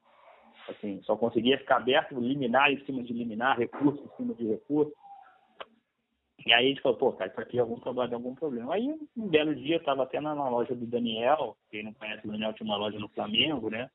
[0.68, 4.92] Assim, só conseguia ficar aberto, liminar em cima de liminar, recurso em cima de recurso.
[6.46, 8.72] E aí a gente falou, pô, cara, isso aqui é algum problema, algum problema.
[8.72, 12.30] Aí um belo dia eu estava até na, loja do Daniel, quem não conhece o
[12.30, 13.90] Daniel tinha uma loja no Flamengo, né?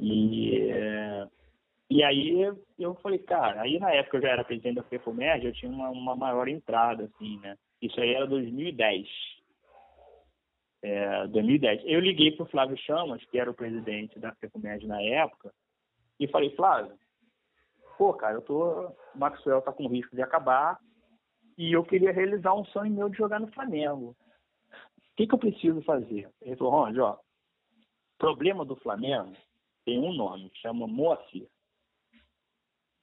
[0.00, 0.58] E,
[1.88, 5.52] e aí eu falei, cara, aí na época eu já era presidente da FEFOMERG, eu
[5.52, 7.56] tinha uma, uma maior entrada, assim, né?
[7.80, 9.06] Isso aí era 2010.
[10.82, 11.82] É, 2010.
[11.84, 15.52] Eu liguei para o Flávio Chamas, que era o presidente da FEFOMERG na época,
[16.18, 16.98] e falei, Flávio,
[17.96, 18.88] pô, cara, eu tô.
[18.88, 20.80] O Maxwell tá com risco de acabar,
[21.56, 24.16] e eu queria realizar um sonho meu de jogar no Flamengo.
[25.14, 26.28] O que, que eu preciso fazer?
[26.42, 27.18] Ele falou, Ronald, ó,
[28.18, 29.32] problema do Flamengo
[29.84, 31.46] tem um nome, chama Moacir.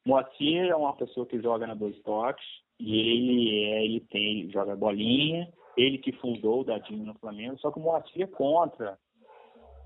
[0.05, 2.45] Moacir é uma pessoa que joga na dois toques
[2.79, 5.47] e ele, é, ele tem, joga bolinha,
[5.77, 8.97] ele que fundou o Dadinho no Flamengo, só que o Moacir é contra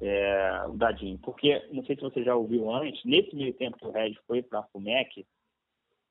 [0.02, 3.86] é, o Dadinho, porque, não sei se você já ouviu antes, nesse meio tempo que
[3.86, 5.26] o Red foi para a FUMEC,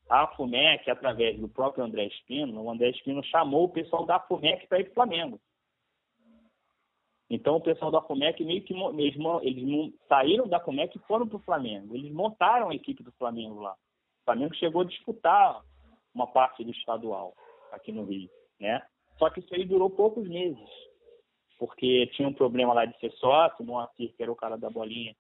[0.09, 4.67] a FUMEC, através do próprio André Espino, o André Espino chamou o pessoal da FUMEC
[4.67, 5.41] para ir para o Flamengo.
[7.31, 11.37] Então, o pessoal da FUMEC meio que eles, eles saíram da FUMEC e foram para
[11.39, 11.95] o Flamengo.
[11.95, 13.73] Eles montaram a equipe do Flamengo lá.
[13.73, 15.63] O Flamengo chegou a disputar
[16.15, 17.35] uma parte do estadual
[17.73, 18.83] aqui no Rio, né?
[19.19, 20.69] Só que isso aí durou poucos meses.
[21.59, 24.69] porque tinha um problema lá de ser sócio, o Moacir, que era o cara da
[24.69, 25.15] bolinha,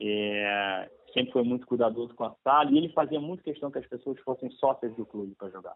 [0.00, 3.86] é, sempre foi muito cuidadoso com a sala, e ele fazia muito questão que as
[3.86, 5.74] pessoas fossem sócias do clube para jogar.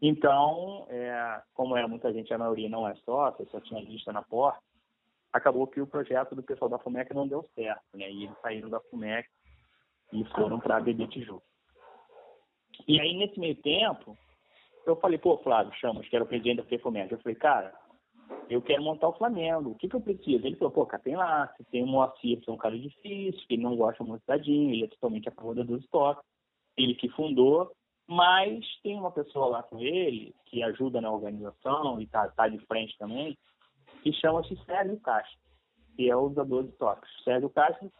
[0.00, 4.22] Então, é, como é muita gente, a maioria não é sócia, só tinha lista na
[4.22, 4.60] porta,
[5.32, 8.10] acabou que o projeto do pessoal da FUMEC não deu certo, né?
[8.10, 9.28] E eles saíram da FUMEC
[10.12, 11.46] e foram para a BB Tijuca.
[12.86, 14.16] E aí, nesse meio tempo,
[14.86, 17.74] eu falei, pô, Flávio Chamas, que era o presidente da FEFOMEC, eu falei, cara,
[18.48, 20.46] eu quero montar o Flamengo, o que, que eu preciso?
[20.46, 23.46] Ele falou, pô, cá tem lá, você tem o Moacir, que é um cara difícil,
[23.46, 26.24] que não gosta muito da DIN, ele é totalmente a favor da dos estoques,
[26.76, 27.70] ele que fundou,
[28.06, 32.58] mas tem uma pessoa lá com ele, que ajuda na organização e tá, tá de
[32.66, 33.36] frente também,
[34.02, 35.38] que chama-se Sérgio Castro,
[35.94, 37.10] que é o usador de toques.
[37.24, 37.92] Sérgio Castro,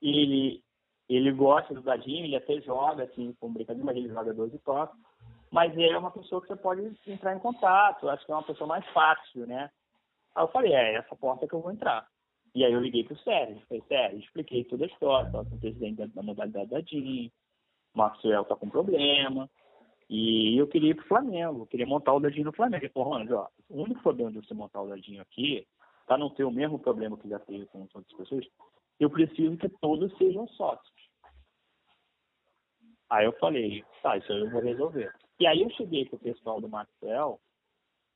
[0.00, 0.62] ele,
[1.08, 4.96] ele gosta do dadinho, ele até joga, assim, com brincadeira, mas ele joga 12 toques.
[5.50, 8.44] Mas ele é uma pessoa que você pode entrar em contato, acho que é uma
[8.44, 9.70] pessoa mais fácil, né?
[10.34, 12.06] Aí eu falei, é, essa porta que eu vou entrar.
[12.54, 15.60] E aí eu liguei pro Sérgio, falei, Sérgio, expliquei toda a história, tô com o
[15.60, 17.30] presidente da, modalidade da DIN,
[17.94, 19.48] Maxwell tá com problema,
[20.08, 22.84] e eu queria ir pro Flamengo, eu queria montar o dadinho no Flamengo.
[22.84, 25.66] Ele falou, Ronald, ó, o único problema de você montar o dadinho aqui,
[26.06, 28.44] para não ter o mesmo problema que já teve com outras pessoas,
[28.98, 31.00] eu preciso que todos sejam sócios.
[33.08, 35.12] Aí eu falei, tá, isso aí eu vou resolver.
[35.40, 37.40] E aí eu cheguei pro pessoal do Maxwell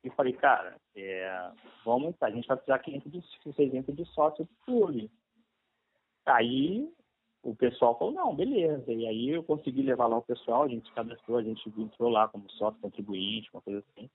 [0.04, 1.50] e falei, cara, é,
[1.82, 5.10] vamos, a gente vai precisar que, entre de, que vocês entrem de sócio do clube.
[6.26, 6.86] Aí
[7.42, 8.92] o pessoal falou, não, beleza.
[8.92, 12.28] E aí eu consegui levar lá o pessoal, a gente cadastrou, a gente entrou lá
[12.28, 14.10] como sócio contribuinte, uma coisa assim.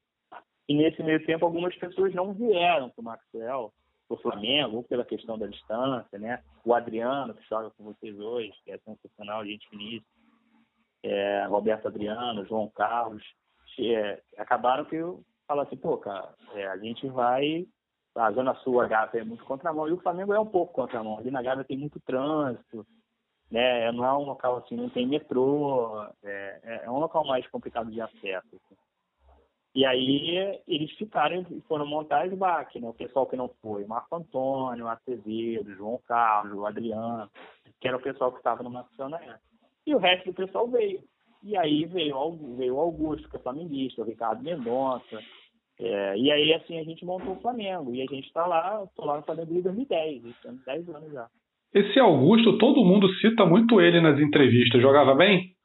[0.67, 3.73] E nesse meio tempo algumas pessoas não vieram para o Maxwell,
[4.07, 6.43] para o Flamengo, ou pela questão da distância, né?
[6.63, 10.18] O Adriano, que joga com vocês hoje, que é sensacional, gente finíssima
[11.03, 13.23] é, Roberto Adriano, João Carlos,
[13.79, 14.97] é, acabaram que
[15.47, 17.65] falo assim, pô, cara, é, a gente vai.
[18.15, 21.17] A Zona Sul, a Gávea é muito contramão, e o Flamengo é um pouco contramão.
[21.19, 22.85] Ali na Gávea tem muito trânsito,
[23.49, 23.91] né?
[23.91, 27.89] Não é um local assim, não tem metrô, é, é, é um local mais complicado
[27.89, 28.47] de acesso.
[28.47, 28.75] Assim.
[29.75, 32.89] E aí eles ficaram e foram montar as BAC, né?
[32.89, 37.29] O pessoal que não foi, Marco Antônio, Acevedo, João Carlos, Adriano,
[37.79, 39.21] que era o pessoal que estava no Nacional.
[39.85, 41.01] E o resto do pessoal veio.
[41.43, 42.15] E aí veio,
[42.57, 45.19] veio o Augusto, que é flamenguista, o Ricardo Mendonça.
[45.79, 47.95] É, e aí, assim, a gente montou o Flamengo.
[47.95, 51.27] E a gente está lá, estou lá no Flamengo desde 2010, estamos 10 anos já.
[51.73, 54.81] Esse Augusto, todo mundo cita muito ele nas entrevistas.
[54.81, 55.55] Jogava bem?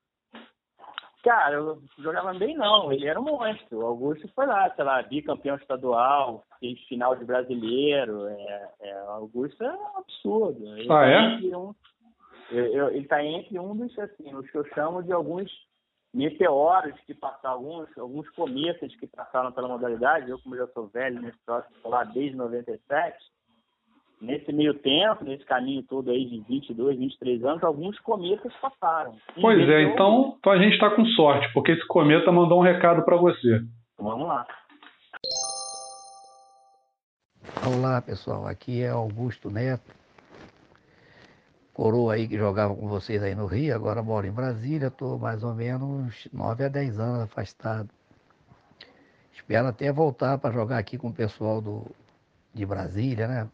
[1.24, 3.78] Cara, eu jogava bem não, ele era um monstro.
[3.78, 8.26] O Augusto foi lá, sei lá, bicampeão estadual, fez final de brasileiro.
[8.26, 10.76] É, é, Augusto é um absurdo.
[10.76, 11.56] Ele ah, é?
[11.56, 11.74] Um,
[12.50, 15.50] eu, eu, ele está entre um dos, assim, os que eu chamo de alguns
[16.12, 20.30] meteoros que passaram, alguns, alguns cometas que passaram pela modalidade.
[20.30, 23.16] Eu, como já sou velho nesse próximo, lá desde 97,
[24.20, 29.16] nesse meio tempo, nesse caminho todo aí de 22, 23 anos, alguns cometas passaram.
[29.40, 33.04] Pois é, então, então a gente está com sorte, porque esse cometa mandou um recado
[33.04, 33.60] para você.
[33.98, 34.46] Vamos lá.
[37.66, 38.46] Olá, pessoal.
[38.46, 40.03] Aqui é Augusto Neto
[41.74, 45.42] coroa aí que jogava com vocês aí no Rio, agora moro em Brasília, estou mais
[45.42, 47.90] ou menos 9 a 10 anos afastado.
[49.32, 51.84] Espero até voltar para jogar aqui com o pessoal do,
[52.54, 53.48] de Brasília, né?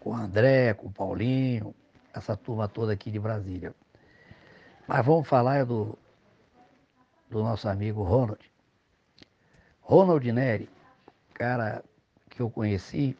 [0.00, 1.74] Com o André, com o Paulinho,
[2.14, 3.74] essa turma toda aqui de Brasília.
[4.88, 5.98] Mas vamos falar do,
[7.28, 8.40] do nosso amigo Ronald.
[9.82, 10.70] Ronald Neri,
[11.34, 11.84] cara
[12.30, 13.14] que eu conheci,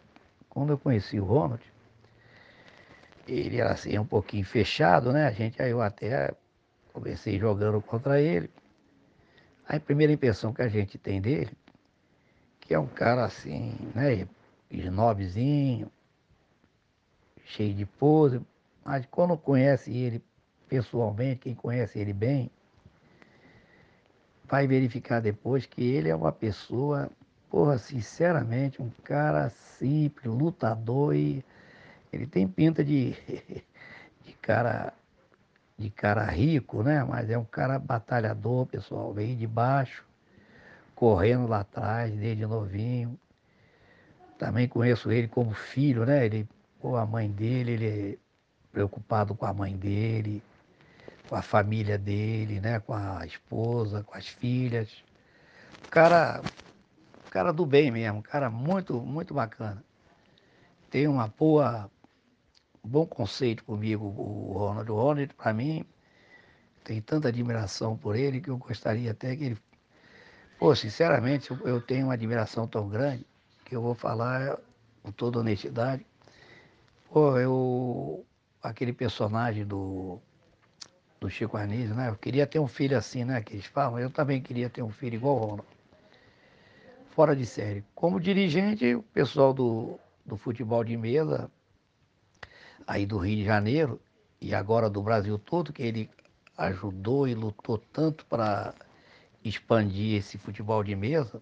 [0.48, 1.62] quando eu conheci o Ronald,
[3.26, 5.26] ele era assim um pouquinho fechado, né?
[5.26, 6.34] A gente, aí eu até
[6.92, 8.50] comecei jogando contra ele.
[9.68, 11.50] A primeira impressão que a gente tem dele,
[12.60, 14.26] que é um cara assim, né?
[14.70, 15.90] Snobzinho,
[17.44, 18.40] cheio de pose,
[18.84, 20.22] mas quando conhece ele
[20.68, 22.50] pessoalmente, quem conhece ele bem,
[24.44, 27.10] vai verificar depois que ele é uma pessoa,
[27.50, 31.44] porra, sinceramente, um cara simples, lutador e
[32.16, 33.14] ele tem pinta de,
[34.24, 34.92] de cara
[35.78, 37.04] de cara rico, né?
[37.04, 39.12] Mas é um cara batalhador, pessoal.
[39.12, 40.04] Veio de baixo,
[40.94, 43.18] correndo lá atrás, desde novinho.
[44.38, 46.24] Também conheço ele como filho, né?
[46.24, 46.48] Ele,
[46.80, 48.18] pô, a mãe dele, ele é
[48.72, 50.42] preocupado com a mãe dele,
[51.28, 52.80] com a família dele, né?
[52.80, 54.88] Com a esposa, com as filhas.
[55.90, 56.42] cara,
[57.30, 59.82] cara do bem mesmo, cara muito, muito bacana.
[60.90, 61.90] Tem uma boa
[62.86, 64.90] bom conceito comigo, o Ronald.
[64.90, 65.84] O Ronald, para mim,
[66.84, 69.58] tem tanta admiração por ele que eu gostaria até que ele.
[70.58, 73.26] Pô, sinceramente, eu tenho uma admiração tão grande
[73.64, 74.58] que eu vou falar
[75.02, 76.06] com toda honestidade.
[77.10, 78.24] Pô, eu.
[78.62, 80.20] Aquele personagem do,
[81.20, 82.08] do Chico Anísio, né?
[82.08, 83.40] Eu queria ter um filho assim, né?
[83.42, 83.98] Que eles falam.
[83.98, 85.68] Eu também queria ter um filho igual o Ronald.
[87.10, 87.84] Fora de série.
[87.94, 91.50] Como dirigente, o pessoal do, do futebol de mesa,
[92.86, 94.00] aí do Rio de Janeiro,
[94.40, 96.10] e agora do Brasil todo, que ele
[96.56, 98.74] ajudou e lutou tanto para
[99.44, 101.40] expandir esse futebol de mesa,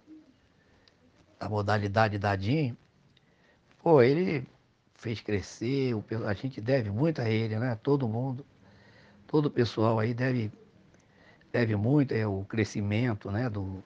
[1.39, 2.77] a modalidade dadinho,
[3.83, 4.47] pô, ele
[4.95, 5.95] fez crescer,
[6.27, 7.79] a gente deve muito a ele, né?
[7.83, 8.45] Todo mundo,
[9.27, 10.51] todo o pessoal aí deve,
[11.53, 13.51] deve muito é, o crescimento né?
[13.51, 13.83] do,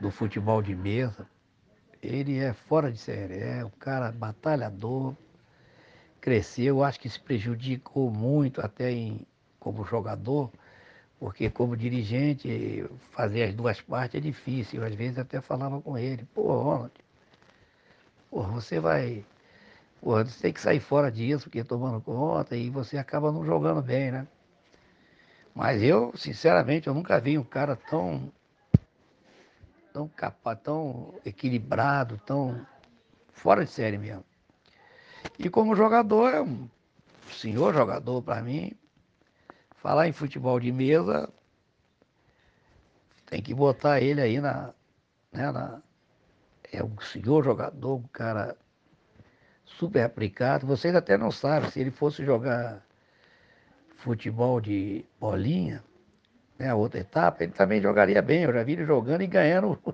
[0.00, 1.26] do futebol de mesa.
[2.00, 5.16] Ele é fora de série, é um cara batalhador,
[6.22, 9.26] cresceu, acho que se prejudicou muito até em,
[9.58, 10.50] como jogador,
[11.18, 14.80] porque como dirigente, fazer as duas partes é difícil.
[14.80, 16.92] Eu, às vezes até falava com ele, pô, Ronald,
[18.30, 19.24] pô, você vai.
[20.00, 23.82] Pô, você tem que sair fora disso, porque tomando conta, e você acaba não jogando
[23.82, 24.26] bem, né?
[25.54, 28.32] Mas eu, sinceramente, eu nunca vi um cara tão
[29.92, 32.64] tão capaz, tão equilibrado, tão
[33.32, 34.24] fora de série mesmo.
[35.38, 36.68] E como jogador, é um
[37.30, 38.72] senhor jogador para mim,
[39.82, 41.28] Falar em futebol de mesa,
[43.26, 44.72] tem que botar ele aí na,
[45.32, 45.82] né, na.
[46.72, 48.56] É um senhor jogador, um cara
[49.64, 50.68] super aplicado.
[50.68, 52.80] Vocês até não sabem, se ele fosse jogar
[53.96, 55.82] futebol de bolinha,
[56.56, 58.44] né, a outra etapa, ele também jogaria bem.
[58.44, 59.78] Eu já vi ele jogando e ganhando.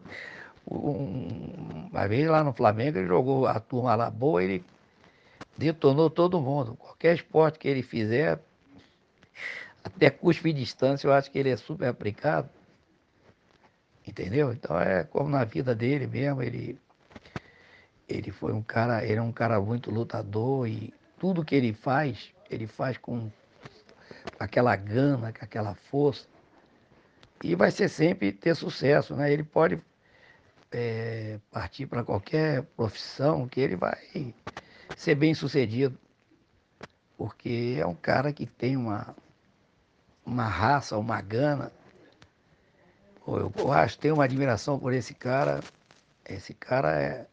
[0.70, 4.62] Um, uma vez lá no Flamengo, ele jogou a turma lá boa, ele
[5.58, 6.76] detonou todo mundo.
[6.76, 8.40] Qualquer esporte que ele fizer,
[9.82, 12.48] até cuspe distância, eu acho que ele é super aplicado.
[14.06, 14.52] Entendeu?
[14.52, 16.78] Então é como na vida dele mesmo, ele,
[18.08, 22.32] ele foi um cara, ele é um cara muito lutador e tudo que ele faz,
[22.48, 23.30] ele faz com
[24.38, 26.26] aquela gana, com aquela força.
[27.42, 29.32] E vai ser sempre ter sucesso, né?
[29.32, 29.80] Ele pode
[30.72, 34.34] é, partir para qualquer profissão que ele vai
[34.96, 35.98] ser bem sucedido.
[37.16, 39.14] Porque é um cara que tem uma,
[40.24, 41.72] uma raça, uma gana.
[43.26, 45.60] Eu, eu acho tenho uma admiração por esse cara.
[46.24, 47.26] Esse cara é,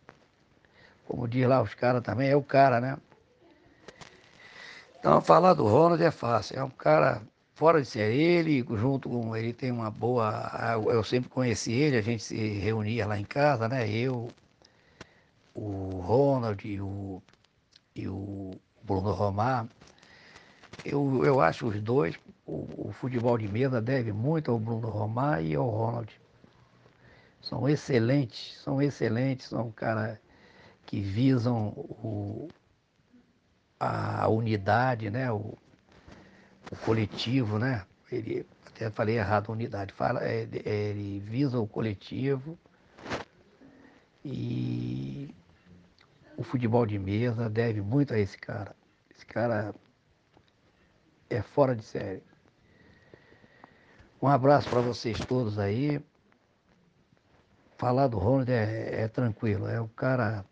[1.06, 2.98] como diz lá os caras também, é o cara, né?
[4.98, 6.58] Então, falar do Ronald é fácil.
[6.58, 7.22] É um cara
[7.54, 10.52] fora de ser ele, junto com ele tem uma boa.
[10.88, 13.88] Eu sempre conheci ele, a gente se reunia lá em casa, né?
[13.90, 14.30] Eu,
[15.54, 17.22] o Ronald o,
[17.96, 18.52] e o
[18.84, 19.68] Bruno Romar.
[20.84, 25.44] Eu, eu acho os dois o, o, futebol de mesa deve muito ao Bruno Romar
[25.44, 26.12] e ao Ronald.
[27.42, 30.18] São excelentes, são excelentes, são caras
[30.86, 32.48] que visam o,
[33.80, 35.32] a unidade, né?
[35.32, 35.58] O,
[36.72, 37.84] o, coletivo, né?
[38.12, 42.58] Ele, até falei errado, unidade, fala, é, é, ele visa o coletivo
[44.24, 45.34] e
[46.38, 48.76] o futebol de mesa deve muito a esse cara.
[49.16, 49.74] Esse cara
[51.30, 52.24] é fora de série.
[54.22, 56.02] Um abraço para vocês todos aí.
[57.78, 60.46] Falar do Ronald é, é, tranquilo, é o cara.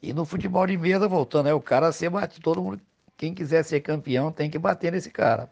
[0.00, 2.40] E no futebol de mesa, voltando, é o cara ser bate.
[2.40, 2.80] Todo mundo,
[3.16, 5.50] quem quiser ser campeão, tem que bater nesse cara.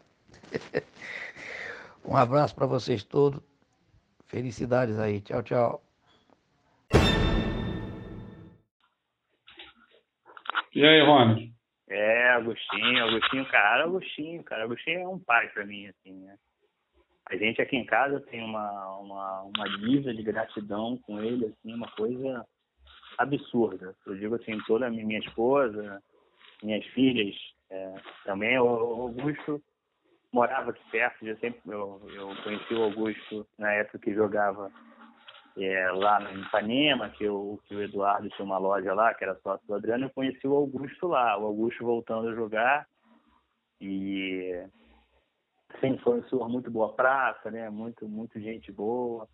[2.05, 3.41] um abraço para vocês todos.
[4.27, 5.21] Felicidades aí.
[5.21, 5.84] Tchau, tchau.
[10.75, 11.53] E aí, Ronald?
[11.87, 16.35] É, Agostinho, Agostinho, cara, Agostinho, cara, Agostinho é um pai para mim, assim, né?
[17.29, 21.73] A gente aqui em casa tem uma, uma, uma lista de gratidão com ele, assim,
[21.73, 22.45] uma coisa
[23.17, 23.95] absurda.
[24.05, 26.03] Eu digo assim, toda a minha esposa,
[26.61, 27.33] minhas filhas,
[27.69, 27.93] é,
[28.25, 29.63] também o Augusto
[30.33, 34.69] morava aqui perto, eu sempre eu, eu conheci o Augusto na época que jogava
[35.57, 39.39] é, lá em Ipanema, que, eu, que o Eduardo tinha uma loja lá, que era
[39.39, 42.87] sócio do Adriano, eu conheci o Augusto lá, o Augusto voltando a jogar
[43.79, 44.65] e
[45.79, 47.69] sempre foi um muito boa praça, né?
[47.69, 49.27] Muito, muito gente boa.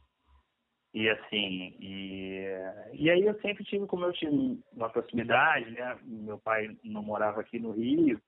[0.93, 2.45] E assim, e,
[2.93, 4.31] e aí eu sempre tive, como eu tinha
[4.73, 5.97] uma proximidade, né?
[6.03, 8.21] Meu pai não morava aqui no Rio,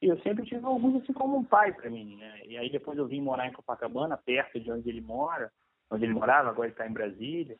[0.00, 2.42] e eu sempre tive orgulho assim como um pai para mim, né?
[2.44, 5.50] E aí depois eu vim morar em Copacabana, perto de onde ele mora,
[5.90, 7.56] onde ele morava, agora ele está em Brasília.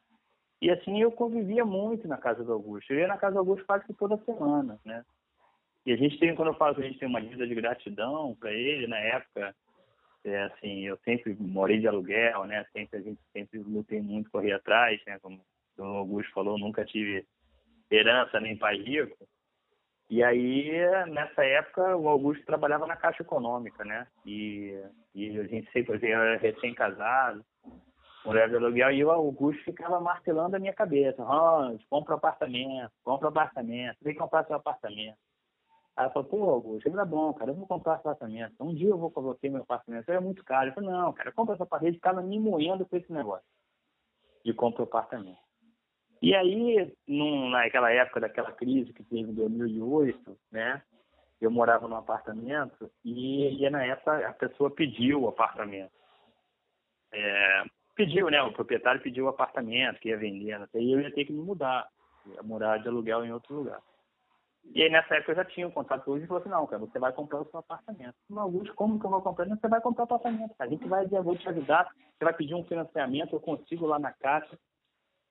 [0.61, 2.93] E assim eu convivia muito na casa do Augusto.
[2.93, 5.05] Eu ia na casa do Augusto quase que toda semana, né?
[5.85, 8.35] E a gente tem, quando eu falo que a gente tem uma lista de gratidão
[8.40, 9.55] para ele, na época,
[10.24, 12.66] é, assim, eu sempre morei de aluguel, né?
[12.73, 15.19] Sempre a gente sempre lutei muito, corri atrás, né?
[15.20, 15.40] Como
[15.78, 17.24] o Augusto falou, nunca tive
[17.89, 19.16] herança nem pai rico.
[20.09, 20.73] E aí,
[21.09, 24.07] nessa época, o Augusto trabalhava na Caixa Econômica, né?
[24.24, 24.81] E,
[25.15, 27.44] e a gente sempre era recém-casado,
[28.27, 31.23] mulher de aluguel, e o Augusto ficava martelando a minha cabeça.
[31.23, 35.16] Hans, compra um apartamento, compra um apartamento, vem comprar seu apartamento.
[35.97, 38.55] Aí eu falei, pô, Augusto, era bom, cara, eu vou comprar esse apartamento.
[38.61, 40.69] Um dia eu vou colocar meu apartamento, é muito caro.
[40.69, 43.47] Eu falei, não, cara, compra essa parede, ficava me moendo com esse negócio
[44.44, 45.39] de compra o apartamento.
[46.20, 50.82] E aí, num, naquela época daquela crise que teve em 2008, né,
[51.40, 55.93] eu morava num apartamento e, e na época a pessoa pediu o apartamento.
[57.12, 57.65] É,
[57.97, 58.40] pediu, né?
[58.43, 61.89] O proprietário pediu o apartamento que ia vender, até eu ia ter que me mudar,
[62.27, 63.81] ia morar de aluguel em outro lugar.
[64.74, 66.81] E aí nessa época eu já tinha um contato hoje e falou assim, não, cara,
[66.81, 68.14] você vai comprar o seu apartamento.
[68.28, 69.47] Não, Augusto, como que eu vou comprar?
[69.47, 70.68] Não, você vai comprar o apartamento, cara.
[70.68, 73.98] A gente vai, eu vou te ajudar, você vai pedir um financiamento, eu consigo lá
[73.98, 74.59] na caixa.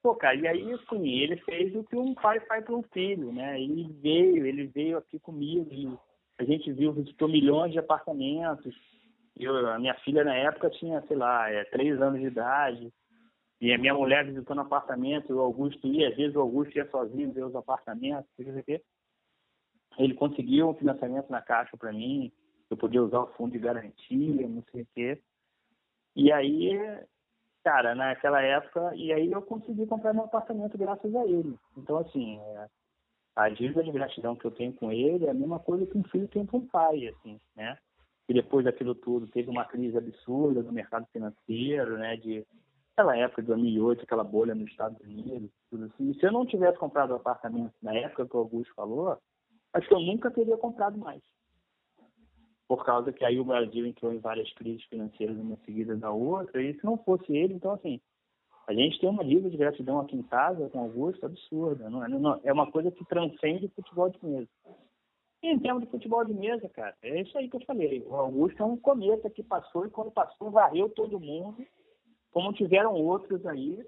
[0.01, 3.31] Pô, cara, e aí assim, ele fez o que um pai faz para um filho,
[3.33, 3.59] né?
[3.59, 5.97] Ele veio, ele veio aqui comigo, e
[6.37, 8.75] a gente viu, visitou milhões de apartamentos,
[9.37, 12.93] eu, a minha filha na época tinha, sei lá, é, três anos de idade.
[13.59, 17.31] E a minha mulher visitando apartamento, o Augusto ia, às vezes o Augusto ia sozinho
[17.31, 18.81] ver os apartamentos, sei o que.
[19.97, 22.31] Ele conseguiu um financiamento na caixa para mim,
[22.69, 25.21] eu podia usar o fundo de garantia, não sei o quê.
[26.15, 26.77] E aí,
[27.63, 31.57] cara, naquela época, e aí eu consegui comprar meu apartamento graças a ele.
[31.77, 32.67] Então, assim, é,
[33.35, 36.03] a dívida de gratidão que eu tenho com ele é a mesma coisa que um
[36.03, 37.77] filho tem com um pai, assim, né?
[38.27, 42.45] E depois daquilo tudo teve uma crise absurda no mercado financeiro, né, de
[42.93, 46.11] aquela época de 2008, aquela bolha nos Estados Unidos, tudo assim.
[46.11, 49.17] E se eu não tivesse comprado o apartamento na época que o Augusto falou,
[49.73, 51.21] acho que eu nunca teria comprado mais.
[52.67, 56.61] Por causa que aí o Brasil entrou em várias crises financeiras uma seguida da outra,
[56.61, 57.99] e se não fosse ele, então assim,
[58.65, 62.03] a gente tem uma dívida de gratidão aqui em casa com o Augusto absurda, não
[62.03, 64.49] é, não, é uma coisa que transcende o futebol de mesa.
[65.51, 68.03] Em termos de futebol de mesa, cara, é isso aí que eu falei.
[68.07, 71.63] O Augusto é um cometa que passou e quando passou varreu todo mundo,
[72.31, 73.79] como tiveram outros aí.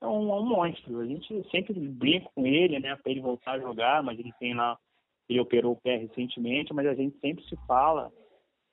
[0.00, 1.00] É um, um monstro.
[1.00, 4.52] A gente sempre brinca com ele, né, para ele voltar a jogar, mas ele tem
[4.52, 4.76] lá,
[5.28, 8.12] ele operou o pé recentemente, mas a gente sempre se fala.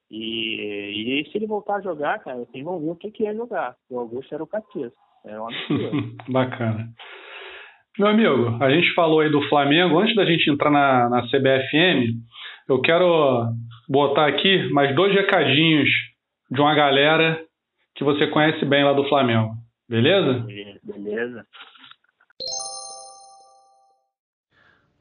[0.09, 3.33] E, e se ele voltar a jogar, cara, vocês vão ver o que, que é
[3.33, 3.77] jogar.
[3.89, 4.91] O Augusto era o Catiço.
[5.23, 6.15] Era um absurdo.
[6.29, 6.93] Bacana.
[7.99, 9.99] Meu amigo, a gente falou aí do Flamengo.
[9.99, 12.15] Antes da gente entrar na, na CBFM,
[12.65, 13.53] eu quero
[13.89, 15.89] botar aqui mais dois recadinhos
[16.49, 17.43] de uma galera
[17.93, 19.51] que você conhece bem lá do Flamengo.
[19.89, 20.45] Beleza?
[20.81, 21.45] Beleza.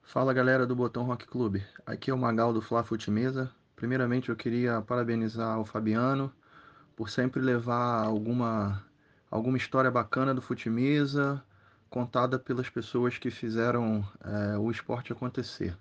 [0.03, 1.63] Fala galera do Botão Rock Clube.
[1.87, 3.49] Aqui é o Magal do Fla Fute Mesa.
[3.77, 6.33] Primeiramente eu queria parabenizar o Fabiano
[6.97, 8.83] por sempre levar alguma
[9.31, 11.41] alguma história bacana do Fute Mesa,
[11.91, 15.77] contada pelas pessoas que fizeram é, o esporte acontecer.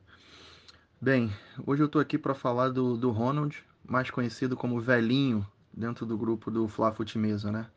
[0.99, 1.31] Bem,
[1.65, 6.17] hoje eu estou aqui para falar do, do Ronald, mais conhecido como Velhinho, dentro do
[6.17, 7.67] grupo do Fla Mesa, né?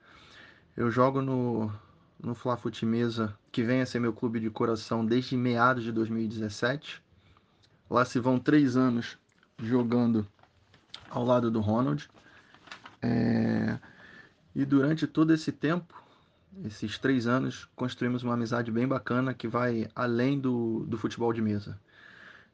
[0.77, 1.71] Eu jogo no,
[2.19, 7.03] no Fla Mesa, que vem a ser meu clube de coração desde meados de 2017.
[7.91, 9.19] Lá se vão três anos
[9.59, 10.27] jogando
[11.11, 12.09] ao lado do Ronald.
[13.03, 13.79] É...
[14.55, 15.95] E durante todo esse tempo,
[16.65, 21.41] esses três anos, construímos uma amizade bem bacana que vai além do, do futebol de
[21.41, 21.79] mesa.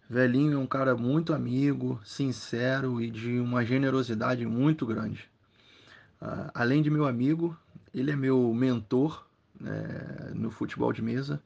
[0.09, 5.28] Velhinho é um cara muito amigo, sincero e de uma generosidade muito grande.
[6.23, 7.56] Uh, além de meu amigo,
[7.93, 9.27] ele é meu mentor
[9.60, 11.43] né, no futebol de mesa,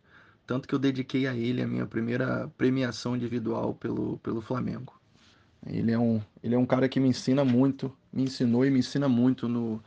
[0.47, 4.94] tanto que eu dediquei a ele a minha primeira premiação individual pelo, pelo Flamengo.
[5.66, 8.81] Ele é, um, ele é um cara que me ensina muito, me ensinou e me
[8.81, 9.82] ensina muito no,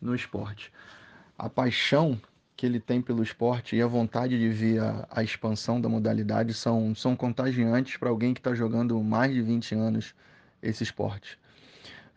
[0.00, 0.72] no esporte
[1.38, 2.20] a paixão
[2.56, 6.54] que ele tem pelo esporte e a vontade de ver a, a expansão da modalidade
[6.54, 10.14] são, são contagiantes para alguém que está jogando mais de 20 anos
[10.62, 11.38] esse esporte.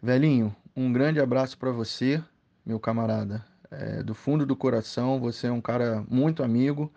[0.02, 2.24] Velhinho, um grande abraço para você,
[2.66, 3.44] meu camarada.
[3.70, 6.92] É, do fundo do coração, você é um cara muito amigo.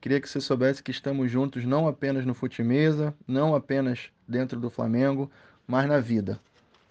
[0.00, 4.70] Queria que você soubesse que estamos juntos não apenas no fute-mesa, não apenas dentro do
[4.70, 5.30] Flamengo,
[5.66, 6.38] mas na vida.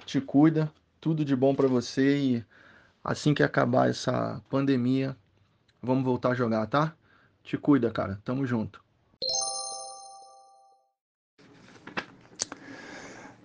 [0.05, 2.45] Te cuida, tudo de bom para você e
[3.03, 5.17] Assim que acabar essa pandemia,
[5.81, 6.95] vamos voltar a jogar, tá?
[7.43, 8.21] Te cuida, cara.
[8.23, 8.81] Tamo junto.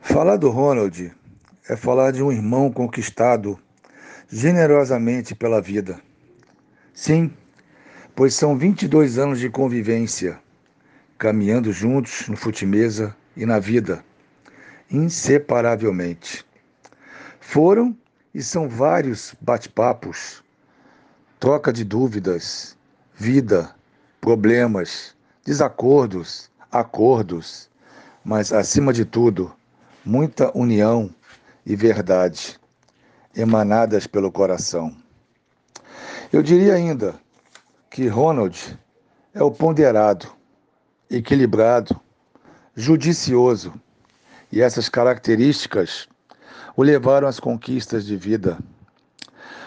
[0.00, 1.12] Falar do Ronald
[1.68, 3.58] é falar de um irmão conquistado
[4.28, 6.00] generosamente pela vida.
[6.94, 7.32] Sim,
[8.14, 10.40] pois são 22 anos de convivência,
[11.18, 14.04] caminhando juntos no fute-mesa e na vida,
[14.90, 16.44] inseparavelmente.
[17.40, 17.96] Foram
[18.38, 20.44] e são vários bate-papos,
[21.40, 22.76] troca de dúvidas,
[23.16, 23.74] vida,
[24.20, 25.12] problemas,
[25.44, 27.68] desacordos, acordos,
[28.22, 29.52] mas acima de tudo,
[30.04, 31.12] muita união
[31.66, 32.60] e verdade
[33.34, 34.96] emanadas pelo coração.
[36.32, 37.16] Eu diria ainda
[37.90, 38.78] que Ronald
[39.34, 40.28] é o ponderado,
[41.10, 42.00] equilibrado,
[42.76, 43.74] judicioso,
[44.52, 46.06] e essas características
[46.78, 48.56] o levaram às conquistas de vida.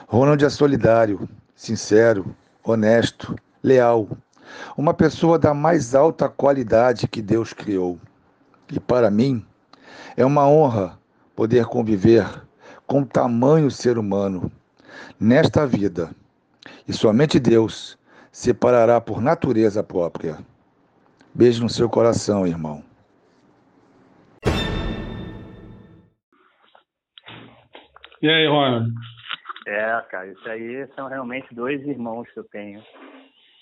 [0.08, 2.34] Ronald é solidário, sincero,
[2.64, 4.08] honesto, leal,
[4.78, 8.00] uma pessoa da mais alta qualidade que Deus criou.
[8.72, 9.46] E para mim,
[10.16, 10.98] é uma honra
[11.36, 12.26] poder conviver
[12.88, 14.50] com tamanho ser humano
[15.20, 16.12] nesta vida.
[16.88, 17.98] E somente Deus
[18.32, 20.40] separará por natureza própria.
[21.36, 22.82] Beijo no seu coração, irmão.
[28.22, 28.94] E aí, Ronald?
[29.66, 32.84] É, cara, isso aí são realmente dois irmãos que eu tenho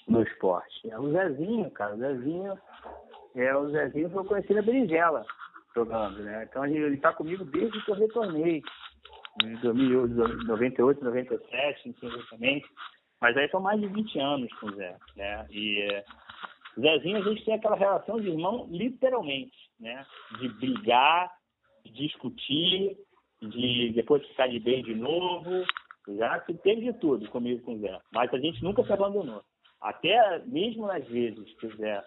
[0.08, 0.90] no esporte.
[0.90, 2.60] É o Zezinho, cara, o Zezinho
[3.36, 5.26] é o Zezinho que eu conheci na berinjela
[5.74, 6.46] jogando, né?
[6.50, 8.62] Então ele está comigo desde que eu retornei,
[9.44, 12.68] em 98, 97, enfim, exatamente.
[13.22, 15.46] Mas aí são mais de 20 anos com o Zé, né?
[15.52, 16.04] E
[16.78, 20.06] Zezinho a gente tem aquela relação de irmão literalmente, né?
[20.40, 21.32] De brigar,
[21.86, 22.98] de discutir,
[23.42, 25.66] de depois ficar de bem de novo.
[26.18, 28.00] Já que teve de tudo comigo com o Zé.
[28.12, 29.44] Mas a gente nunca se abandonou.
[29.80, 32.04] Até mesmo nas vezes que o Zé.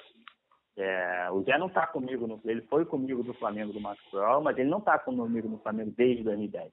[0.77, 4.57] É, o Zé não está comigo, no, ele foi comigo do Flamengo do Maxwell, mas
[4.57, 6.73] ele não está comigo no Flamengo desde 2010.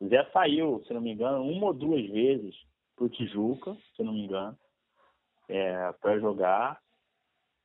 [0.00, 2.54] O Zé saiu, se não me engano, uma ou duas vezes
[2.94, 4.56] para o Tijuca, se não me engano,
[5.48, 6.78] é, para jogar.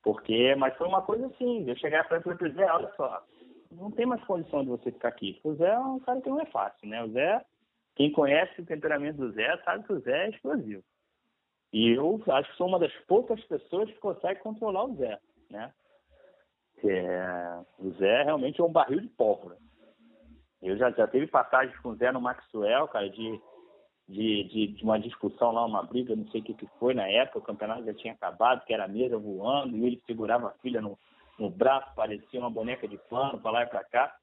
[0.02, 3.22] Porque, mas foi uma coisa assim, eu chegar para ele e falei, Zé, olha só,
[3.72, 5.40] não tem mais condição de você ficar aqui.
[5.44, 7.04] O Zé é um cara que não é fácil, né?
[7.04, 7.46] O Zé,
[7.96, 10.84] quem conhece o temperamento do Zé, sabe que o Zé é explosivo.
[11.72, 15.20] E eu acho que sou uma das poucas pessoas que consegue controlar o Zé,
[15.50, 15.72] né?
[16.84, 19.58] É, o Zé realmente é um barril de pólvora.
[20.62, 23.42] Eu já, já teve passagens com o Zé no Maxwell, cara, de,
[24.08, 27.08] de, de, de, uma discussão lá, uma briga, não sei o que, que foi na
[27.08, 30.54] época, o campeonato já tinha acabado, que era a mesa voando, e ele segurava a
[30.62, 30.98] filha no,
[31.40, 34.16] no braço, parecia uma boneca de pano, para lá e para cá.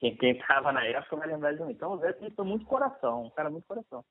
[0.00, 0.38] Quem, quem
[0.72, 1.72] na época vai lembrar de mim.
[1.72, 4.04] Então o Zé tem muito coração, um cara muito coração.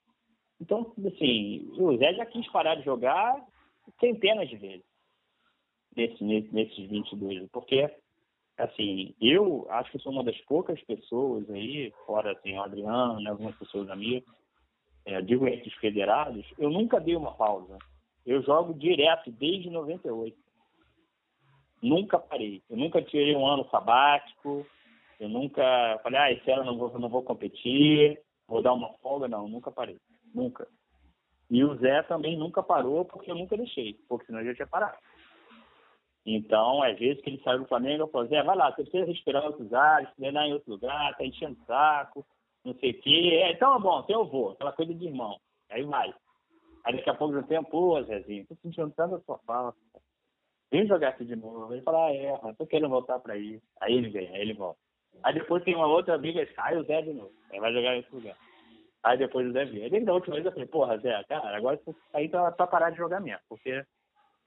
[0.60, 3.44] Então, assim, o Zé já quis parar de jogar
[4.00, 4.86] centenas de vezes
[5.96, 7.90] nesse, nesses 22, porque,
[8.58, 13.30] assim, eu acho que sou uma das poucas pessoas aí, fora, assim, o Adriano, né,
[13.30, 14.24] algumas pessoas amigas,
[15.06, 17.78] é, digo entre os federados, eu nunca dei uma pausa.
[18.26, 20.38] Eu jogo direto desde 98
[21.82, 22.62] nunca parei.
[22.70, 24.66] Eu nunca tirei um ano sabático.
[25.20, 29.28] Eu nunca falei, ah, esse ano não vou, não vou competir, vou dar uma folga.
[29.28, 29.98] Não, nunca parei.
[30.34, 30.68] Nunca.
[31.50, 34.68] E o Zé também nunca parou porque eu nunca deixei, porque senão eu já tinha
[34.68, 34.98] parado.
[36.26, 39.06] Então, às vezes que ele saiu do Flamengo, eu falo, Zé, vai lá, você precisa
[39.06, 42.26] respirar outros ares, treinar em outro lugar, tá enchendo o saco,
[42.64, 43.42] não sei o quê.
[43.44, 45.38] É, então é bom, então eu vou, aquela coisa de irmão.
[45.70, 46.14] Aí vai.
[46.86, 49.78] Aí daqui a pouco eu tenho, pô, Zezinho, tô sentindo tanto a sua falta
[50.72, 51.74] vem jogar aqui de novo.
[51.74, 53.60] Ele fala, ah, é, tô querendo voltar pra aí.
[53.82, 54.80] Aí ele vem, aí ele volta.
[55.24, 57.32] Aí depois tem uma outra amiga, sai o Zé de novo.
[57.52, 58.36] Aí vai jogar nesse lugar.
[59.04, 59.84] Aí depois o Zé vem.
[59.84, 61.80] Aí desde a última vez eu falei, porra, Zé, cara, agora
[62.14, 63.42] aí tá pra parar de jogar mesmo.
[63.50, 63.84] Porque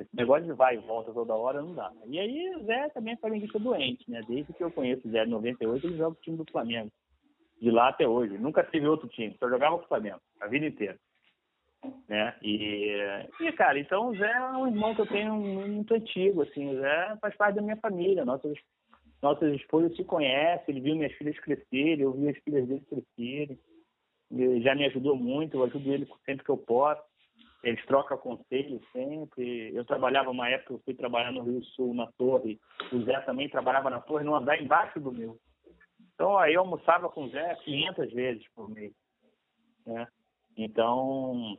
[0.01, 1.93] esse negócio de vai e volta toda hora não dá.
[2.07, 4.21] E aí o Zé também é flamenguista doente, né?
[4.27, 6.91] Desde que eu conheço o Zé em 98, ele joga o time do Flamengo.
[7.61, 8.37] De lá até hoje.
[8.37, 10.99] Nunca tive outro time, só jogava com o Flamengo, a vida inteira
[12.09, 12.35] né?
[12.43, 12.97] E,
[13.41, 16.81] e, cara, então o Zé é um irmão que eu tenho muito antigo, assim, o
[16.81, 18.57] Zé faz parte da minha família, nossas,
[19.23, 23.59] nossas esposas se conhecem, ele viu minhas filhas crescerem, eu vi as filhas dele crescerem,
[24.31, 27.03] ele já me ajudou muito, eu ajudo ele sempre que eu posso,
[27.63, 32.07] eles trocam conselhos sempre, eu trabalhava uma época, eu fui trabalhar no Rio Sul, na
[32.19, 32.61] torre,
[32.93, 35.39] o Zé também trabalhava na torre, no andar embaixo do meu.
[36.15, 38.93] Então aí eu almoçava com o Zé 500 vezes por mês,
[39.87, 40.07] né?
[40.57, 41.59] Então,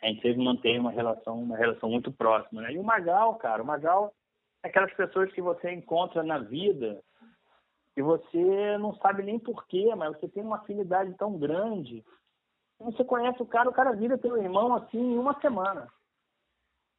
[0.00, 2.72] a gente sempre mantém uma relação, uma relação muito próxima, né?
[2.72, 4.12] E o Magal, cara, o Magal
[4.62, 7.02] é aquelas pessoas que você encontra na vida
[7.96, 12.04] e você não sabe nem porquê, mas você tem uma afinidade tão grande.
[12.78, 15.88] Você conhece o cara, o cara vira teu irmão assim em uma semana.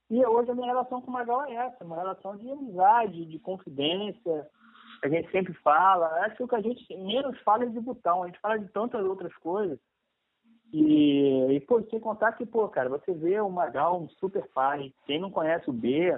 [0.09, 3.39] E hoje a minha relação com o Magal é essa, uma relação de amizade, de
[3.39, 4.49] confidência.
[5.01, 8.23] A gente sempre fala, acho que o que a gente menos fala é de botão,
[8.23, 9.80] a gente fala de tantas outras coisas.
[10.71, 14.93] E, e pô, sem contar que, pô, cara, você vê o Magal, um super pai.
[15.05, 16.15] Quem não conhece o B,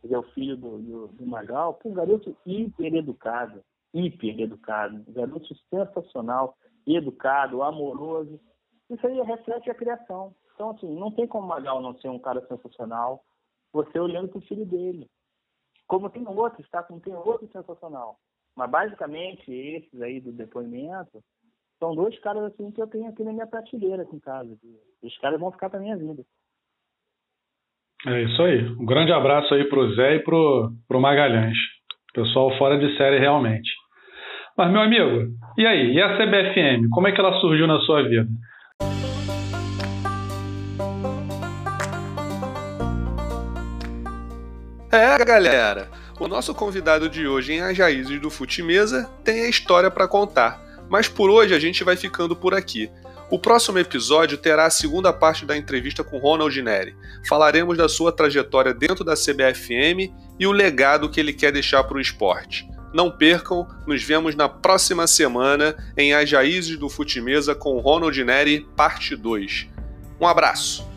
[0.00, 5.04] que é o filho do, do, do Magal, pô, um garoto hiper educado, hiper educado,
[5.08, 6.56] um garoto sensacional,
[6.86, 8.40] educado, amoroso.
[8.88, 10.34] Isso aí reflete a criação.
[10.54, 13.24] Então, assim, não tem como o Magal não ser um cara sensacional.
[13.72, 15.10] você olhando para o filho dele.
[15.86, 16.82] Como tem outros, tá?
[16.82, 18.18] Como tem outro sensacional.
[18.54, 21.22] Mas basicamente, esses aí do depoimento,
[21.78, 24.56] são dois caras assim que eu tenho aqui na minha prateleira aqui em casa.
[25.02, 26.22] Os caras vão ficar para minha vida.
[28.06, 28.66] É isso aí.
[28.78, 31.56] Um grande abraço aí pro Zé e pro, pro Magalhães.
[32.12, 33.70] Pessoal fora de série realmente.
[34.56, 35.94] Mas, meu amigo, e aí?
[35.94, 36.88] E a CBFM?
[36.90, 38.28] Como é que ela surgiu na sua vida?
[44.92, 45.88] É, galera.
[46.20, 50.60] O nosso convidado de hoje em Ajaízes do Futimesa tem a história para contar.
[50.88, 52.90] Mas por hoje a gente vai ficando por aqui.
[53.30, 56.94] O próximo episódio terá a segunda parte da entrevista com Ronald Neri.
[57.28, 61.96] Falaremos da sua trajetória dentro da CBFM e o legado que ele quer deixar para
[61.96, 62.68] o esporte.
[62.92, 69.16] Não percam, nos vemos na próxima semana em Ajaízes do Futimesa com Ronald Neri, parte
[69.16, 69.68] 2.
[70.20, 70.93] Um abraço!